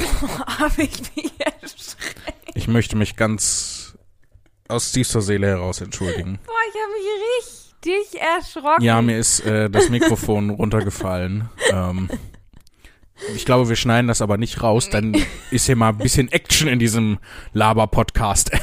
habe 0.58 0.82
ich 0.82 1.02
mich 1.16 1.32
erschreckt. 1.40 2.52
Ich 2.54 2.68
möchte 2.68 2.96
mich 2.96 3.16
ganz 3.16 3.96
aus 4.68 4.92
tiefster 4.92 5.20
Seele 5.20 5.46
heraus 5.46 5.80
entschuldigen. 5.80 6.38
Boah, 6.44 6.52
ich 6.68 6.74
habe 6.82 6.92
mich 6.92 8.02
richtig 8.08 8.20
erschrocken. 8.20 8.82
Ja, 8.82 9.00
mir 9.02 9.18
ist 9.18 9.40
äh, 9.46 9.68
das 9.70 9.90
Mikrofon 9.90 10.50
runtergefallen. 10.50 11.48
Ähm, 11.70 12.08
ich 13.34 13.44
glaube, 13.44 13.68
wir 13.68 13.76
schneiden 13.76 14.08
das 14.08 14.20
aber 14.22 14.36
nicht 14.36 14.62
raus, 14.62 14.88
dann 14.90 15.16
ist 15.50 15.66
hier 15.66 15.76
mal 15.76 15.90
ein 15.90 15.98
bisschen 15.98 16.30
Action 16.30 16.68
in 16.68 16.78
diesem 16.78 17.18
Laber-Podcast. 17.52 18.50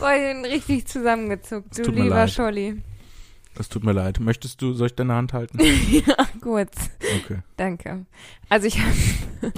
Bin 0.00 0.44
richtig 0.44 0.86
zusammengezuckt, 0.86 1.78
Es 1.78 1.84
du 1.84 1.90
lieber 1.90 2.08
leid. 2.16 2.30
Scholli. 2.30 2.82
Das 3.54 3.68
tut 3.70 3.84
mir 3.84 3.92
leid. 3.92 4.20
Möchtest 4.20 4.60
du, 4.60 4.74
soll 4.74 4.88
ich 4.88 4.94
deine 4.94 5.14
Hand 5.14 5.32
halten? 5.32 5.58
ja, 5.90 6.16
gut. 6.42 6.68
Okay. 7.24 7.38
Danke. 7.56 8.04
Also 8.50 8.66
ich 8.66 8.78
habe 8.78 8.92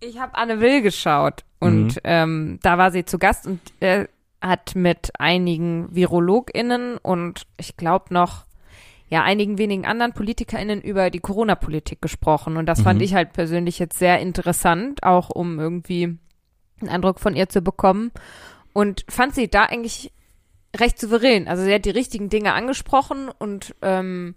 ich 0.00 0.18
habe 0.18 0.34
Anne 0.34 0.60
Will 0.60 0.80
geschaut 0.80 1.44
und 1.58 1.96
Mhm. 1.96 2.00
ähm, 2.04 2.58
da 2.62 2.78
war 2.78 2.90
sie 2.90 3.04
zu 3.04 3.18
Gast 3.18 3.46
und 3.46 3.60
äh, 3.80 4.06
hat 4.40 4.74
mit 4.74 5.10
einigen 5.18 5.94
VirologInnen 5.94 6.96
und 6.98 7.46
ich 7.58 7.76
glaube 7.76 8.14
noch 8.14 8.45
ja 9.08 9.22
einigen 9.22 9.58
wenigen 9.58 9.86
anderen 9.86 10.12
PolitikerInnen 10.12 10.80
über 10.82 11.10
die 11.10 11.20
Corona-Politik 11.20 12.02
gesprochen 12.02 12.56
und 12.56 12.66
das 12.66 12.80
fand 12.82 12.98
Mhm. 12.98 13.04
ich 13.04 13.14
halt 13.14 13.32
persönlich 13.32 13.78
jetzt 13.78 13.98
sehr 13.98 14.18
interessant, 14.20 15.02
auch 15.02 15.30
um 15.30 15.58
irgendwie 15.60 16.18
einen 16.80 16.90
Eindruck 16.90 17.20
von 17.20 17.36
ihr 17.36 17.48
zu 17.48 17.60
bekommen 17.62 18.10
und 18.72 19.04
fand 19.08 19.34
sie 19.34 19.48
da 19.48 19.64
eigentlich 19.64 20.12
recht 20.76 20.98
souverän. 20.98 21.48
Also 21.48 21.62
sie 21.62 21.72
hat 21.72 21.84
die 21.84 21.90
richtigen 21.90 22.28
Dinge 22.28 22.52
angesprochen 22.52 23.30
und 23.38 23.74
ähm, 23.80 24.34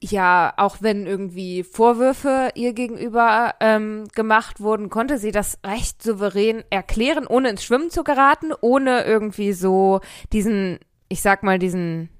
ja, 0.00 0.54
auch 0.56 0.76
wenn 0.80 1.06
irgendwie 1.06 1.64
Vorwürfe 1.64 2.50
ihr 2.54 2.72
gegenüber 2.72 3.54
ähm, 3.58 4.06
gemacht 4.14 4.60
wurden, 4.60 4.90
konnte 4.90 5.18
sie 5.18 5.32
das 5.32 5.58
recht 5.66 6.02
souverän 6.02 6.62
erklären, 6.70 7.26
ohne 7.26 7.50
ins 7.50 7.64
Schwimmen 7.64 7.90
zu 7.90 8.04
geraten, 8.04 8.52
ohne 8.60 9.02
irgendwie 9.04 9.52
so 9.52 10.00
diesen, 10.32 10.78
ich 11.08 11.20
sag 11.20 11.42
mal, 11.42 11.58
diesen 11.58 12.10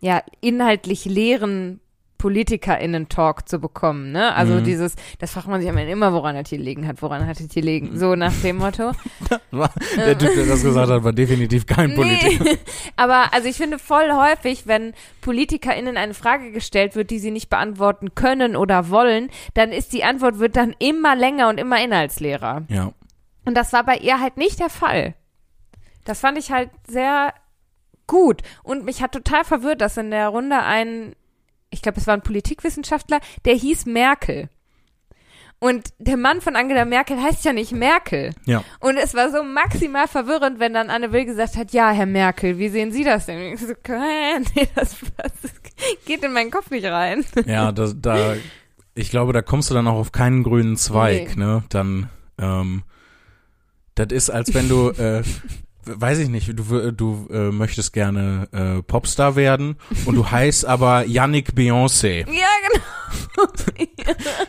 ja, 0.00 0.22
inhaltlich 0.40 1.04
leeren 1.04 1.80
PolitikerInnen-Talk 2.18 3.48
zu 3.48 3.58
bekommen, 3.58 4.10
ne? 4.12 4.34
Also 4.34 4.54
Mhm. 4.54 4.64
dieses, 4.64 4.94
das 5.18 5.32
fragt 5.32 5.48
man 5.48 5.60
sich 5.60 5.68
am 5.68 5.76
Ende 5.76 5.92
immer, 5.92 6.12
woran 6.14 6.34
hat 6.36 6.50
die 6.50 6.56
liegen 6.56 6.86
hat, 6.86 7.02
woran 7.02 7.26
hat 7.26 7.38
die 7.54 7.60
liegen, 7.60 7.98
so 7.98 8.14
nach 8.14 8.32
dem 8.42 8.56
Motto. 8.56 8.92
Der 9.96 10.16
Typ, 10.18 10.34
der 10.34 10.46
das 10.46 10.62
gesagt 10.62 10.90
hat, 10.90 11.04
war 11.04 11.12
definitiv 11.12 11.66
kein 11.66 11.94
Politiker. 11.94 12.44
Nee. 12.44 12.58
Aber 12.96 13.32
also 13.34 13.48
ich 13.48 13.56
finde 13.56 13.78
voll 13.78 14.10
häufig, 14.12 14.66
wenn 14.66 14.94
PolitikerInnen 15.20 15.96
eine 15.96 16.14
Frage 16.14 16.52
gestellt 16.52 16.94
wird, 16.96 17.10
die 17.10 17.18
sie 17.18 17.30
nicht 17.30 17.50
beantworten 17.50 18.14
können 18.14 18.56
oder 18.56 18.88
wollen, 18.90 19.28
dann 19.54 19.70
ist 19.70 19.92
die 19.92 20.04
Antwort 20.04 20.38
wird 20.38 20.56
dann 20.56 20.74
immer 20.78 21.14
länger 21.16 21.48
und 21.48 21.58
immer 21.58 21.82
inhaltsleerer. 21.82 22.62
Ja. 22.68 22.92
Und 23.44 23.54
das 23.56 23.72
war 23.72 23.84
bei 23.84 23.96
ihr 23.98 24.20
halt 24.20 24.36
nicht 24.36 24.58
der 24.58 24.70
Fall. 24.70 25.14
Das 26.04 26.20
fand 26.20 26.38
ich 26.38 26.50
halt 26.50 26.70
sehr 26.88 27.34
gut. 28.06 28.42
Und 28.62 28.84
mich 28.84 29.02
hat 29.02 29.12
total 29.12 29.44
verwirrt, 29.44 29.80
dass 29.80 29.96
in 29.96 30.10
der 30.10 30.28
Runde 30.28 30.58
ein, 30.62 31.14
ich 31.70 31.82
glaube, 31.82 31.98
es 31.98 32.06
war 32.06 32.14
ein 32.14 32.22
Politikwissenschaftler, 32.22 33.20
der 33.44 33.54
hieß 33.54 33.86
Merkel. 33.86 34.48
Und 35.58 35.88
der 35.98 36.18
Mann 36.18 36.42
von 36.42 36.54
Angela 36.54 36.84
Merkel 36.84 37.20
heißt 37.20 37.44
ja 37.46 37.54
nicht 37.54 37.72
Merkel. 37.72 38.34
Ja. 38.44 38.62
Und 38.80 38.98
es 38.98 39.14
war 39.14 39.30
so 39.30 39.42
maximal 39.42 40.06
verwirrend, 40.06 40.60
wenn 40.60 40.74
dann 40.74 40.90
Anne 40.90 41.12
Will 41.12 41.24
gesagt 41.24 41.56
hat, 41.56 41.72
ja, 41.72 41.90
Herr 41.92 42.04
Merkel, 42.04 42.58
wie 42.58 42.68
sehen 42.68 42.92
Sie 42.92 43.04
das 43.04 43.24
denn? 43.24 43.38
Und 43.38 43.54
ich 43.54 43.60
so, 43.60 43.72
"Hä? 43.86 44.38
nee, 44.54 44.68
das, 44.74 44.96
das 45.16 45.52
geht 46.04 46.22
in 46.22 46.32
meinen 46.34 46.50
Kopf 46.50 46.70
nicht 46.70 46.84
rein. 46.84 47.24
Ja, 47.46 47.72
da, 47.72 47.90
da, 47.96 48.34
ich 48.94 49.08
glaube, 49.10 49.32
da 49.32 49.40
kommst 49.40 49.70
du 49.70 49.74
dann 49.74 49.88
auch 49.88 49.94
auf 49.96 50.12
keinen 50.12 50.42
grünen 50.42 50.76
Zweig, 50.76 51.36
Nee. 51.36 51.44
ne? 51.44 51.64
Dann, 51.70 52.10
ähm, 52.38 52.82
das 53.94 54.08
ist, 54.12 54.28
als 54.28 54.52
wenn 54.52 54.68
du, 54.68 54.90
äh, 54.90 55.22
weiß 55.86 56.18
ich 56.18 56.28
nicht, 56.28 56.48
du, 56.58 56.92
du 56.92 57.28
äh, 57.30 57.50
möchtest 57.50 57.92
gerne 57.92 58.48
äh, 58.52 58.82
Popstar 58.82 59.36
werden 59.36 59.76
und 60.04 60.14
du 60.14 60.30
heißt 60.30 60.64
aber 60.66 61.06
Yannick 61.06 61.50
Beyoncé. 61.50 62.26
Ja, 62.30 62.48
genau. 62.68 62.84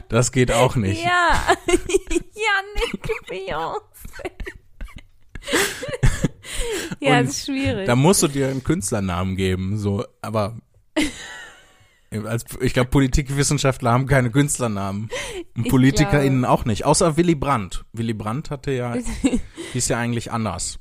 Das 0.09 0.31
geht 0.31 0.51
auch 0.51 0.75
nicht. 0.75 1.03
Ja, 1.03 1.41
Janik 1.67 3.01
Beyoncé. 3.27 4.31
ja, 6.99 7.21
das 7.21 7.31
ist 7.31 7.45
schwierig. 7.45 7.85
Da 7.85 7.95
musst 7.95 8.23
du 8.23 8.27
dir 8.27 8.49
einen 8.49 8.63
Künstlernamen 8.63 9.35
geben, 9.35 9.77
so, 9.77 10.05
aber 10.21 10.57
als, 12.25 12.45
ich 12.61 12.73
glaube, 12.73 12.89
Politikwissenschaftler 12.89 13.91
haben 13.91 14.07
keine 14.07 14.31
Künstlernamen. 14.31 15.09
Und 15.55 15.67
PolitikerInnen 15.67 16.45
auch 16.45 16.65
nicht, 16.65 16.85
außer 16.85 17.17
Willy 17.17 17.35
Brandt. 17.35 17.85
Willy 17.93 18.13
Brandt 18.13 18.49
hatte 18.49 18.71
ja, 18.71 18.95
hieß 19.73 19.89
ja 19.89 19.97
eigentlich 19.97 20.31
anders. 20.31 20.79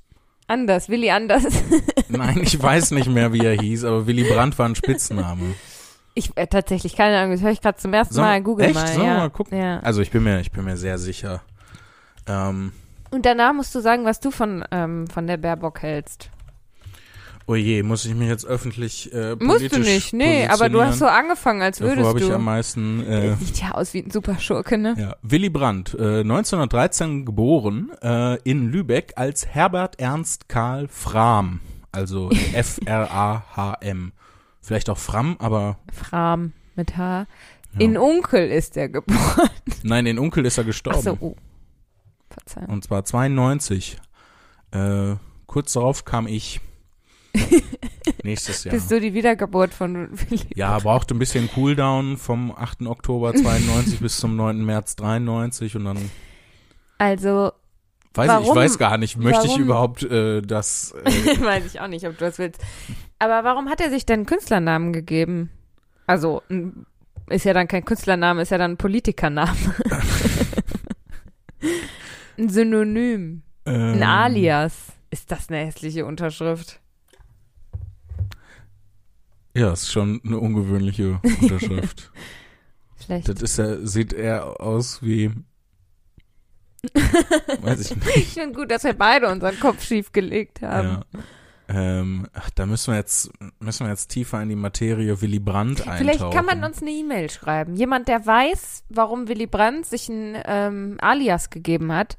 Anders, 0.49 0.89
Willi 0.89 1.11
anders. 1.11 1.45
Nein, 2.09 2.41
ich 2.43 2.61
weiß 2.63 2.93
nicht 2.93 3.09
mehr, 3.09 3.33
wie 3.33 3.45
er 3.45 3.55
hieß, 3.61 3.85
aber 3.85 4.07
Willy 4.07 4.25
Brandt 4.25 4.59
war 4.59 4.69
ein 4.69 4.75
Spitzname. 4.75 5.55
Ich 6.15 6.31
äh, 6.37 6.47
tatsächlich 6.47 6.97
keine 6.97 7.19
Ahnung, 7.19 7.33
das 7.33 7.43
höre 7.43 7.51
ich 7.51 7.61
gerade 7.61 7.79
zum 7.79 7.93
ersten 7.93 8.15
Sollen- 8.15 8.27
Mal. 8.27 8.43
Google 8.43 8.67
echt? 8.67 8.75
mal. 8.75 8.95
Ja. 8.97 9.17
mal 9.19 9.31
gucken? 9.31 9.59
Ja. 9.59 9.81
Also 9.81 10.01
ich 10.01 10.11
bin 10.11 10.23
mir, 10.25 10.41
ich 10.41 10.51
bin 10.51 10.65
mir 10.65 10.77
sehr 10.77 10.99
sicher. 10.99 11.43
Ähm, 12.27 12.73
Und 13.11 13.27
danach 13.27 13.53
musst 13.53 13.75
du 13.75 13.81
sagen, 13.81 14.05
was 14.05 14.21
du 14.21 14.31
von 14.31 14.65
ähm, 14.71 15.07
von 15.09 15.27
der 15.27 15.37
Baerbock 15.37 15.83
hältst. 15.83 16.31
Oh 17.47 17.55
je, 17.55 17.83
muss 17.83 18.05
ich 18.05 18.15
mich 18.15 18.29
jetzt 18.29 18.47
öffentlich 18.47 19.13
äh, 19.13 19.37
Musst 19.39 19.73
du 19.73 19.79
nicht, 19.79 20.13
nee, 20.13 20.47
aber 20.47 20.69
du 20.69 20.83
hast 20.83 20.99
so 20.99 21.07
angefangen, 21.07 21.63
als 21.63 21.79
Davor 21.79 21.93
würdest 21.93 22.09
habe 22.09 22.21
ich 22.21 22.27
du. 22.27 22.35
am 22.35 22.45
meisten 22.45 23.07
äh, 23.07 23.37
Sieht 23.37 23.61
ja 23.61 23.73
aus 23.73 23.95
wie 23.95 24.03
ein 24.03 24.11
Superschurke, 24.11 24.79
ne? 24.79 24.95
Ja, 24.99 25.17
Willy 25.23 25.49
Brandt, 25.49 25.95
äh, 25.95 26.21
1913 26.21 27.25
geboren 27.25 27.91
äh, 28.03 28.37
in 28.43 28.71
Lübeck 28.71 29.13
als 29.17 29.47
Herbert 29.47 30.01
Ernst 30.01 30.49
Karl 30.49 30.89
Frahm, 30.89 31.61
also 31.93 32.31
F-R-A-H-M. 32.53 34.13
Vielleicht 34.61 34.91
auch 34.91 34.99
Fram, 34.99 35.37
aber 35.39 35.79
Fram 35.93 36.53
mit 36.75 36.97
H. 36.97 37.21
ja. 37.21 37.27
In 37.79 37.97
Unkel 37.97 38.51
ist 38.51 38.77
er 38.77 38.89
geboren. 38.89 39.49
nein, 39.85 40.07
in 40.07 40.19
Onkel 40.19 40.45
ist 40.45 40.59
er 40.59 40.63
Ach 40.63 40.67
gestorben. 40.67 41.03
so, 41.03 41.17
oh. 41.21 41.37
Verzeihung. 42.31 42.69
Und 42.71 42.85
zwar 42.85 43.05
92. 43.05 43.99
Äh, 44.73 45.15
kurz 45.47 45.73
darauf 45.73 46.05
kam 46.05 46.27
ich. 46.27 46.61
Nächstes 48.23 48.65
Jahr. 48.65 48.75
Bist 48.75 48.91
du 48.91 49.01
die 49.01 49.15
Wiedergeburt 49.15 49.73
von 49.75 50.09
Willi? 50.11 50.43
Ja, 50.55 50.79
brauchte 50.79 51.15
ein 51.15 51.19
bisschen 51.19 51.49
Cooldown 51.53 52.17
vom 52.17 52.51
8. 52.57 52.83
Oktober 52.87 53.35
92 53.35 54.01
bis 54.01 54.19
zum 54.19 54.37
9. 54.37 54.65
März 54.65 54.97
93 54.97 55.77
und 55.77 55.85
dann 55.87 56.11
Also, 56.99 57.53
weiß 58.15 58.31
ich, 58.31 58.39
ich 58.41 58.47
Warum- 58.47 58.57
weiß 58.57 58.79
gar 58.79 58.99
nicht, 58.99 59.17
möchte 59.17 59.45
ich 59.47 59.53
warum- 59.53 59.63
überhaupt 59.63 60.03
äh, 60.05 60.41
das 60.43 60.95
äh, 61.05 61.41
weiß 61.45 61.67
ich 61.67 61.81
auch 61.81 61.89
nicht, 61.89 62.07
ob 62.07 62.17
du 62.19 62.25
das 62.25 62.39
willst. 62.39 62.61
Aber 63.19 63.45
warum 63.45 63.69
hat 63.69 63.81
er 63.81 63.91
sich 63.91 64.07
denn 64.07 64.21
einen 64.21 64.27
Künstlernamen 64.27 64.93
gegeben? 64.93 65.51
Also, 66.07 66.43
ein- 66.51 66.87
ist 67.29 67.45
ja 67.45 67.53
dann 67.53 67.67
kein 67.67 67.85
Künstlername, 67.85 68.43
ist 68.43 68.51
ja 68.51 68.59
dann 68.59 68.73
ein 68.73 68.77
Politikername. 68.77 69.57
ein 72.39 72.49
Synonym, 72.49 73.43
ein 73.65 73.95
ähm, 73.97 74.03
Alias. 74.03 74.93
Ist 75.11 75.31
das 75.33 75.49
eine 75.49 75.59
hässliche 75.65 76.05
Unterschrift? 76.05 76.81
Ja, 79.57 79.73
ist 79.73 79.91
schon 79.91 80.21
eine 80.25 80.39
ungewöhnliche 80.39 81.21
Unterschrift. 81.41 82.13
Vielleicht. 82.97 83.29
das 83.29 83.43
ist 83.43 83.59
ja, 83.59 83.79
sieht 83.87 84.13
eher 84.13 84.61
aus 84.61 85.03
wie, 85.03 85.31
weiß 87.63 87.91
ich 87.91 87.97
nicht. 88.05 88.17
Ich 88.17 88.29
finde 88.35 88.59
gut, 88.59 88.71
dass 88.71 88.85
wir 88.85 88.95
beide 88.95 89.29
unseren 89.29 89.59
Kopf 89.61 89.85
schief 89.85 90.13
gelegt 90.13 90.63
haben. 90.63 90.89
Ja. 90.89 91.21
Ähm, 91.69 92.29
ach, 92.33 92.51
da 92.51 92.65
müssen 92.67 92.93
wir 92.93 92.99
jetzt, 92.99 93.31
müssen 93.59 93.87
wir 93.87 93.91
jetzt 93.91 94.09
tiefer 94.09 94.41
in 94.41 94.49
die 94.49 94.57
Materie 94.57 95.21
Willy 95.21 95.41
Brandt 95.41 95.81
eintauchen. 95.81 95.99
Vielleicht 95.99 96.33
kann 96.33 96.47
man 96.47 96.63
uns 96.63 96.81
eine 96.81 96.93
E-Mail 96.93 97.29
schreiben. 97.29 97.75
Jemand, 97.75 98.09
der 98.09 98.25
weiß, 98.25 98.85
warum 98.89 99.27
Willy 99.29 99.47
Brandt 99.47 99.87
sich 99.87 100.09
ein 100.09 100.37
ähm, 100.45 100.97
Alias 101.01 101.51
gegeben 101.51 101.93
hat, 101.93 102.17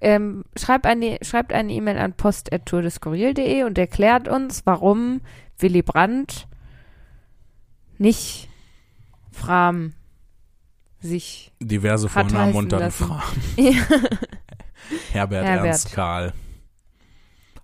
ähm, 0.00 0.44
schreibt 0.56 0.86
eine 0.86 1.18
schreibt 1.22 1.52
eine 1.52 1.72
E-Mail 1.72 1.98
an 1.98 2.14
post.tourdeskurril.de 2.14 3.64
und 3.64 3.78
erklärt 3.78 4.28
uns, 4.28 4.62
warum 4.64 5.20
Willy 5.58 5.82
Brandt 5.82 6.48
nicht 7.98 8.48
Fram 9.32 9.94
sich 11.00 11.52
diverse 11.60 12.08
Vornamen 12.08 12.54
und 12.54 12.72
dann 12.72 12.80
lassen. 12.80 13.06
Fra 13.06 13.22
Ja. 13.56 13.72
Herbert, 15.12 15.44
Herbert. 15.44 15.66
Ernst 15.66 15.92
Karl. 15.92 16.32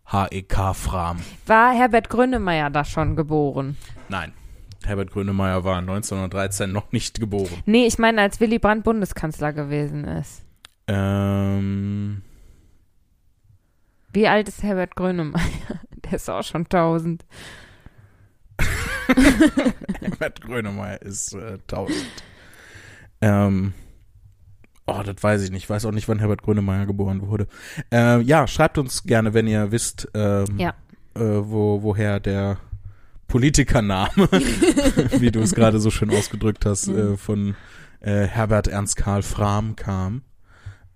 H.E.K. 0.06 0.74
Fram. 0.74 1.20
war 1.46 1.72
Herbert 1.74 2.10
Grönemeyer 2.10 2.70
da 2.70 2.84
schon 2.84 3.16
geboren. 3.16 3.76
Nein. 4.08 4.32
Herbert 4.84 5.10
Grönemeyer 5.10 5.64
war 5.64 5.78
1913 5.78 6.70
noch 6.70 6.92
nicht 6.92 7.18
geboren. 7.18 7.62
Nee, 7.64 7.86
ich 7.86 7.98
meine, 7.98 8.20
als 8.20 8.38
Willy 8.38 8.58
Brandt 8.58 8.84
Bundeskanzler 8.84 9.54
gewesen 9.54 10.04
ist. 10.04 10.42
Ähm, 10.86 12.20
Wie 14.12 14.28
alt 14.28 14.48
ist 14.48 14.62
Herbert 14.62 14.94
Grönemeyer? 14.94 15.40
Der 16.04 16.12
ist 16.12 16.28
auch 16.28 16.42
schon 16.44 16.62
1000. 16.64 17.24
Herbert 20.00 20.40
Grönemeyer 20.40 21.00
ist 21.02 21.34
äh, 21.34 21.58
1000. 21.70 21.96
Ähm, 23.20 23.72
oh, 24.86 25.02
das 25.04 25.22
weiß 25.22 25.42
ich 25.42 25.50
nicht. 25.50 25.64
Ich 25.64 25.70
weiß 25.70 25.84
auch 25.86 25.92
nicht, 25.92 26.08
wann 26.08 26.18
Herbert 26.18 26.42
Grönemeyer 26.42 26.86
geboren 26.86 27.26
wurde. 27.26 27.46
Äh, 27.92 28.20
ja, 28.22 28.46
schreibt 28.46 28.78
uns 28.78 29.04
gerne, 29.04 29.34
wenn 29.34 29.46
ihr 29.46 29.70
wisst, 29.72 30.08
ähm, 30.14 30.58
Ja. 30.58 30.74
äh, 31.14 31.20
wo, 31.20 31.82
woher 31.82 32.20
der 32.20 32.58
Politikername, 33.28 34.10
wie 35.18 35.30
du 35.30 35.40
es 35.40 35.54
gerade 35.54 35.80
so 35.80 35.90
schön 35.90 36.10
ausgedrückt 36.10 36.66
hast, 36.66 36.88
Mhm. 36.88 37.14
äh, 37.14 37.16
von 37.16 37.56
äh, 38.00 38.26
Herbert 38.26 38.66
Ernst 38.68 38.96
Karl 38.96 39.22
Frahm 39.22 39.76
kam. 39.76 40.22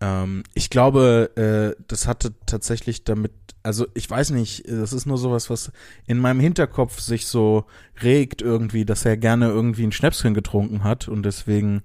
Ähm, 0.00 0.42
ich 0.54 0.70
glaube, 0.70 1.74
äh, 1.76 1.82
das 1.88 2.06
hatte 2.06 2.32
tatsächlich 2.46 3.04
damit, 3.04 3.32
also 3.62 3.86
ich 3.94 4.08
weiß 4.08 4.30
nicht, 4.30 4.68
das 4.70 4.92
ist 4.92 5.06
nur 5.06 5.18
sowas, 5.18 5.50
was 5.50 5.72
in 6.06 6.18
meinem 6.18 6.40
Hinterkopf 6.40 7.00
sich 7.00 7.26
so 7.26 7.64
regt 8.02 8.40
irgendwie, 8.42 8.84
dass 8.84 9.04
er 9.04 9.16
gerne 9.16 9.48
irgendwie 9.48 9.84
ein 9.84 9.92
Schnäpschen 9.92 10.34
getrunken 10.34 10.84
hat 10.84 11.08
und 11.08 11.24
deswegen 11.24 11.82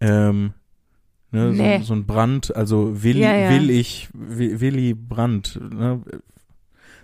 ähm, 0.00 0.52
ne, 1.30 1.52
Nee. 1.52 1.78
so, 1.78 1.84
so 1.84 1.94
ein 1.94 2.06
Brand, 2.06 2.54
also 2.54 3.02
Willi, 3.02 3.22
Ja, 3.22 3.34
ja. 3.34 3.50
will 3.50 3.70
ich, 3.70 4.08
Wi- 4.12 4.60
Willi 4.60 4.94
Brandt, 4.94 5.58
ne? 5.72 6.02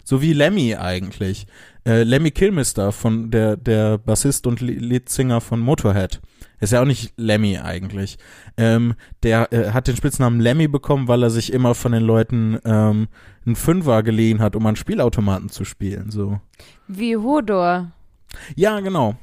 so 0.04 0.20
wie 0.20 0.34
Lemmy 0.34 0.76
eigentlich. 0.76 1.46
Äh, 1.86 2.02
Lemmy 2.02 2.30
Kilmister 2.30 2.92
von 2.92 3.30
der 3.30 3.56
der 3.56 3.96
Bassist 3.98 4.46
und 4.46 4.60
Leadsinger 4.60 5.40
von 5.40 5.60
Motorhead. 5.60 6.20
Ist 6.64 6.72
ja 6.72 6.80
auch 6.80 6.86
nicht 6.86 7.12
Lemmy 7.16 7.58
eigentlich. 7.58 8.16
Ähm, 8.56 8.94
der 9.22 9.52
äh, 9.52 9.70
hat 9.72 9.86
den 9.86 9.96
Spitznamen 9.96 10.40
Lemmy 10.40 10.66
bekommen, 10.68 11.08
weil 11.08 11.22
er 11.22 11.30
sich 11.30 11.52
immer 11.52 11.74
von 11.74 11.92
den 11.92 12.02
Leuten 12.02 12.58
ähm, 12.64 13.08
einen 13.44 13.56
Fünfer 13.56 14.02
geliehen 14.02 14.40
hat, 14.40 14.56
um 14.56 14.66
an 14.66 14.76
Spielautomaten 14.76 15.50
zu 15.50 15.64
spielen. 15.64 16.10
So. 16.10 16.40
Wie 16.88 17.16
Hodor. 17.16 17.92
Ja, 18.56 18.80
genau. 18.80 19.16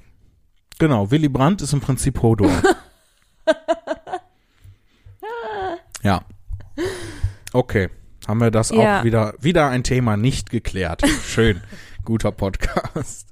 Genau. 0.79 1.09
Willy 1.11 1.29
Brandt 1.29 1.61
ist 1.61 1.73
im 1.73 1.81
Prinzip 1.81 2.21
Hodor. 2.21 2.51
ja. 6.03 6.21
Okay. 7.53 7.89
Haben 8.27 8.39
wir 8.39 8.51
das 8.51 8.69
Ja. 8.69 8.99
auch 8.99 9.03
wieder, 9.03 9.33
wieder 9.39 9.69
ein 9.69 9.83
Thema 9.83 10.15
nicht 10.15 10.49
geklärt. 10.51 11.01
Schön. 11.27 11.61
Guter 12.05 12.31
Podcast. 12.31 13.27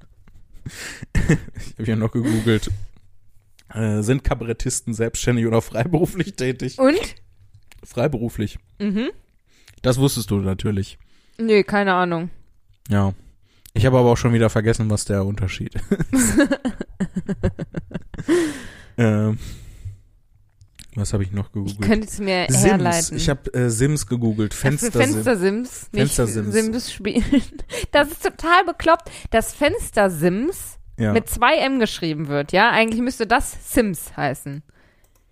ich 1.14 1.72
habe 1.74 1.84
hier 1.84 1.96
noch 1.96 2.12
gegoogelt. 2.12 2.70
Äh, 3.74 4.02
sind 4.02 4.24
Kabarettisten 4.24 4.94
selbstständig 4.94 5.46
oder 5.46 5.60
freiberuflich 5.62 6.34
tätig? 6.34 6.78
Und? 6.78 6.98
Freiberuflich. 7.84 8.58
Mhm. 8.78 9.10
Das 9.82 9.98
wusstest 9.98 10.30
du 10.30 10.38
natürlich. 10.38 10.98
Nee, 11.38 11.62
keine 11.62 11.94
Ahnung. 11.94 12.30
Ja. 12.88 13.14
Ich 13.72 13.86
habe 13.86 13.98
aber 13.98 14.10
auch 14.10 14.16
schon 14.16 14.32
wieder 14.32 14.50
vergessen, 14.50 14.90
was 14.90 15.04
der 15.04 15.24
Unterschied 15.24 15.76
ist. 16.10 16.38
ähm, 18.98 19.38
was 20.96 21.12
habe 21.12 21.22
ich 21.22 21.30
noch 21.30 21.46
Ich 21.46 21.52
gegoogelt? 21.52 21.80
könnte 21.82 22.08
es 22.08 22.18
mir 22.18 22.46
Sims. 22.48 22.64
herleiten. 22.64 23.16
Ich 23.16 23.28
habe 23.30 23.54
äh, 23.54 23.70
Sims 23.70 24.06
gegoogelt. 24.08 24.52
Für 24.54 24.62
Fenster, 24.62 24.90
Fenster-Sims, 24.90 25.88
nicht 25.92 26.12
Fenster-Sims. 26.14 26.52
Sims 26.52 26.92
spielen. 26.92 27.24
Das 27.92 28.08
ist 28.08 28.22
total 28.24 28.64
bekloppt, 28.64 29.08
dass 29.30 29.52
Fenster-Sims 29.54 30.78
ja. 31.00 31.12
mit 31.12 31.28
zwei 31.28 31.56
M 31.56 31.80
geschrieben 31.80 32.28
wird, 32.28 32.52
ja? 32.52 32.70
Eigentlich 32.70 33.00
müsste 33.00 33.26
das 33.26 33.72
Sims 33.74 34.16
heißen. 34.16 34.62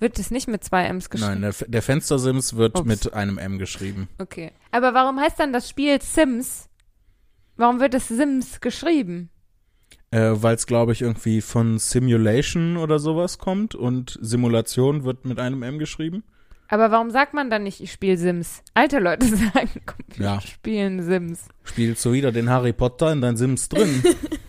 Wird 0.00 0.18
es 0.18 0.30
nicht 0.30 0.46
mit 0.48 0.62
zwei 0.62 0.84
M's 0.86 1.10
geschrieben? 1.10 1.32
Nein, 1.32 1.40
der, 1.42 1.50
F- 1.50 1.64
der 1.66 1.82
Fenster 1.82 2.18
Sims 2.18 2.54
wird 2.56 2.78
Ups. 2.78 2.86
mit 2.86 3.12
einem 3.14 3.36
M 3.38 3.58
geschrieben. 3.58 4.08
Okay. 4.18 4.52
Aber 4.70 4.94
warum 4.94 5.18
heißt 5.20 5.38
dann 5.40 5.52
das 5.52 5.68
Spiel 5.68 6.00
Sims? 6.00 6.68
Warum 7.56 7.80
wird 7.80 7.94
es 7.94 8.06
Sims 8.08 8.60
geschrieben? 8.60 9.30
Äh, 10.12 10.30
Weil 10.36 10.54
es, 10.54 10.66
glaube 10.66 10.92
ich, 10.92 11.02
irgendwie 11.02 11.40
von 11.40 11.78
Simulation 11.78 12.76
oder 12.76 12.98
sowas 13.00 13.38
kommt 13.38 13.74
und 13.74 14.18
Simulation 14.22 15.02
wird 15.04 15.24
mit 15.24 15.40
einem 15.40 15.62
M 15.64 15.78
geschrieben. 15.80 16.22
Aber 16.68 16.90
warum 16.90 17.10
sagt 17.10 17.34
man 17.34 17.50
dann 17.50 17.64
nicht, 17.64 17.80
ich 17.82 17.90
spiele 17.90 18.16
Sims? 18.16 18.62
Alte 18.74 19.00
Leute 19.00 19.26
sagen, 19.52 19.70
komm, 19.84 19.96
wir 20.16 20.24
Ja. 20.26 20.40
spielen 20.40 21.02
Sims. 21.02 21.40
Spielst 21.64 22.04
du 22.04 22.12
wieder 22.12 22.30
den 22.30 22.48
Harry 22.50 22.72
Potter 22.72 23.10
in 23.12 23.20
dein 23.20 23.36
Sims 23.36 23.68
drin? 23.68 24.02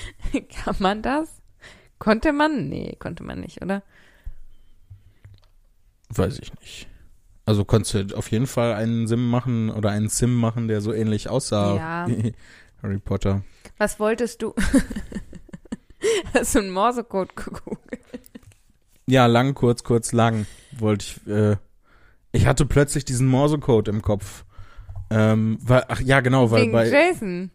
Kann 0.64 0.76
man 0.78 1.02
das? 1.02 1.28
Konnte 1.98 2.32
man? 2.32 2.68
Nee, 2.68 2.96
konnte 2.98 3.22
man 3.22 3.40
nicht, 3.40 3.62
oder? 3.62 3.82
Weiß 6.10 6.38
ich 6.40 6.52
nicht. 6.60 6.88
Also 7.44 7.64
konntest 7.64 7.94
du 8.12 8.16
auf 8.16 8.30
jeden 8.30 8.46
Fall 8.46 8.74
einen 8.74 9.06
Sim 9.06 9.28
machen 9.28 9.70
oder 9.70 9.90
einen 9.90 10.08
Sim 10.08 10.34
machen, 10.34 10.68
der 10.68 10.80
so 10.80 10.92
ähnlich 10.92 11.28
aussah 11.28 11.76
Ja. 11.76 12.08
wie 12.08 12.34
Harry 12.82 12.98
Potter. 12.98 13.42
Was 13.78 13.98
wolltest 13.98 14.42
du? 14.42 14.54
Hast 16.34 16.54
du 16.54 16.60
einen 16.60 16.70
Morsecode 16.70 17.34
gegoogelt? 17.36 18.00
Ja, 19.06 19.26
lang, 19.26 19.54
kurz, 19.54 19.82
kurz, 19.84 20.12
lang 20.12 20.46
wollte 20.72 21.04
ich. 21.04 21.26
Äh, 21.26 21.56
ich 22.32 22.46
hatte 22.46 22.66
plötzlich 22.66 23.04
diesen 23.04 23.26
Morsecode 23.28 23.88
im 23.88 24.02
Kopf. 24.02 24.44
Ähm, 25.10 25.58
weil, 25.60 25.84
ach 25.88 26.00
ja, 26.00 26.20
genau, 26.20 26.50
weil 26.50 26.62
Wegen 26.62 26.72
bei. 26.72 26.88
Jason. 26.88 27.50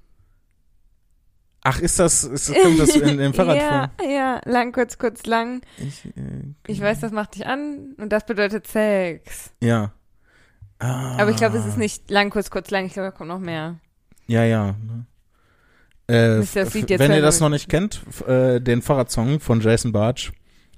Ach, 1.70 1.80
ist 1.80 2.00
das, 2.00 2.24
ist, 2.24 2.54
kommt 2.56 2.80
das 2.80 2.96
in, 2.96 3.20
im 3.20 3.34
Fahrrad 3.34 3.58
ja, 3.58 3.92
vor? 3.98 4.10
ja, 4.10 4.42
lang, 4.46 4.72
kurz, 4.72 4.98
kurz, 4.98 5.26
lang. 5.26 5.62
Ich, 5.78 6.06
äh, 6.06 6.12
Ich 6.66 6.80
weiß, 6.80 7.02
das 7.02 7.12
macht 7.12 7.36
dich 7.36 7.46
an 7.46 7.94
und 7.98 8.10
das 8.10 8.26
bedeutet 8.26 8.68
Sex. 8.68 9.52
Ja. 9.62 9.92
Ah, 10.80 11.18
Aber 11.20 11.32
ich 11.32 11.36
glaube, 11.36 11.58
es 11.58 11.66
ist 11.66 11.78
nicht 11.78 12.10
lang, 12.10 12.30
kurz, 12.30 12.50
kurz, 12.52 12.72
lang. 12.72 12.86
Ich 12.86 12.94
glaube, 12.94 13.10
da 13.10 13.12
kommt 13.12 13.28
noch 13.28 13.40
mehr. 13.40 13.76
Ja, 14.28 14.46
ja. 14.46 14.76
ne. 14.82 15.06
Äh, 16.08 16.40
wenn 16.46 17.12
ihr 17.12 17.22
das 17.22 17.42
noch 17.42 17.50
nicht 17.50 17.68
kennt, 17.68 18.02
äh, 18.26 18.62
den 18.62 18.82
Fahrradsong 18.82 19.42
von 19.42 19.60
Jason 19.60 19.92
Bartsch 19.92 20.32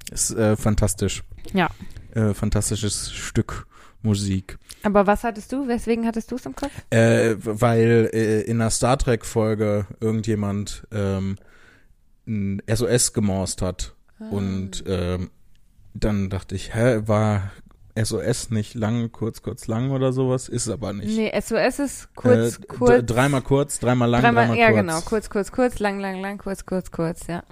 ist 0.10 0.32
äh, 0.32 0.56
fantastisch. 0.56 1.24
Ja. 1.54 1.70
Äh, 2.16 2.34
fantastisches 2.34 3.12
Stück 3.12 3.68
Musik. 4.02 4.58
Aber 4.84 5.08
was 5.08 5.24
hattest 5.24 5.52
du? 5.52 5.68
Weswegen 5.68 6.06
hattest 6.06 6.32
du 6.32 6.36
es 6.36 6.46
im 6.46 6.56
Kopf? 6.56 6.72
Äh, 6.90 7.36
weil 7.40 8.10
äh, 8.14 8.42
in 8.42 8.62
einer 8.62 8.70
Star 8.70 8.98
Trek 8.98 9.26
Folge 9.26 9.86
irgendjemand 10.00 10.88
ähm, 10.92 11.38
ein 12.28 12.62
SOS 12.72 13.14
gemorst 13.14 13.62
hat 13.62 13.96
und 14.32 14.84
ähm, 14.86 15.32
dann 15.94 16.30
dachte 16.30 16.56
ich, 16.56 16.76
hä, 16.76 17.02
war 17.06 17.52
SOS 18.02 18.50
nicht 18.52 18.76
lang, 18.76 19.12
kurz, 19.12 19.42
kurz, 19.42 19.68
lang 19.68 19.92
oder 19.92 20.14
sowas? 20.14 20.48
Ist 20.48 20.70
aber 20.70 20.94
nicht. 20.94 21.16
Nee, 21.16 21.32
SOS 21.40 21.80
ist 21.80 22.16
kurz, 22.16 22.58
äh, 22.58 22.62
kurz. 22.68 23.06
Dreimal 23.06 23.42
kurz, 23.42 23.80
dreimal 23.80 24.10
lang, 24.10 24.22
dreimal, 24.22 24.48
dreimal, 24.48 24.60
ja, 24.60 24.68
kurz. 24.72 24.80
genau. 24.80 25.02
Kurz, 25.02 25.30
kurz, 25.30 25.52
kurz, 25.52 25.80
lang, 25.80 26.00
lang, 26.00 26.22
lang, 26.22 26.38
kurz, 26.38 26.66
kurz, 26.66 26.92
kurz, 26.92 27.28
ja. 27.28 27.44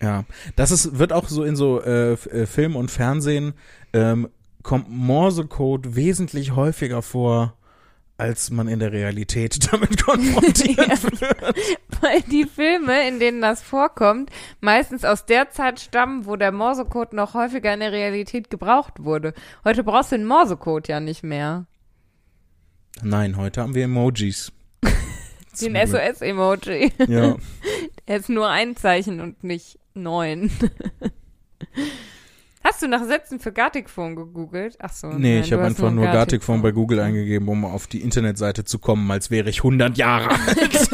Ja, 0.00 0.24
das 0.56 0.72
ist, 0.72 0.98
wird 0.98 1.12
auch 1.12 1.28
so 1.28 1.44
in 1.44 1.54
so 1.54 1.80
äh, 1.80 2.14
äh, 2.14 2.46
Film 2.46 2.74
und 2.74 2.90
Fernsehen 2.90 3.54
ähm, 3.92 4.28
kommt 4.62 4.88
Morsecode 4.90 5.94
wesentlich 5.96 6.54
häufiger 6.54 7.02
vor, 7.02 7.56
als 8.18 8.50
man 8.50 8.68
in 8.68 8.78
der 8.78 8.92
Realität 8.92 9.72
damit 9.72 10.02
konfrontiert 10.02 10.76
Ja. 10.88 11.02
wird. 11.02 11.56
Weil 12.00 12.20
die 12.30 12.44
Filme, 12.44 13.08
in 13.08 13.18
denen 13.18 13.40
das 13.40 13.62
vorkommt, 13.62 14.30
meistens 14.60 15.04
aus 15.04 15.26
der 15.26 15.50
Zeit 15.50 15.80
stammen, 15.80 16.26
wo 16.26 16.36
der 16.36 16.52
Morsecode 16.52 17.12
noch 17.14 17.34
häufiger 17.34 17.72
in 17.74 17.80
der 17.80 17.92
Realität 17.92 18.50
gebraucht 18.50 19.02
wurde. 19.04 19.34
Heute 19.64 19.82
brauchst 19.82 20.12
du 20.12 20.16
den 20.16 20.26
Morsecode 20.26 20.88
ja 20.88 21.00
nicht 21.00 21.22
mehr. 21.22 21.66
Nein, 23.02 23.36
heute 23.36 23.62
haben 23.62 23.74
wir 23.74 23.84
Emojis. 23.84 24.52
Den. 25.60 25.74
SOS-Emoji. 25.76 26.92
Ja. 27.08 27.36
Er 28.06 28.16
ist 28.16 28.28
nur 28.28 28.48
ein 28.48 28.74
Zeichen 28.76 29.20
und 29.20 29.44
nicht 29.44 29.78
neun. 29.94 30.50
Hast 32.64 32.80
du 32.82 32.88
nach 32.88 33.04
Sätzen 33.04 33.40
für 33.40 33.52
Gartic-Phone 33.52 34.14
gegoogelt? 34.16 34.76
Ach 34.80 34.92
so. 34.92 35.08
Nee, 35.08 35.34
nein, 35.36 35.42
ich 35.44 35.52
habe 35.52 35.64
einfach 35.64 35.90
nur 35.90 36.04
Gartic 36.04 36.18
Gartic-Phone. 36.18 36.56
Phone 36.56 36.62
bei 36.62 36.70
Google 36.72 37.00
eingegeben, 37.00 37.48
um 37.48 37.64
auf 37.64 37.86
die 37.86 38.00
Internetseite 38.02 38.64
zu 38.64 38.78
kommen, 38.78 39.10
als 39.10 39.30
wäre 39.30 39.50
ich 39.50 39.58
100 39.58 39.96
Jahre 39.98 40.30
alt. 40.46 40.90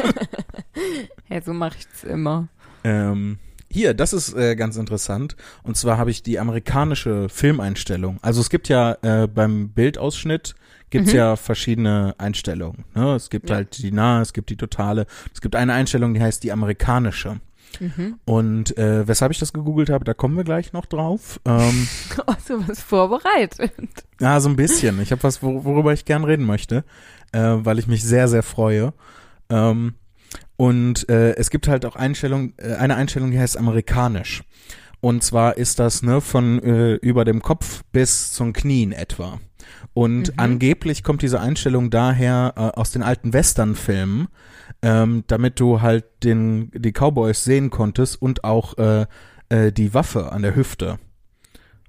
Ja, 1.29 1.41
so 1.41 1.53
mache 1.53 1.77
ich's 1.79 2.03
immer. 2.03 2.47
Ähm, 2.83 3.37
hier, 3.71 3.93
das 3.93 4.13
ist 4.13 4.33
äh, 4.33 4.55
ganz 4.55 4.77
interessant. 4.77 5.35
Und 5.63 5.77
zwar 5.77 5.97
habe 5.97 6.09
ich 6.09 6.23
die 6.23 6.39
amerikanische 6.39 7.29
Filmeinstellung. 7.29 8.17
Also 8.21 8.41
es 8.41 8.49
gibt 8.49 8.67
ja 8.67 8.97
äh, 9.01 9.27
beim 9.27 9.69
Bildausschnitt 9.69 10.55
gibt's 10.89 11.11
Mhm. 11.11 11.17
ja 11.17 11.35
verschiedene 11.35 12.15
Einstellungen. 12.17 12.85
Ne? 12.95 13.13
Es 13.15 13.29
gibt 13.29 13.49
Ja. 13.51 13.57
halt 13.57 13.77
die 13.77 13.91
nahe, 13.91 14.21
es 14.23 14.33
gibt 14.33 14.49
die 14.49 14.57
totale. 14.57 15.05
Es 15.33 15.39
gibt 15.41 15.55
eine 15.55 15.73
Einstellung, 15.73 16.15
die 16.15 16.21
heißt 16.21 16.41
die 16.43 16.51
amerikanische. 16.51 17.39
Mhm. 17.79 18.19
Und 18.25 18.77
äh, 18.77 19.07
weshalb 19.07 19.31
ich 19.31 19.39
das 19.39 19.53
gegoogelt 19.53 19.89
habe, 19.89 20.03
da 20.05 20.13
kommen 20.13 20.35
wir 20.35 20.43
gleich 20.43 20.73
noch 20.73 20.85
drauf. 20.85 21.39
Ähm, 21.45 21.87
Oh, 22.27 22.33
so 22.45 22.67
was 22.67 22.81
vorbereitet. 22.81 23.71
ja, 24.19 24.39
so 24.39 24.49
ein 24.49 24.55
bisschen. 24.55 25.01
Ich 25.01 25.11
habe 25.11 25.23
was, 25.23 25.41
wor 25.41 25.63
worüber 25.63 25.93
ich 25.93 26.05
gern 26.05 26.23
reden 26.23 26.45
möchte, 26.45 26.83
äh, 27.31 27.39
weil 27.39 27.79
ich 27.79 27.87
mich 27.87 28.03
sehr, 28.03 28.27
sehr 28.27 28.43
freue. 28.43 28.93
Ähm, 29.49 29.95
und 30.57 31.07
äh, 31.09 31.35
es 31.35 31.49
gibt 31.49 31.67
halt 31.67 31.85
auch 31.85 31.95
Einstellung, 31.95 32.53
äh, 32.57 32.73
eine 32.73 32.95
Einstellung, 32.95 33.31
die 33.31 33.39
heißt 33.39 33.57
amerikanisch. 33.57 34.43
Und 35.01 35.23
zwar 35.23 35.57
ist 35.57 35.79
das 35.79 36.01
ne 36.03 36.19
von 36.19 36.61
äh, 36.61 36.95
über 36.95 37.23
dem 37.23 37.41
Kopf 37.41 37.83
bis 37.91 38.33
zum 38.33 38.51
Knien 38.51 38.91
etwa. 38.91 39.39
Und 39.93 40.29
Mhm. 40.29 40.33
angeblich 40.37 41.03
kommt 41.03 41.21
diese 41.21 41.39
Einstellung 41.39 41.89
daher 41.89 42.53
äh, 42.55 42.79
aus 42.79 42.91
den 42.91 43.03
alten 43.03 43.33
Western-Filmen, 43.33 44.27
ähm, 44.81 45.23
damit 45.27 45.59
du 45.59 45.81
halt 45.81 46.05
den, 46.23 46.71
die 46.73 46.91
Cowboys 46.91 47.43
sehen 47.43 47.69
konntest 47.69 48.21
und 48.21 48.43
auch 48.43 48.77
äh, 48.77 49.05
äh, 49.49 49.71
die 49.71 49.93
Waffe 49.93 50.31
an 50.31 50.41
der 50.41 50.55
Hüfte. 50.55 50.99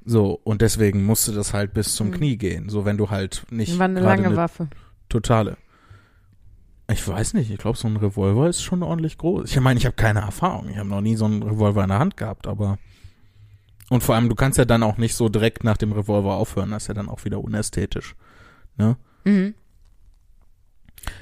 So, 0.04 0.40
und 0.44 0.62
deswegen 0.62 1.04
musste 1.04 1.32
das 1.32 1.52
halt 1.52 1.74
bis 1.74 1.94
zum 1.94 2.08
Mhm. 2.08 2.12
Knie 2.12 2.36
gehen. 2.36 2.68
So, 2.68 2.84
wenn 2.84 2.96
du 2.96 3.10
halt 3.10 3.44
nicht 3.50 3.78
War 3.78 3.84
eine 3.86 4.00
lange 4.00 4.34
Waffe. 4.34 4.68
totale. 5.08 5.56
Ich 6.90 7.06
weiß 7.06 7.34
nicht, 7.34 7.50
ich 7.50 7.58
glaube, 7.58 7.78
so 7.78 7.86
ein 7.86 7.96
Revolver 7.96 8.48
ist 8.48 8.62
schon 8.62 8.82
ordentlich 8.82 9.16
groß. 9.18 9.48
Ich 9.48 9.60
meine, 9.60 9.78
ich 9.78 9.86
habe 9.86 9.94
keine 9.94 10.20
Erfahrung. 10.22 10.68
Ich 10.70 10.76
habe 10.76 10.88
noch 10.88 11.00
nie 11.00 11.14
so 11.14 11.24
einen 11.26 11.42
Revolver 11.42 11.82
in 11.84 11.90
der 11.90 11.98
Hand 12.00 12.16
gehabt, 12.16 12.46
aber. 12.48 12.78
Und 13.90 14.02
vor 14.02 14.14
allem, 14.14 14.28
du 14.30 14.34
kannst 14.34 14.56
ja 14.56 14.64
dann 14.64 14.82
auch 14.82 14.96
nicht 14.96 15.14
so 15.14 15.28
direkt 15.28 15.64
nach 15.64 15.76
dem 15.76 15.92
Revolver 15.92 16.34
aufhören. 16.34 16.70
Das 16.70 16.84
ist 16.84 16.88
ja 16.88 16.94
dann 16.94 17.08
auch 17.10 17.24
wieder 17.26 17.42
unästhetisch. 17.44 18.14
Ne? 18.78 18.96
Mhm. 19.24 19.54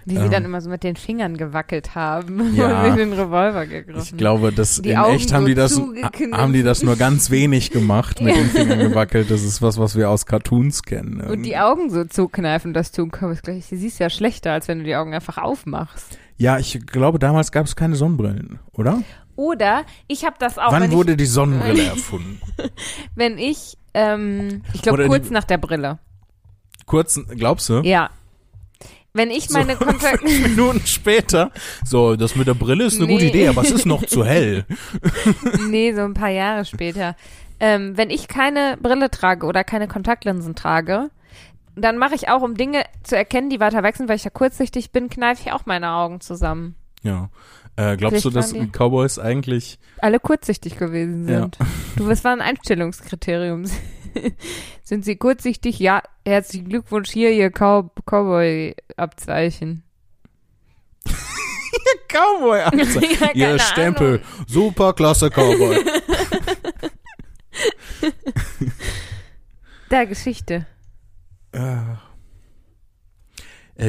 Wie 0.04 0.16
sie 0.16 0.24
Ähm. 0.24 0.30
dann 0.30 0.44
immer 0.44 0.60
so 0.60 0.68
mit 0.68 0.82
den 0.82 0.96
Fingern 0.96 1.36
gewackelt 1.36 1.94
haben 1.94 2.54
Ja. 2.56 2.82
und 2.82 2.90
in 2.90 2.96
den 2.96 3.12
Revolver 3.12 3.64
gegriffen. 3.66 4.02
Ich 4.02 4.16
glaube, 4.16 4.52
Die 4.52 4.90
in 4.90 4.96
Augen 4.96 5.14
echt 5.14 5.32
haben 5.32 5.42
so 5.42 5.48
die 5.48 5.54
das 5.54 5.80
haben 6.32 6.52
die 6.52 6.62
das 6.62 6.82
nur 6.82 6.96
ganz 6.96 7.30
wenig 7.30 7.70
gemacht, 7.70 8.20
mit 8.20 8.34
den 8.36 8.46
Fingern 8.50 8.80
gewackelt. 8.80 9.30
Das 9.30 9.42
ist 9.44 9.62
was, 9.62 9.78
was 9.78 9.94
wir 9.96 10.10
aus 10.10 10.26
Cartoons 10.26 10.82
kennen. 10.82 11.20
Und 11.20 11.44
die 11.44 11.56
Augen 11.56 11.90
so 11.90 12.04
zukneifen, 12.04 12.74
das 12.74 12.90
tun 12.92 13.10
kannst. 13.12 13.44
gleich. 13.44 13.68
Du 13.68 13.76
siehst 13.76 13.98
ja 14.00 14.10
schlechter, 14.10 14.52
als 14.52 14.66
wenn 14.68 14.78
du 14.78 14.84
die 14.84 14.96
Augen 14.96 15.14
einfach 15.14 15.38
aufmachst. 15.38 16.18
Ja, 16.36 16.58
ich 16.58 16.84
glaube, 16.86 17.18
damals 17.18 17.52
gab 17.52 17.66
es 17.66 17.76
keine 17.76 17.94
Sonnenbrillen, 17.94 18.58
oder? 18.72 19.02
Oder 19.38 19.84
ich 20.08 20.24
habe 20.24 20.34
das 20.40 20.58
auch, 20.58 20.72
Wann 20.72 20.90
wurde 20.90 21.16
die 21.16 21.24
Sonnenbrille 21.24 21.84
erfunden? 21.84 22.40
ich, 22.58 22.70
wenn 23.14 23.38
ich, 23.38 23.78
ähm, 23.94 24.62
ich 24.72 24.82
glaube 24.82 24.94
Oder 24.94 25.04
die- 25.04 25.10
kurz 25.10 25.30
nach 25.30 25.44
der 25.44 25.58
Brille. 25.58 26.00
Kurz, 26.86 27.20
glaubst 27.36 27.68
du? 27.68 27.82
Ja. 27.82 28.10
Wenn 29.12 29.30
ich 29.30 29.48
meine 29.50 29.76
so, 29.76 29.78
Kontakt... 29.84 30.28
fünf 30.28 30.42
Minuten 30.48 30.84
später. 30.84 31.52
So, 31.84 32.16
das 32.16 32.34
mit 32.34 32.48
der 32.48 32.54
Brille 32.54 32.84
ist 32.86 32.96
eine 32.96 33.06
gute 33.06 33.22
Nee. 33.26 33.28
Idee, 33.30 33.46
aber 33.46 33.62
es 33.62 33.70
ist 33.70 33.86
noch 33.86 34.04
zu 34.06 34.24
hell. 34.24 34.66
nee, 35.68 35.94
so 35.94 36.00
ein 36.00 36.14
paar 36.14 36.30
Jahre 36.30 36.64
später. 36.64 37.14
Ähm, 37.60 37.96
wenn 37.96 38.10
ich 38.10 38.26
keine 38.26 38.76
Brille 38.82 39.08
trage 39.08 39.46
oder 39.46 39.62
keine 39.62 39.86
Kontaktlinsen 39.86 40.56
trage, 40.56 41.10
dann 41.76 41.96
mache 41.96 42.16
ich 42.16 42.28
auch, 42.28 42.42
um 42.42 42.56
Dinge 42.56 42.82
zu 43.04 43.16
erkennen, 43.16 43.50
die 43.50 43.60
weiter 43.60 43.84
weg 43.84 43.94
sind, 43.96 44.08
weil 44.08 44.16
ich 44.16 44.24
ja 44.24 44.30
kurzsichtig 44.30 44.90
bin, 44.90 45.08
kneife 45.08 45.42
ich 45.46 45.52
auch 45.52 45.64
meine 45.64 45.92
Augen 45.92 46.20
zusammen. 46.20 46.74
Ja. 47.04 47.28
Äh, 47.78 47.96
glaubst 47.96 48.24
du, 48.24 48.30
Vielleicht 48.30 48.48
dass 48.48 48.54
waren 48.54 48.66
die- 48.72 48.76
Cowboys 48.76 49.18
eigentlich. 49.20 49.78
Alle 49.98 50.18
kurzsichtig 50.18 50.76
gewesen 50.78 51.28
Ja. 51.28 51.40
sind. 51.42 51.58
Du, 51.96 52.08
das 52.08 52.24
war 52.24 52.32
ein 52.32 52.40
Einstellungskriterium. 52.40 53.66
sind 54.82 55.04
sie 55.04 55.14
kurzsichtig? 55.14 55.78
Ja, 55.78 56.02
herzlichen 56.26 56.68
Glückwunsch, 56.68 57.10
hier 57.10 57.30
ihr 57.30 57.50
Cow 57.52 57.86
Cowboy-Abzeichen. 58.04 59.84
Cowboy 62.08 62.58
Ja, 63.34 63.52
Ihr 63.52 63.58
Stempel. 63.60 64.08
Ahnung. 64.08 64.44
Super 64.48 64.92
klasse 64.94 65.30
Cowboy. 65.30 65.78
Da, 69.88 70.04
Geschichte. 70.04 70.66
Äh, 71.52 71.76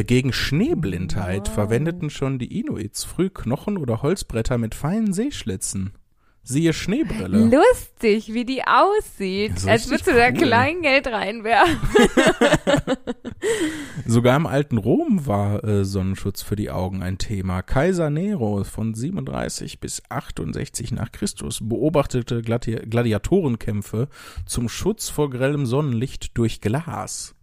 gegen 0.03 0.31
Schneeblindheit 0.33 1.47
Wow. 1.47 1.53
verwendeten 1.55 2.09
schon 2.09 2.39
die 2.39 2.59
Inuits 2.59 3.03
früh 3.03 3.29
Knochen 3.29 3.77
oder 3.77 4.01
Holzbretter 4.01 4.57
mit 4.57 4.75
feinen 4.75 5.13
Seeschlitzen. 5.13 5.93
Siehe 6.41 6.73
Schneebrille. 6.73 7.45
Lustig, 7.45 8.33
wie 8.33 8.45
die 8.45 8.63
aussieht. 8.63 9.67
Als 9.67 9.89
würdest 9.89 10.07
du 10.07 10.13
da. 10.13 10.31
Kleingeld 10.31 11.05
reinwerfen. 11.07 11.77
Sogar 14.05 14.35
im 14.35 14.47
alten 14.47 14.77
Rom 14.77 15.27
war 15.27 15.63
äh, 15.63 15.85
Sonnenschutz 15.85 16.41
für 16.41 16.55
die 16.55 16.71
Augen 16.71 17.03
ein 17.03 17.17
Thema. 17.17 17.61
Kaiser 17.61 18.09
Nero 18.09 18.63
von 18.63 18.93
37 18.95 19.79
bis 19.79 20.01
68 20.09 20.91
nach 20.91 21.11
Christus 21.11 21.59
beobachtete 21.61 22.41
Gladi 22.41 22.75
Gladiatorenkämpfe 22.77 24.07
zum 24.45 24.69
Schutz 24.69 25.09
vor 25.09 25.29
grellem 25.29 25.65
Sonnenlicht 25.65 26.37
durch 26.37 26.61
Glas. 26.61 27.35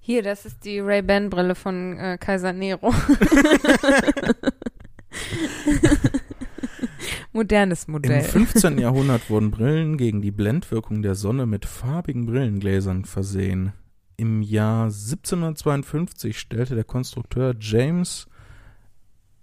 Hier, 0.00 0.22
das 0.22 0.46
ist 0.46 0.64
die 0.64 0.80
Ray-Ban-Brille 0.80 1.54
von 1.54 1.98
äh, 1.98 2.18
Kaiser 2.18 2.52
Nero. 2.52 2.92
Modernes 7.32 7.84
Im 7.84 7.92
Modell. 7.92 8.22
15. 8.22 8.78
Jahrhundert 8.78 9.30
wurden 9.30 9.50
Brillen 9.50 9.96
gegen 9.96 10.22
die 10.22 10.30
Blendwirkung 10.30 11.02
der 11.02 11.14
Sonne 11.14 11.46
mit 11.46 11.66
farbigen 11.66 12.26
Brillengläsern 12.26 13.04
versehen. 13.04 13.72
Im 14.16 14.42
Jahr 14.42 14.84
1752 14.86 16.38
stellte 16.38 16.74
der 16.74 16.84
Konstrukteur 16.84 17.54
James 17.60 18.26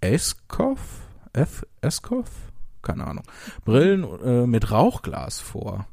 Escoff, 0.00 1.08
F. 1.32 1.64
Escoff, 1.80 2.30
keine 2.82 3.06
Ahnung, 3.06 3.24
Brillen 3.64 4.04
äh, 4.22 4.46
mit 4.46 4.70
Rauchglas 4.70 5.40
vor. 5.40 5.86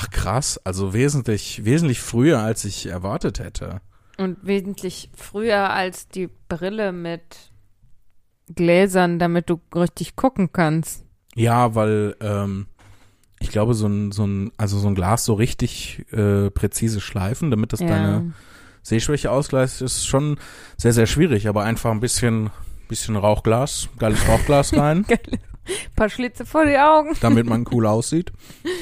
Ach 0.00 0.10
krass, 0.10 0.60
also 0.62 0.92
wesentlich, 0.92 1.64
wesentlich 1.64 2.00
früher, 2.00 2.38
als 2.38 2.64
ich 2.64 2.86
erwartet 2.86 3.40
hätte. 3.40 3.80
Und 4.16 4.36
wesentlich 4.42 5.10
früher 5.16 5.70
als 5.70 6.06
die 6.06 6.28
Brille 6.48 6.92
mit 6.92 7.22
Gläsern, 8.54 9.18
damit 9.18 9.50
du 9.50 9.60
richtig 9.74 10.14
gucken 10.14 10.52
kannst. 10.52 11.04
Ja, 11.34 11.74
weil 11.74 12.14
ähm, 12.20 12.66
ich 13.40 13.50
glaube, 13.50 13.74
so 13.74 13.88
ein, 13.88 14.12
so 14.12 14.24
ein, 14.24 14.52
also 14.56 14.78
so 14.78 14.86
ein 14.86 14.94
Glas 14.94 15.24
so 15.24 15.34
richtig 15.34 16.06
äh, 16.12 16.48
präzise 16.50 17.00
schleifen, 17.00 17.50
damit 17.50 17.72
das 17.72 17.80
deine 17.80 18.34
Sehschwäche 18.82 19.32
ausgleicht, 19.32 19.80
ist 19.80 20.06
schon 20.06 20.38
sehr, 20.76 20.92
sehr 20.92 21.06
schwierig, 21.06 21.48
aber 21.48 21.64
einfach 21.64 21.90
ein 21.90 22.00
bisschen, 22.00 22.50
bisschen 22.88 23.16
Rauchglas, 23.16 23.88
geiles 23.98 24.26
Rauchglas 24.28 24.76
rein, 24.76 25.04
Geil. 25.08 25.40
paar 25.96 26.08
Schlitze 26.08 26.46
vor 26.46 26.64
die 26.66 26.78
Augen. 26.78 27.16
damit 27.20 27.46
man 27.46 27.66
cool 27.72 27.84
aussieht. 27.86 28.32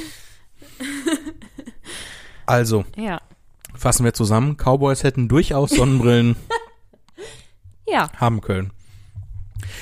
Also, 2.46 2.84
Ja. 2.96 3.20
fassen 3.74 4.04
wir 4.04 4.14
zusammen. 4.14 4.56
Cowboys 4.56 5.02
hätten 5.02 5.28
durchaus 5.28 5.70
Sonnenbrillen 5.70 6.36
Ja. 7.88 8.10
haben 8.16 8.40
können. 8.40 8.70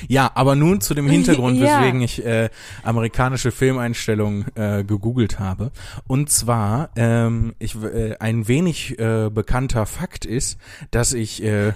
Ja, 0.09 0.31
aber 0.35 0.55
nun 0.57 0.81
zu 0.81 0.95
dem 0.95 1.07
Hintergrund, 1.09 1.59
Ja. 1.61 1.79
weswegen 1.81 2.01
ich 2.01 2.25
äh, 2.25 2.49
amerikanische 2.83 3.51
Filmeinstellungen 3.51 4.47
äh, 4.57 4.83
gegoogelt 4.85 5.39
habe. 5.39 5.73
Und 6.07 6.31
zwar, 6.31 6.91
ähm, 6.97 7.55
ich, 7.59 7.75
äh, 7.83 8.17
ein 8.19 8.49
wenig 8.49 8.99
äh, 8.99 9.29
bekannter 9.31 9.85
Fakt 9.87 10.25
ist, 10.25 10.59
dass 10.91 11.13
ich 11.13 11.43
äh, 11.43 11.73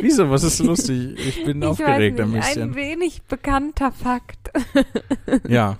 Wieso, 0.00 0.30
was 0.30 0.44
ist 0.44 0.60
lustig? 0.60 1.18
Ich 1.18 1.44
bin 1.44 1.60
Ich 1.60 1.66
aufgeregt 1.68 2.20
ein 2.20 2.30
bisschen. 2.32 2.62
ein 2.70 2.74
wenig 2.76 3.22
bekannter 3.22 3.90
Fakt. 3.90 4.50
ja, 5.48 5.78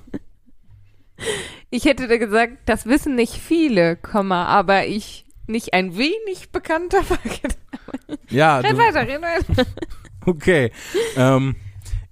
Ich 1.70 1.84
hätte 1.84 2.08
da 2.08 2.16
gesagt, 2.16 2.58
das 2.66 2.86
wissen 2.86 3.14
nicht 3.14 3.34
viele, 3.34 3.96
Komma, 3.96 4.46
aber 4.46 4.86
ich 4.86 5.26
nicht 5.46 5.74
ein 5.74 5.96
wenig 5.96 6.50
bekannter 6.52 7.02
Fakt. 7.02 7.58
ja, 8.30 8.58
Red 8.58 8.72
du, 8.72 8.78
weiter, 8.78 9.06
red 9.06 9.22
weiter. 9.22 9.66
okay. 10.26 10.72
Ähm, 11.16 11.56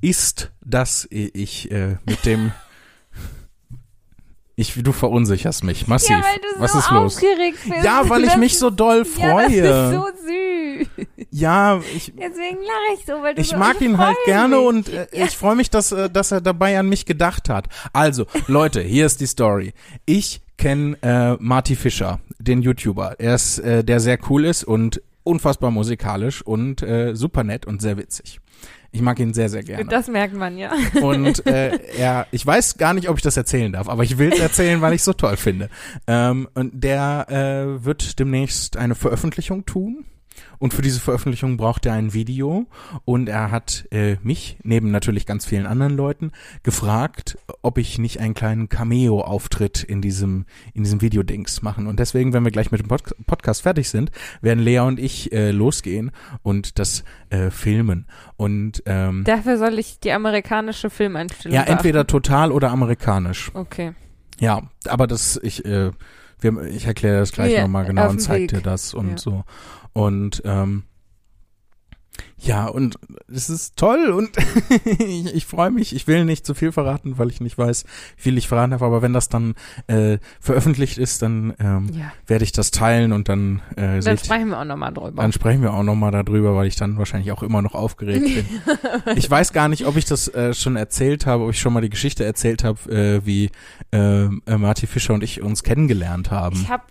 ist, 0.01 0.53
dass 0.61 1.09
ich 1.11 1.71
äh, 1.71 1.97
mit 2.05 2.27
dem 2.27 2.53
ich, 4.57 4.75
du 4.83 4.93
verunsicherst 4.93 5.65
mich 5.65 5.87
massiv. 5.89 6.11
Ja, 6.11 6.23
weil 6.23 6.39
du 6.39 6.61
Was 6.61 6.73
so 6.73 6.79
ist 6.79 6.91
los? 6.91 7.21
bist. 7.21 7.85
Ja, 7.85 8.09
weil 8.09 8.25
ich 8.25 8.37
mich 8.37 8.59
so 8.59 8.71
doll 8.71 9.05
Ja, 9.19 9.29
freue. 9.31 9.63
das 9.63 9.93
ist 9.93 9.95
so 9.95 10.07
süß. 10.07 11.07
Ja, 11.31 11.81
ich, 11.97 12.13
Deswegen 12.17 12.59
lache 12.59 12.99
ich 12.99 13.05
so, 13.07 13.13
weil 13.23 13.35
du 13.35 13.41
ich 13.41 13.49
so, 13.49 13.57
mag 13.57 13.81
ihn 13.81 13.99
halt 13.99 14.17
gerne 14.25 14.57
mich. 14.57 14.67
und 14.67 14.89
äh, 14.89 15.07
ich 15.13 15.37
freue 15.37 15.57
mich, 15.57 15.71
dass, 15.71 15.91
äh, 15.93 16.09
dass 16.09 16.31
er 16.31 16.41
dabei 16.41 16.79
an 16.79 16.89
mich 16.89 17.07
gedacht 17.07 17.49
hat. 17.49 17.69
Also, 17.93 18.27
Leute, 18.47 18.81
hier 18.81 19.07
ist 19.07 19.21
die 19.21 19.27
Story. 19.27 19.73
Ich 20.07 20.41
kenne 20.57 20.97
äh, 21.03 21.33
Marty 21.43 21.75
Fischer, 21.75 22.21
den 22.39 22.63
YouTuber. 22.63 23.17
Er 23.19 23.35
ist, 23.35 23.59
äh, 23.59 23.83
der 23.83 23.99
sehr 23.99 24.19
cool 24.31 24.45
ist 24.45 24.63
und 24.63 25.03
unfassbar 25.25 25.71
musikalisch 25.71 26.43
und 26.43 26.83
äh, 26.83 27.15
super 27.15 27.45
nett 27.45 27.67
und 27.67 27.83
sehr 27.83 27.97
witzig. 27.97 28.41
Ich 28.93 29.03
mag 29.03 29.19
ihn 29.19 29.35
sehr, 29.35 29.49
sehr 29.49 29.65
gerne. 29.65 29.87
Das 29.87 30.07
merkt 30.07 30.37
man 30.37 30.57
ja. 30.57 30.71
Und 31.03 31.45
äh, 31.47 31.81
er, 31.99 32.29
ich 32.31 32.47
weiß 32.47 32.79
gar 32.79 32.95
nicht, 32.95 33.09
ob 33.09 33.17
ich 33.17 33.25
das 33.25 33.37
erzählen 33.37 33.73
darf, 33.73 33.89
aber 33.89 34.05
ich 34.05 34.19
will 34.19 34.33
es 34.33 34.39
erzählen, 34.39 34.81
weil 34.83 34.93
ich 34.93 35.01
es 35.01 35.05
so 35.05 35.13
toll 35.13 35.37
finde. 35.37 35.69
Ähm, 36.07 36.49
und 36.55 36.71
der 36.73 37.27
äh, 37.29 37.85
wird 37.85 38.21
demnächst 38.21 38.77
eine 38.77 38.95
Veröffentlichung 38.95 39.67
tun. 39.67 40.05
Und 40.59 40.75
für 40.75 40.83
diese 40.83 41.01
Veröffentlichung 41.01 41.57
braucht 41.57 41.87
er 41.87 41.93
ein 41.95 42.15
Video. 42.15 42.67
Und 43.05 43.29
er 43.29 43.51
hat 43.51 43.87
äh, 43.91 44.17
mich, 44.23 44.57
neben 44.63 44.91
natürlich 44.91 45.27
ganz 45.27 45.45
vielen 45.47 45.67
anderen 45.67 45.95
Leuten, 45.97 46.33
gefragt, 46.63 47.37
ob 47.63 47.79
ich 47.79 47.99
nicht 47.99 48.21
einen 48.21 48.35
kleinen 48.35 48.69
Cameo-Auftritt 48.69 49.83
in 49.83 50.01
diesem, 50.01 50.47
in 50.73 50.85
diesem 50.85 51.01
Videodings 51.01 51.63
machen. 51.63 51.87
Und 51.87 52.01
deswegen, 52.01 52.33
wenn 52.33 52.45
wir 52.45 52.51
gleich 52.51 52.71
mit 52.71 52.81
dem 52.81 52.89
Pod 52.89 53.03
Podcast 53.27 53.63
fertig 53.63 53.89
sind, 53.91 54.11
werden 54.41 54.63
Lea 54.63 54.81
und 54.81 54.99
ich 54.99 55.33
äh, 55.33 55.51
losgehen 55.51 56.11
und 56.43 56.79
das 56.79 57.05
äh, 57.31 57.51
filmen. 57.51 58.07
Und 58.37 58.83
ähm, 58.87 59.25
Dafür 59.25 59.59
soll 59.59 59.79
ich 59.79 59.99
die 60.01 60.13
amerikanische 60.13 60.91
Filmeinstellung 60.91 61.55
ja, 61.55 61.63
beachten. 61.63 61.73
entweder 61.79 62.07
total 62.07 62.53
oder 62.53 62.71
amerikanisch. 62.71 63.51
Okay. 63.55 63.93
Ja, 64.41 64.63
aber 64.89 65.07
das, 65.07 65.39
ich, 65.43 65.65
äh, 65.65 65.91
wir, 66.41 66.63
ich 66.65 66.87
erkläre 66.87 67.21
das 67.21 67.33
gleich 67.33 67.53
Ja, 67.53 67.63
nochmal 67.63 67.85
genau 67.85 68.09
und 68.09 68.17
dem 68.17 68.19
zeig 68.21 68.41
Weg. 68.43 68.49
dir 68.51 68.61
das 68.61 68.95
und 68.95 69.11
Ja. 69.11 69.19
so. 69.19 69.45
Und 69.95 70.43
ähm, 70.45 70.83
ja, 72.39 72.67
und 72.67 72.97
es 73.33 73.49
ist 73.51 73.77
toll 73.77 74.11
und 74.11 74.31
ich, 74.99 75.35
ich 75.35 75.47
freue 75.47 75.71
mich. 75.71 75.95
Ich 75.97 76.07
will 76.07 76.25
nicht 76.25 76.45
zu 76.47 76.55
viel 76.55 76.71
verraten, 76.73 77.17
weil 77.19 77.31
ich 77.31 77.41
nicht 77.41 77.57
weiß, 77.59 77.85
wie 78.17 78.23
viel 78.23 78.39
ich 78.39 78.47
verraten 78.49 78.73
habe. 78.73 78.85
Aber 78.85 79.03
wenn 79.03 79.13
das 79.13 79.29
dann 79.29 79.55
äh, 79.89 80.19
veröffentlicht 80.41 80.99
ist, 80.99 81.23
dann 81.23 81.55
ähm, 81.59 81.89
Ja. 81.93 82.13
werde 82.27 82.45
ich 82.45 82.53
das 82.53 82.71
teilen 82.71 83.13
und 83.13 83.29
dann 83.29 83.63
äh, 83.77 83.83
Dann 83.95 84.03
seht, 84.03 84.27
sprechen 84.27 84.49
wir 84.51 84.61
auch 84.61 84.65
nochmal 84.65 84.93
drüber. 84.93 85.23
dann 85.23 85.33
sprechen 85.33 85.63
wir 85.63 85.73
auch 85.73 85.83
nochmal 85.83 86.11
darüber, 86.13 86.55
weil 86.55 86.67
ich 86.69 86.77
dann 86.77 86.99
wahrscheinlich 86.99 87.33
auch 87.33 87.43
immer 87.43 87.63
noch 87.63 87.75
aufgeregt 87.75 88.25
bin. 88.27 88.47
ich 89.17 89.29
weiß 89.29 89.53
gar 89.53 89.69
nicht, 89.69 89.87
ob 89.87 89.97
ich 89.97 90.05
das 90.05 90.29
äh, 90.29 90.55
schon 90.55 90.77
erzählt 90.77 91.27
habe, 91.27 91.45
ob 91.45 91.51
ich 91.51 91.59
schon 91.61 91.73
mal 91.73 91.81
die 91.83 91.91
Geschichte 91.91 92.25
erzählt 92.25 92.63
habe, 92.63 92.91
äh, 92.93 93.27
wie 93.27 93.51
äh, 93.93 94.25
äh, 94.27 94.59
Marty 94.59 94.87
Fischer 94.87 95.15
und 95.15 95.25
ich 95.25 95.41
uns 95.41 95.63
kennengelernt 95.65 96.31
haben. 96.31 96.57
Ich 96.57 96.69
habe 96.69 96.85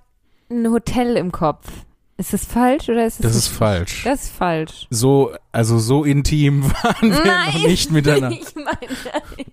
ein 0.50 0.68
Hotel 0.70 1.16
im 1.16 1.32
Kopf. 1.32 1.68
Ist 2.16 2.32
das 2.32 2.46
falsch 2.46 2.90
oder 2.90 3.08
ist 3.08 3.16
es 3.16 3.22
Das 3.24 3.36
ist 3.36 3.48
falsch. 3.48 4.04
Das 4.04 4.26
ist 4.26 4.34
falsch. 4.34 4.86
So, 4.92 5.32
also 5.52 5.80
so 5.80 6.04
intim 6.04 6.64
waren 6.84 7.10
wir 7.12 7.26
noch 7.26 7.68
nicht 7.68 7.92
miteinander. 7.92 8.38
ich 8.42 8.56
meine, 8.56 8.68
nein. 8.78 9.46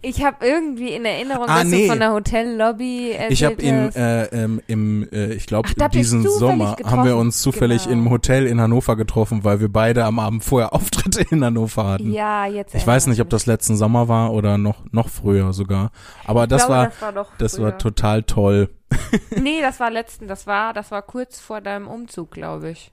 Ich 0.00 0.24
habe 0.24 0.46
irgendwie 0.46 0.90
in 0.92 1.04
Erinnerung, 1.04 1.46
Ah, 1.48 1.58
dass 1.60 1.68
nee. 1.68 1.82
du 1.82 1.88
von 1.90 1.98
der 1.98 2.12
Hotellobby 2.12 3.10
erzählt 3.10 3.32
Ich 3.32 3.44
habe 3.44 3.60
ihn 3.60 3.86
hast. 3.88 3.96
äh, 3.96 4.24
ähm, 4.26 4.62
im, 4.68 5.08
äh, 5.12 5.32
ich 5.34 5.46
glaube, 5.46 5.68
diesen 5.92 6.26
Sommer 6.28 6.76
haben 6.84 7.04
wir 7.04 7.16
uns 7.16 7.42
zufällig 7.42 7.84
Genau. 7.84 7.94
im 7.94 8.10
Hotel 8.10 8.46
in 8.46 8.60
Hannover 8.60 8.94
getroffen, 8.96 9.42
weil 9.44 9.60
wir 9.60 9.68
beide 9.70 10.04
am 10.04 10.20
Abend 10.20 10.44
vorher 10.44 10.72
Auftritte 10.72 11.22
in 11.30 11.44
Hannover 11.44 11.84
hatten. 11.86 12.12
ja, 12.12 12.46
jetzt 12.46 12.74
Ich 12.74 12.86
weiß 12.86 13.08
nicht, 13.08 13.20
ob 13.20 13.28
das 13.30 13.46
letzten 13.46 13.76
Sommer 13.76 14.06
war 14.08 14.32
oder 14.32 14.58
noch 14.58 14.84
noch 14.92 15.08
früher 15.08 15.52
sogar. 15.52 15.90
Aber 16.24 16.46
das 16.46 16.62
ich 16.62 16.66
glaube, 16.68 16.92
war 17.00 17.12
das 17.12 17.16
war 17.16 17.26
das 17.38 17.60
war 17.60 17.78
total 17.78 18.22
toll. 18.22 18.70
Nee, 19.40 19.60
das 19.60 19.80
war 19.80 19.90
letzten, 19.90 20.28
das 20.28 20.46
war, 20.46 20.72
das 20.72 20.90
war 20.90 21.02
kurz 21.02 21.40
vor 21.40 21.60
deinem 21.60 21.88
Umzug, 21.88 22.30
glaube 22.30 22.70
ich. 22.70 22.92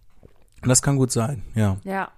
Das 0.63 0.81
kann 0.81 0.97
gut 0.97 1.11
sein, 1.11 1.43
ja. 1.55 1.77
Ja. 1.83 2.11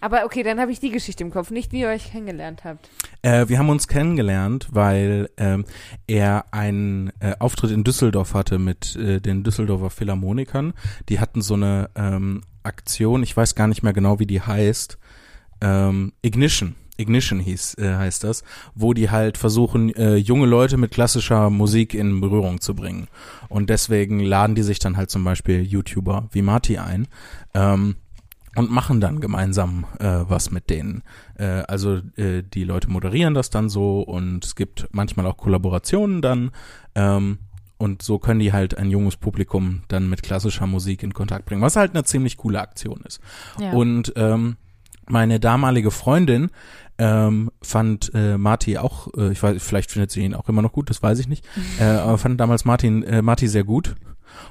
Aber 0.00 0.24
okay, 0.26 0.42
dann 0.42 0.60
habe 0.60 0.70
ich 0.70 0.80
die 0.80 0.90
Geschichte 0.90 1.24
im 1.24 1.30
Kopf, 1.30 1.50
nicht 1.50 1.72
wie 1.72 1.80
ihr 1.80 1.88
euch 1.88 2.12
kennengelernt 2.12 2.64
habt. 2.64 2.90
Äh, 3.22 3.48
wir 3.48 3.58
haben 3.58 3.70
uns 3.70 3.88
kennengelernt, 3.88 4.68
weil 4.70 5.30
ähm, 5.38 5.64
er 6.06 6.44
einen 6.50 7.10
äh, 7.20 7.34
Auftritt 7.38 7.70
in 7.70 7.84
Düsseldorf 7.84 8.34
hatte 8.34 8.58
mit 8.58 8.96
äh, 8.96 9.20
den 9.20 9.44
Düsseldorfer 9.44 9.88
Philharmonikern. 9.88 10.74
Die 11.08 11.20
hatten 11.20 11.40
so 11.40 11.54
eine 11.54 11.88
ähm, 11.94 12.42
Aktion, 12.64 13.22
ich 13.22 13.34
weiß 13.34 13.54
gar 13.54 13.66
nicht 13.66 13.82
mehr 13.82 13.94
genau, 13.94 14.18
wie 14.18 14.26
die 14.26 14.42
heißt. 14.42 14.98
Ähm, 15.62 16.12
Ignition. 16.20 16.74
Ignition 16.96 17.40
hieß, 17.40 17.78
äh, 17.78 17.94
heißt 17.94 18.24
das, 18.24 18.44
wo 18.74 18.94
die 18.94 19.10
halt 19.10 19.38
versuchen, 19.38 19.94
äh, 19.94 20.16
junge 20.16 20.46
Leute 20.46 20.76
mit 20.76 20.92
klassischer 20.92 21.50
Musik 21.50 21.94
in 21.94 22.20
Berührung 22.20 22.60
zu 22.60 22.74
bringen. 22.74 23.08
Und 23.48 23.70
deswegen 23.70 24.20
laden 24.20 24.54
die 24.54 24.62
sich 24.62 24.78
dann 24.78 24.96
halt 24.96 25.10
zum 25.10 25.24
Beispiel 25.24 25.62
YouTuber 25.62 26.28
wie 26.32 26.42
Marty 26.42 26.78
ein. 26.78 27.08
Ähm, 27.54 27.96
und 28.56 28.70
machen 28.70 29.00
dann 29.00 29.20
gemeinsam 29.20 29.84
äh, 29.98 30.06
was 30.28 30.50
mit 30.50 30.70
denen. 30.70 31.02
Äh, 31.36 31.64
also 31.66 32.00
äh, 32.16 32.42
die 32.42 32.64
Leute 32.64 32.88
moderieren 32.88 33.34
das 33.34 33.50
dann 33.50 33.68
so 33.68 34.00
und 34.00 34.44
es 34.44 34.54
gibt 34.54 34.86
manchmal 34.92 35.26
auch 35.26 35.36
Kollaborationen 35.36 36.22
dann. 36.22 36.50
Ähm, 36.94 37.38
und 37.76 38.02
so 38.02 38.18
können 38.18 38.40
die 38.40 38.52
halt 38.52 38.78
ein 38.78 38.90
junges 38.90 39.16
Publikum 39.16 39.82
dann 39.88 40.08
mit 40.08 40.22
klassischer 40.22 40.66
Musik 40.66 41.02
in 41.02 41.12
Kontakt 41.12 41.46
bringen, 41.46 41.62
was 41.62 41.76
halt 41.76 41.92
eine 41.94 42.04
ziemlich 42.04 42.36
coole 42.36 42.60
Aktion 42.60 43.00
ist. 43.04 43.20
Ja. 43.58 43.72
Und 43.72 44.12
ähm, 44.16 44.56
meine 45.06 45.40
damalige 45.40 45.90
Freundin 45.90 46.50
ähm, 46.98 47.50
fand 47.62 48.12
äh, 48.14 48.38
Marty 48.38 48.78
auch, 48.78 49.08
äh, 49.16 49.32
ich 49.32 49.42
weiß, 49.42 49.62
vielleicht 49.62 49.90
findet 49.90 50.10
sie 50.10 50.24
ihn 50.24 50.34
auch 50.34 50.48
immer 50.48 50.62
noch 50.62 50.72
gut, 50.72 50.90
das 50.90 51.02
weiß 51.02 51.18
ich 51.18 51.28
nicht, 51.28 51.46
äh, 51.80 51.84
aber 51.84 52.18
fand 52.18 52.40
damals 52.40 52.64
Martin, 52.64 53.02
äh, 53.02 53.22
Marty 53.22 53.48
sehr 53.48 53.64
gut 53.64 53.96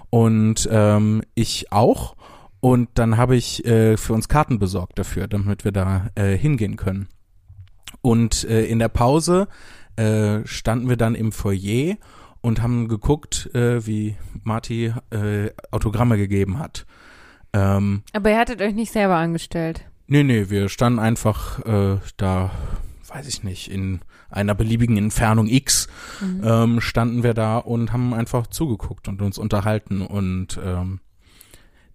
und 0.10 0.68
ähm, 0.72 1.22
ich 1.36 1.72
auch. 1.72 2.16
Und 2.60 2.88
dann 2.94 3.18
habe 3.18 3.36
ich 3.36 3.66
äh, 3.66 3.98
für 3.98 4.14
uns 4.14 4.30
Karten 4.30 4.58
besorgt 4.58 4.98
dafür, 4.98 5.28
damit 5.28 5.66
wir 5.66 5.74
da 5.74 6.08
äh, 6.16 6.38
hingehen 6.38 6.78
können. 6.78 7.10
Und 8.02 8.46
äh, 8.46 8.64
in 8.64 8.80
der 8.80 8.88
Pause 8.88 9.50
äh, 9.98 10.46
standen 10.46 10.88
wir 10.88 10.96
dann 10.96 11.14
im 11.14 11.34
Foyer 11.34 11.98
und 12.40 12.62
haben 12.62 12.88
geguckt, 12.88 13.54
äh, 13.54 13.86
wie 13.86 14.16
Marty 14.44 14.94
äh, 15.10 15.50
Autogramme 15.72 16.18
gegeben 16.18 16.58
hat. 16.60 16.86
Ähm, 17.54 18.04
Aber 18.14 18.30
ihr 18.30 18.38
hattet 18.38 18.62
euch 18.62 18.74
nicht 18.74 18.92
selber 18.92 19.16
angestellt. 19.16 19.86
Nee, 20.08 20.24
nee, 20.24 20.50
wir 20.50 20.70
standen 20.70 21.00
einfach 21.00 21.60
äh, 21.66 21.98
da, 22.18 22.52
weiß 23.08 23.28
ich 23.28 23.44
nicht, 23.44 23.72
in 23.72 24.02
einer 24.30 24.56
beliebigen 24.56 24.98
Entfernung 24.98 25.48
X 25.48 25.88
ähm, 26.44 26.82
standen 26.82 27.24
wir 27.24 27.34
da 27.34 27.58
und 27.58 27.94
haben 27.94 28.14
einfach 28.14 28.48
zugeguckt 28.48 29.08
und 29.08 29.22
uns 29.22 29.38
unterhalten 29.38 30.02
und 30.02 30.60
ähm, 30.64 31.00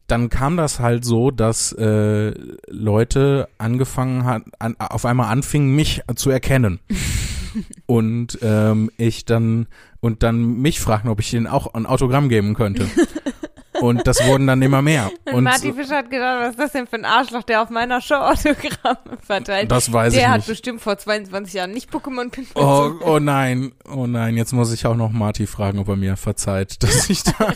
dann 0.08 0.30
kam 0.30 0.56
das 0.56 0.80
halt 0.80 1.04
so, 1.04 1.30
dass 1.30 1.72
äh, 1.72 2.32
Leute 2.66 3.48
angefangen 3.58 4.24
hat, 4.24 4.42
an, 4.58 4.74
auf 4.78 5.04
einmal 5.04 5.30
anfingen, 5.30 5.76
mich 5.76 6.02
zu 6.16 6.30
erkennen. 6.30 6.80
und 7.86 8.38
ähm, 8.42 8.90
ich 8.96 9.26
dann 9.26 9.66
und 10.00 10.22
dann 10.22 10.60
mich 10.60 10.80
fragten, 10.80 11.10
ob 11.10 11.20
ich 11.20 11.34
ihnen 11.34 11.46
auch 11.46 11.74
ein 11.74 11.86
Autogramm 11.86 12.28
geben 12.28 12.54
könnte. 12.54 12.86
und 13.80 14.06
das 14.06 14.24
wurden 14.26 14.46
dann 14.46 14.62
immer 14.62 14.82
mehr. 14.82 15.10
Und, 15.26 15.34
Und 15.34 15.44
Marty 15.44 15.72
Fischer 15.72 15.98
hat 15.98 16.10
gedacht, 16.10 16.38
was 16.40 16.50
ist 16.50 16.58
das 16.58 16.72
denn 16.72 16.86
für 16.86 16.96
ein 16.96 17.04
Arschloch, 17.04 17.42
der 17.42 17.62
auf 17.62 17.70
meiner 17.70 18.00
Show 18.00 18.14
Autogramme 18.14 19.18
verteilt. 19.20 19.70
das 19.70 19.92
weiß 19.92 20.14
der 20.14 20.22
ich 20.22 20.28
hat 20.28 20.36
nicht. 20.38 20.48
bestimmt 20.48 20.80
vor 20.80 20.96
22 20.96 21.54
Jahren 21.54 21.70
nicht 21.72 21.90
Pokémon 21.90 22.30
Pin 22.30 22.46
Oh, 22.54 22.92
oh 23.04 23.18
nein, 23.18 23.72
oh 23.90 24.06
nein, 24.06 24.36
jetzt 24.36 24.52
muss 24.52 24.72
ich 24.72 24.86
auch 24.86 24.96
noch 24.96 25.10
Marty 25.10 25.46
fragen, 25.46 25.78
ob 25.78 25.88
er 25.88 25.96
mir 25.96 26.16
verzeiht, 26.16 26.82
dass 26.82 27.10
ich 27.10 27.22
da 27.22 27.52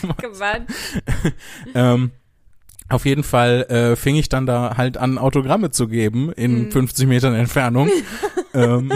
ähm, 1.74 2.10
auf 2.88 3.06
jeden 3.06 3.24
Fall 3.24 3.62
äh, 3.70 3.96
fing 3.96 4.16
ich 4.16 4.28
dann 4.28 4.44
da 4.46 4.76
halt 4.76 4.98
an, 4.98 5.16
Autogramme 5.18 5.70
zu 5.70 5.88
geben 5.88 6.30
in 6.32 6.70
50 6.70 7.06
Metern 7.06 7.34
Entfernung, 7.34 7.88
ähm, 8.52 8.92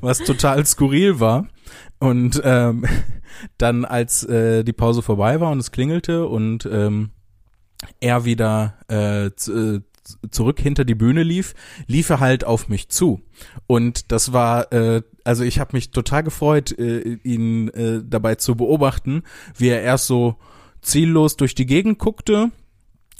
was 0.00 0.18
total 0.18 0.66
skurril 0.66 1.20
war. 1.20 1.46
Und 2.00 2.40
ähm, 2.44 2.84
dann, 3.58 3.84
als 3.84 4.24
äh, 4.24 4.64
die 4.64 4.72
Pause 4.72 5.02
vorbei 5.02 5.40
war 5.40 5.50
und 5.50 5.58
es 5.58 5.70
klingelte 5.70 6.26
und 6.26 6.66
ähm, 6.66 7.10
er 8.00 8.24
wieder 8.24 8.74
äh, 8.90 9.26
äh, 9.26 9.80
zurück 10.30 10.60
hinter 10.60 10.84
die 10.84 10.94
Bühne 10.94 11.22
lief, 11.22 11.54
lief 11.86 12.10
er 12.10 12.20
halt 12.20 12.44
auf 12.44 12.68
mich 12.68 12.88
zu. 12.88 13.22
Und 13.66 14.12
das 14.12 14.32
war, 14.32 14.72
äh, 14.72 15.02
also 15.24 15.44
ich 15.44 15.58
habe 15.60 15.76
mich 15.76 15.90
total 15.90 16.22
gefreut, 16.22 16.76
äh, 16.78 17.18
ihn 17.22 17.68
äh, 17.68 18.02
dabei 18.04 18.34
zu 18.36 18.56
beobachten, 18.56 19.22
wie 19.56 19.68
er 19.68 19.82
erst 19.82 20.06
so 20.06 20.36
ziellos 20.82 21.36
durch 21.36 21.54
die 21.54 21.66
Gegend 21.66 21.98
guckte, 21.98 22.50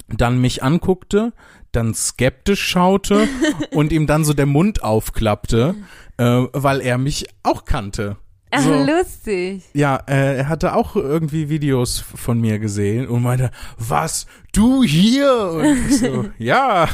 dann 0.08 0.40
mich 0.40 0.62
anguckte, 0.62 1.32
dann 1.72 1.94
skeptisch 1.94 2.62
schaute 2.62 3.28
und 3.72 3.92
ihm 3.92 4.06
dann 4.06 4.24
so 4.24 4.32
der 4.32 4.46
Mund 4.46 4.82
aufklappte, 4.82 5.74
äh, 6.16 6.24
weil 6.52 6.80
er 6.80 6.98
mich 6.98 7.26
auch 7.42 7.64
kannte. 7.64 8.16
Ach, 8.50 8.62
So. 8.62 8.84
lustig. 8.84 9.62
Ja, 9.74 9.96
äh, 10.08 10.38
er 10.38 10.48
hatte 10.48 10.74
auch 10.74 10.96
irgendwie 10.96 11.48
Videos 11.48 12.00
von 12.00 12.40
mir 12.40 12.58
gesehen 12.58 13.06
und 13.08 13.22
meinte, 13.22 13.50
was, 13.78 14.26
du 14.52 14.82
hier? 14.82 15.50
Und 15.52 15.92
so, 15.92 16.24
ja, 16.38 16.88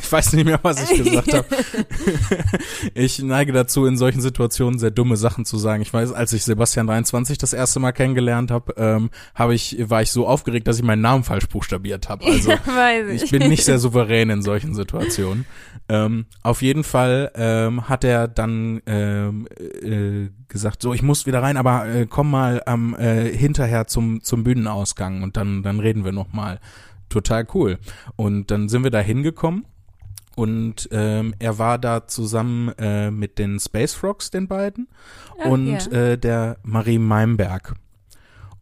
ich 0.00 0.10
weiß 0.10 0.32
nicht 0.34 0.44
mehr, 0.44 0.58
was 0.62 0.90
ich 0.90 1.02
gesagt 1.02 1.32
habe. 1.32 1.46
ich 2.94 3.22
neige 3.22 3.52
dazu, 3.52 3.86
in 3.86 3.96
solchen 3.96 4.20
Situationen 4.20 4.78
sehr 4.78 4.90
dumme 4.90 5.16
Sachen 5.16 5.44
zu 5.44 5.58
sagen. 5.58 5.82
Ich 5.82 5.92
weiß, 5.92 6.12
als 6.12 6.32
ich 6.32 6.44
Sebastian 6.44 6.86
23 6.86 7.38
das 7.38 7.52
erste 7.52 7.80
Mal 7.80 7.92
kennengelernt 7.92 8.50
habe, 8.50 8.74
ähm, 8.76 9.10
hab 9.34 9.50
ich, 9.50 9.76
war 9.88 10.02
ich 10.02 10.10
so 10.10 10.26
aufgeregt, 10.26 10.68
dass 10.68 10.78
ich 10.78 10.84
meinen 10.84 11.02
Namen 11.02 11.24
falsch 11.24 11.48
buchstabiert 11.48 12.08
habe. 12.08 12.24
Also 12.24 12.50
ja, 12.50 12.58
ich. 13.08 13.24
ich 13.24 13.30
bin 13.30 13.48
nicht 13.48 13.64
sehr 13.64 13.78
souverän 13.78 14.30
in 14.30 14.42
solchen 14.42 14.74
Situationen. 14.74 15.46
Ähm, 15.88 16.26
auf 16.42 16.62
jeden 16.62 16.84
Fall 16.84 17.30
ähm, 17.34 17.88
hat 17.88 18.04
er 18.04 18.26
dann 18.26 18.80
ähm, 18.86 19.46
äh, 19.82 20.30
gesagt, 20.48 20.80
so 20.80 20.94
ich 20.94 21.02
muss 21.02 21.26
wieder 21.26 21.42
rein, 21.42 21.56
aber 21.56 21.86
äh, 21.86 22.06
komm 22.08 22.30
mal 22.30 22.62
am 22.64 22.94
äh, 22.94 23.30
hinterher 23.30 23.86
zum 23.86 24.22
zum 24.22 24.44
Bühnenausgang 24.44 25.22
und 25.22 25.36
dann 25.36 25.62
dann 25.62 25.80
reden 25.80 26.04
wir 26.04 26.12
noch 26.12 26.32
mal. 26.32 26.60
Total 27.08 27.46
cool. 27.54 27.78
Und 28.16 28.50
dann 28.50 28.68
sind 28.68 28.84
wir 28.84 28.90
da 28.90 29.00
hingekommen 29.00 29.66
und 30.36 30.88
ähm, 30.90 31.34
er 31.38 31.58
war 31.58 31.78
da 31.78 32.06
zusammen 32.06 32.70
äh, 32.78 33.10
mit 33.10 33.38
den 33.38 33.60
Space 33.60 33.94
Frogs, 33.94 34.30
den 34.30 34.48
beiden, 34.48 34.88
Ach, 35.40 35.46
und 35.46 35.66
ja. 35.68 35.92
äh, 35.92 36.18
der 36.18 36.58
Marie 36.62 36.98
Meimberg. 36.98 37.74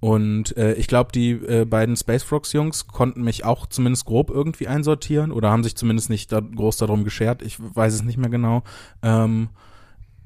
Und 0.01 0.57
äh, 0.57 0.75
ich 0.75 0.89
glaube, 0.89 1.13
die 1.13 1.31
äh, 1.31 1.65
beiden 1.65 1.97
Space 1.97 2.25
Frogs 2.25 2.53
Jungs 2.53 2.89
konnten 2.89 3.23
mich 3.23 3.45
auch 3.45 3.67
zumindest 3.67 4.05
grob 4.05 4.31
irgendwie 4.31 4.67
einsortieren 4.67 5.31
oder 5.31 5.51
haben 5.51 5.63
sich 5.63 5.77
zumindest 5.77 6.11
nicht 6.11 6.33
da, 6.33 6.41
groß 6.41 6.77
darum 6.79 7.05
geschert. 7.05 7.41
Ich 7.41 7.59
weiß 7.61 7.95
es 7.95 8.03
nicht 8.03 8.19
mehr 8.19 8.29
genau. 8.29 8.65
Ähm, 9.03 9.51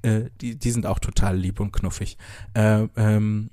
äh, 0.01 0.31
die, 0.41 0.59
die 0.59 0.71
sind 0.71 0.87
auch 0.87 0.99
total 0.99 1.37
lieb 1.37 1.61
und 1.61 1.73
knuffig. 1.73 2.17
Äh, 2.55 2.89
ähm, 2.97 3.51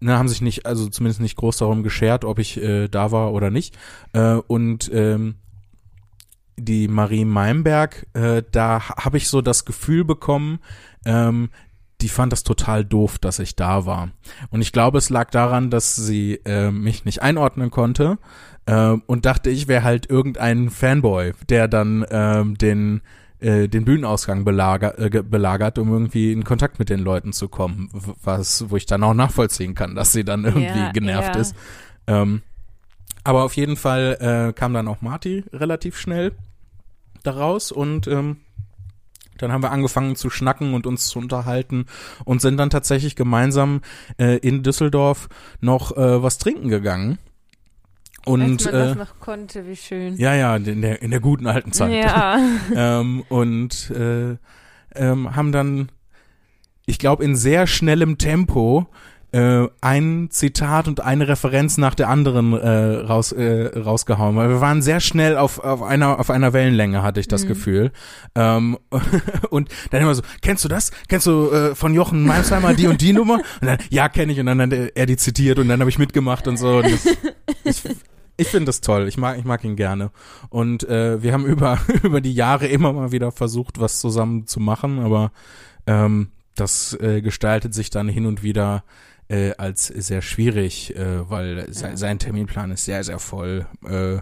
ne, 0.00 0.16
haben 0.18 0.28
sich 0.28 0.40
nicht, 0.40 0.66
also 0.66 0.88
zumindest 0.88 1.20
nicht 1.20 1.36
groß 1.36 1.58
darum 1.58 1.82
geschert, 1.82 2.24
ob 2.24 2.38
ich 2.38 2.60
äh, 2.62 2.88
da 2.88 3.12
war 3.12 3.32
oder 3.32 3.50
nicht. 3.50 3.76
Äh, 4.12 4.34
und 4.46 4.90
ähm, 4.92 5.36
die 6.56 6.88
Marie 6.88 7.24
Meimberg, 7.24 8.06
äh, 8.14 8.42
da 8.50 8.88
ha- 8.88 9.04
habe 9.04 9.16
ich 9.16 9.28
so 9.28 9.40
das 9.40 9.64
Gefühl 9.64 10.04
bekommen, 10.04 10.58
ähm, 11.04 11.50
die 12.00 12.08
fand 12.08 12.32
das 12.32 12.44
total 12.44 12.84
doof, 12.84 13.18
dass 13.18 13.38
ich 13.38 13.56
da 13.56 13.84
war. 13.86 14.10
Und 14.50 14.60
ich 14.60 14.72
glaube, 14.72 14.98
es 14.98 15.10
lag 15.10 15.30
daran, 15.30 15.70
dass 15.70 15.96
sie 15.96 16.40
äh, 16.44 16.70
mich 16.70 17.04
nicht 17.04 17.22
einordnen 17.22 17.70
konnte 17.70 18.18
äh, 18.66 18.90
und 19.06 19.26
dachte, 19.26 19.50
ich 19.50 19.66
wäre 19.66 19.82
halt 19.82 20.08
irgendein 20.08 20.70
Fanboy, 20.70 21.32
der 21.48 21.66
dann 21.66 22.04
ähm, 22.10 22.56
den 22.56 23.00
äh, 23.40 23.68
den 23.68 23.84
Bühnenausgang 23.84 24.44
belager, 24.44 24.98
äh, 24.98 25.22
belagert, 25.22 25.78
um 25.78 25.92
irgendwie 25.92 26.32
in 26.32 26.44
Kontakt 26.44 26.78
mit 26.78 26.88
den 26.90 27.00
Leuten 27.00 27.32
zu 27.32 27.48
kommen, 27.48 27.90
was, 28.22 28.70
wo 28.70 28.76
ich 28.76 28.86
dann 28.86 29.02
auch 29.02 29.14
nachvollziehen 29.14 29.74
kann, 29.74 29.94
dass 29.94 30.12
sie 30.12 30.24
dann 30.24 30.44
irgendwie 30.44 30.78
Ja, 30.78 30.92
genervt 30.92 31.34
ja. 31.34 31.40
ist. 31.40 31.56
Ähm, 32.06 32.42
aber 33.24 33.44
auf 33.44 33.54
jeden 33.54 33.76
Fall 33.76 34.16
äh, 34.48 34.52
kam 34.52 34.72
dann 34.74 34.88
auch 34.88 35.02
Marty 35.02 35.44
relativ 35.52 35.98
schnell 35.98 36.32
daraus 37.22 37.72
und 37.72 38.06
ähm, 38.06 38.38
dann 39.38 39.52
haben 39.52 39.62
wir 39.62 39.70
angefangen 39.70 40.16
zu 40.16 40.30
schnacken 40.30 40.74
und 40.74 40.86
uns 40.86 41.06
zu 41.06 41.18
unterhalten 41.18 41.86
und 42.24 42.40
sind 42.40 42.56
dann 42.56 42.70
tatsächlich 42.70 43.16
gemeinsam 43.16 43.82
äh, 44.18 44.38
in 44.38 44.62
Düsseldorf 44.62 45.28
noch 45.60 45.96
äh, 45.96 46.22
was 46.22 46.38
trinken 46.38 46.68
gegangen. 46.68 47.18
Und 48.28 48.42
Als 48.42 48.64
man 48.64 48.74
das 48.74 48.92
äh, 48.92 48.98
noch 48.98 49.20
konnte, 49.20 49.66
wie 49.66 49.76
schön. 49.76 50.16
ja, 50.16 50.34
ja, 50.34 50.56
in 50.56 50.82
der, 50.82 51.02
in 51.02 51.10
der 51.10 51.20
guten 51.20 51.46
alten 51.46 51.72
Zeit. 51.72 51.92
Ja. 51.92 52.38
ähm, 52.74 53.24
und 53.28 53.90
äh, 53.90 54.36
ähm, 54.94 55.34
haben 55.36 55.52
dann, 55.52 55.90
ich 56.86 56.98
glaube, 56.98 57.24
in 57.24 57.36
sehr 57.36 57.66
schnellem 57.66 58.18
Tempo 58.18 58.86
äh, 59.30 59.66
ein 59.82 60.28
Zitat 60.30 60.88
und 60.88 61.00
eine 61.00 61.28
Referenz 61.28 61.76
nach 61.76 61.94
der 61.94 62.08
anderen 62.08 62.54
äh, 62.54 62.66
raus, 62.68 63.30
äh, 63.32 63.78
rausgehauen, 63.78 64.34
weil 64.36 64.48
wir 64.48 64.62
waren 64.62 64.80
sehr 64.80 65.00
schnell 65.00 65.36
auf, 65.36 65.58
auf 65.58 65.82
einer 65.82 66.18
auf 66.18 66.30
einer 66.30 66.54
Wellenlänge, 66.54 67.02
hatte 67.02 67.20
ich 67.20 67.28
das 67.28 67.44
Mhm. 67.44 67.48
Gefühl. 67.48 67.92
Ähm, 68.34 68.78
und 69.50 69.68
dann 69.90 70.00
immer 70.00 70.14
so, 70.14 70.22
kennst 70.40 70.64
du 70.64 70.68
das? 70.68 70.92
Kennst 71.08 71.26
du 71.26 71.50
äh, 71.50 71.74
von 71.74 71.92
Jochen 71.92 72.24
Meimsheimer 72.24 72.72
die 72.72 72.86
und 72.86 73.02
die 73.02 73.12
Nummer? 73.12 73.34
Und 73.60 73.66
dann, 73.66 73.78
ja, 73.90 74.08
kenne 74.08 74.32
ich. 74.32 74.40
Und 74.40 74.46
dann 74.46 74.62
hat 74.62 74.72
er 74.72 75.04
die 75.04 75.16
zitiert 75.18 75.58
und 75.58 75.68
dann 75.68 75.78
habe 75.80 75.90
ich 75.90 75.98
mitgemacht 75.98 76.48
und 76.48 76.56
so. 76.56 76.78
Und 76.78 76.86
das, 76.90 77.04
ich 77.64 77.82
ich 78.38 78.48
finde 78.48 78.66
das 78.66 78.80
toll. 78.80 79.06
Ich 79.08 79.18
mag, 79.18 79.36
ich 79.38 79.44
mag 79.44 79.62
ihn 79.64 79.76
gerne. 79.76 80.10
Und 80.48 80.88
äh, 80.88 81.22
wir 81.22 81.32
haben 81.34 81.44
über, 81.54 81.78
über 82.02 82.20
die 82.22 82.32
Jahre 82.34 82.66
immer 82.66 82.92
mal 82.94 83.12
wieder 83.12 83.30
versucht, 83.32 83.78
was 83.78 84.00
zusammen 84.00 84.46
zu 84.46 84.60
machen, 84.60 84.98
aber 85.00 85.32
ähm, 85.86 86.30
das 86.54 86.94
äh, 86.94 87.20
gestaltet 87.20 87.74
sich 87.74 87.90
dann 87.90 88.08
hin 88.08 88.24
und 88.26 88.42
wieder 88.42 88.82
äh, 89.28 89.52
als 89.58 89.86
sehr 89.88 90.22
schwierig, 90.22 90.96
äh, 90.96 91.28
weil 91.28 91.72
se 91.72 91.96
sein 91.96 92.18
Terminplan 92.18 92.70
ist 92.70 92.86
sehr, 92.86 93.04
sehr 93.04 93.18
voll. 93.18 93.66
Äh, 93.84 94.18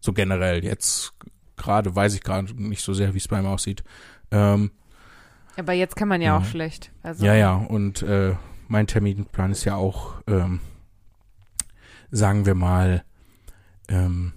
so 0.00 0.12
generell. 0.12 0.64
Jetzt 0.64 1.12
gerade 1.56 1.94
weiß 1.96 2.14
ich 2.14 2.22
gerade 2.22 2.52
nicht 2.62 2.82
so 2.82 2.94
sehr, 2.94 3.14
wie 3.14 3.18
es 3.18 3.28
bei 3.28 3.40
ihm 3.40 3.46
aussieht. 3.46 3.82
Ähm, 4.30 4.70
Aber 5.56 5.72
jetzt 5.72 5.96
kann 5.96 6.08
man 6.08 6.20
ja 6.20 6.36
auch 6.36 6.42
Ja. 6.42 6.46
schlecht. 6.48 6.92
Also, 7.02 7.24
ja, 7.24 7.34
ja, 7.34 7.54
und 7.56 8.02
äh, 8.02 8.34
mein 8.68 8.86
Terminplan 8.86 9.50
ist 9.52 9.64
ja 9.64 9.76
auch, 9.76 10.14
ähm, 10.26 10.60
sagen 12.10 12.46
wir 12.46 12.54
mal, 12.54 13.04
ähm, 13.88 14.32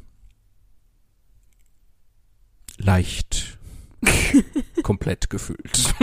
leicht 2.78 3.58
komplett 4.84 5.30
gefüllt. 5.30 5.94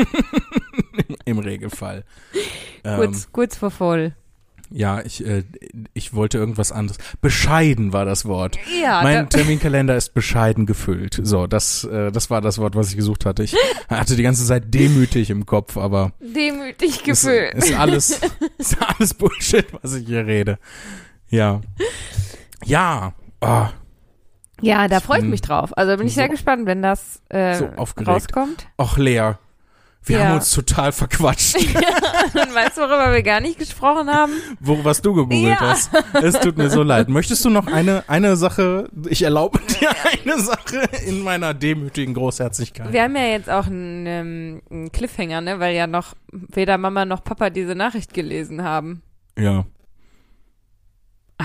Im 1.25 1.39
Regelfall. 1.39 2.05
Ähm, 2.83 2.97
Kurz, 2.97 3.29
kurz 3.33 3.57
vor 3.57 3.71
voll. 3.71 4.15
ja, 4.71 5.01
ich, 5.03 5.25
äh, 5.25 5.45
ich 5.95 6.13
wollte 6.15 6.39
irgendwas 6.39 6.73
anderes. 6.73 6.99
Bescheiden 7.21 7.93
war 7.93 8.05
das 8.05 8.25
Wort. 8.25 8.59
Ja, 8.83 9.03
Mein 9.03 9.29
Terminkalender 9.31 9.97
ist 9.97 10.13
bescheiden 10.15 10.67
gefüllt. 10.67 11.21
So, 11.23 11.47
das, 11.47 11.85
äh, 11.85 12.11
das 12.11 12.29
war 12.31 12.41
das 12.41 12.59
Wort, 12.59 12.75
was 12.75 12.91
ich 12.91 12.97
gesucht 12.97 13.25
hatte. 13.25 13.43
Ich 13.45 13.55
hatte 13.89 14.17
die 14.17 14.23
ganze 14.23 14.45
Zeit 14.45 14.75
demütig 14.75 15.31
im 15.31 15.47
Kopf, 15.47 15.77
aber 15.77 16.13
demütig 16.21 16.97
ist, 16.97 17.05
gefüllt. 17.05 17.55
ist 17.55 17.73
alles, 17.75 18.21
ist 18.59 18.77
alles 18.83 19.15
Bullshit, 19.15 19.67
was 19.83 19.95
ich 19.95 20.07
hier 20.07 20.27
rede. 20.27 20.59
Ja. 21.31 21.61
Ja. 22.65 23.15
Oh, 23.45 23.67
Ja, 24.61 24.89
da 24.89 25.01
freue 25.01 25.19
ich 25.21 25.25
mich 25.25 25.43
drauf. 25.43 25.77
Also 25.77 25.97
bin 25.97 26.07
ich 26.07 26.15
so- 26.15 26.21
sehr 26.21 26.29
gespannt, 26.29 26.67
wenn 26.67 26.83
das 26.83 27.21
äh, 27.29 27.55
so 27.57 27.69
rauskommt. 28.07 28.67
Och, 28.81 28.97
Lea. 28.99 29.33
Wir 30.07 30.19
Ja. 30.19 30.25
haben 30.27 30.35
uns 30.35 30.51
total 30.51 30.93
verquatscht, 30.93 31.57
Und 32.35 32.55
weißt 32.55 32.77
du, 32.77 32.83
worüber 32.83 33.11
wir 33.15 33.23
gar 33.23 33.41
nicht 33.41 33.59
gesprochen 33.59 34.11
haben? 34.11 34.33
wo, 34.61 34.85
was 34.85 35.01
du 35.01 35.15
gegoogelt 35.15 35.59
Ja. 35.59 35.61
hast. 35.61 35.91
Es 36.23 36.39
tut 36.41 36.59
mir 36.59 36.69
so 36.69 36.83
leid. 36.93 37.09
Möchtest 37.09 37.43
du 37.47 37.49
noch 37.49 37.67
eine, 37.67 38.05
eine 38.07 38.37
Sache, 38.37 38.91
ich 39.09 39.23
erlaube 39.23 39.61
dir 39.61 39.89
eine 40.23 40.39
Sache 40.43 40.83
in 41.07 41.23
meiner 41.23 41.55
demütigen 41.55 42.13
Großherzigkeit. 42.13 42.93
Wir 42.93 43.03
haben 43.05 43.17
ja 43.17 43.29
jetzt 43.29 43.49
auch 43.49 43.67
einen, 43.67 44.07
ähm, 44.07 44.63
einen 44.71 44.93
Cliffhanger, 44.93 45.41
ne? 45.41 45.59
Weil 45.59 45.75
ja 45.75 45.87
noch 45.87 46.15
weder 46.31 46.77
Mama 46.77 47.07
noch 47.07 47.25
Papa 47.25 47.49
diese 47.49 47.75
Nachricht 47.75 48.13
gelesen 48.13 48.63
haben. 48.63 49.01
Ja. 49.39 49.65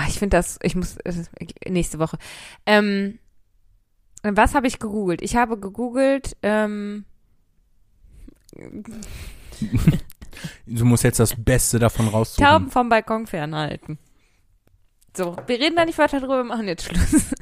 Ah, 0.00 0.06
ich 0.08 0.18
finde 0.18 0.36
das, 0.36 0.58
ich 0.62 0.74
muss, 0.74 0.96
nächste 1.68 1.98
Woche. 1.98 2.16
Ähm, 2.64 3.18
was 4.22 4.54
habe 4.54 4.66
ich 4.66 4.78
gegoogelt? 4.78 5.20
Ich 5.22 5.36
habe 5.36 5.58
gegoogelt, 5.58 6.36
ähm, 6.42 7.04
Du 10.66 10.84
musst 10.84 11.04
jetzt 11.04 11.20
das 11.20 11.34
Beste 11.36 11.78
davon 11.78 12.08
raussuchen. 12.08 12.44
Tauben 12.44 12.70
vom 12.70 12.88
Balkon 12.88 13.26
fernhalten. 13.26 13.98
So, 15.16 15.36
wir 15.46 15.58
reden 15.58 15.76
da 15.76 15.84
nicht 15.84 15.98
weiter 15.98 16.20
drüber, 16.20 16.38
wir 16.38 16.44
machen 16.44 16.68
jetzt 16.68 16.84
Schluss. 16.84 17.32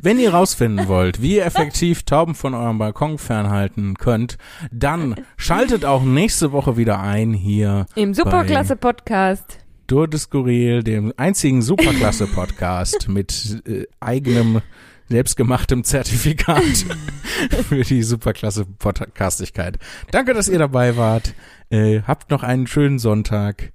Wenn 0.00 0.18
ihr 0.18 0.32
rausfinden 0.34 0.88
wollt, 0.88 1.22
wie 1.22 1.36
ihr 1.36 1.46
effektiv 1.46 2.02
Tauben 2.04 2.34
von 2.34 2.54
eurem 2.54 2.78
Balkon 2.78 3.18
fernhalten 3.18 3.94
könnt, 3.96 4.38
dann 4.70 5.14
schaltet 5.36 5.84
auch 5.84 6.02
nächste 6.02 6.52
Woche 6.52 6.76
wieder 6.76 7.00
ein 7.00 7.32
hier 7.32 7.86
Im 7.94 8.12
Superklasse-Podcast. 8.12 9.63
Tour 9.86 10.08
Skurril, 10.16 10.82
dem 10.82 11.12
einzigen 11.16 11.62
Superklasse-Podcast 11.62 13.08
mit 13.08 13.62
äh, 13.66 13.84
eigenem 14.00 14.62
selbstgemachtem 15.08 15.84
Zertifikat 15.84 16.62
für 17.68 17.82
die 17.82 18.02
Superklasse-Podcastigkeit. 18.02 19.78
Danke, 20.10 20.34
dass 20.34 20.48
ihr 20.48 20.58
dabei 20.58 20.96
wart. 20.96 21.34
Äh, 21.70 22.02
habt 22.02 22.30
noch 22.30 22.42
einen 22.42 22.66
schönen 22.66 22.98
Sonntag. 22.98 23.72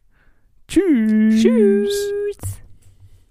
Tschüss. 0.67 1.41
Tschüss. 1.41 2.59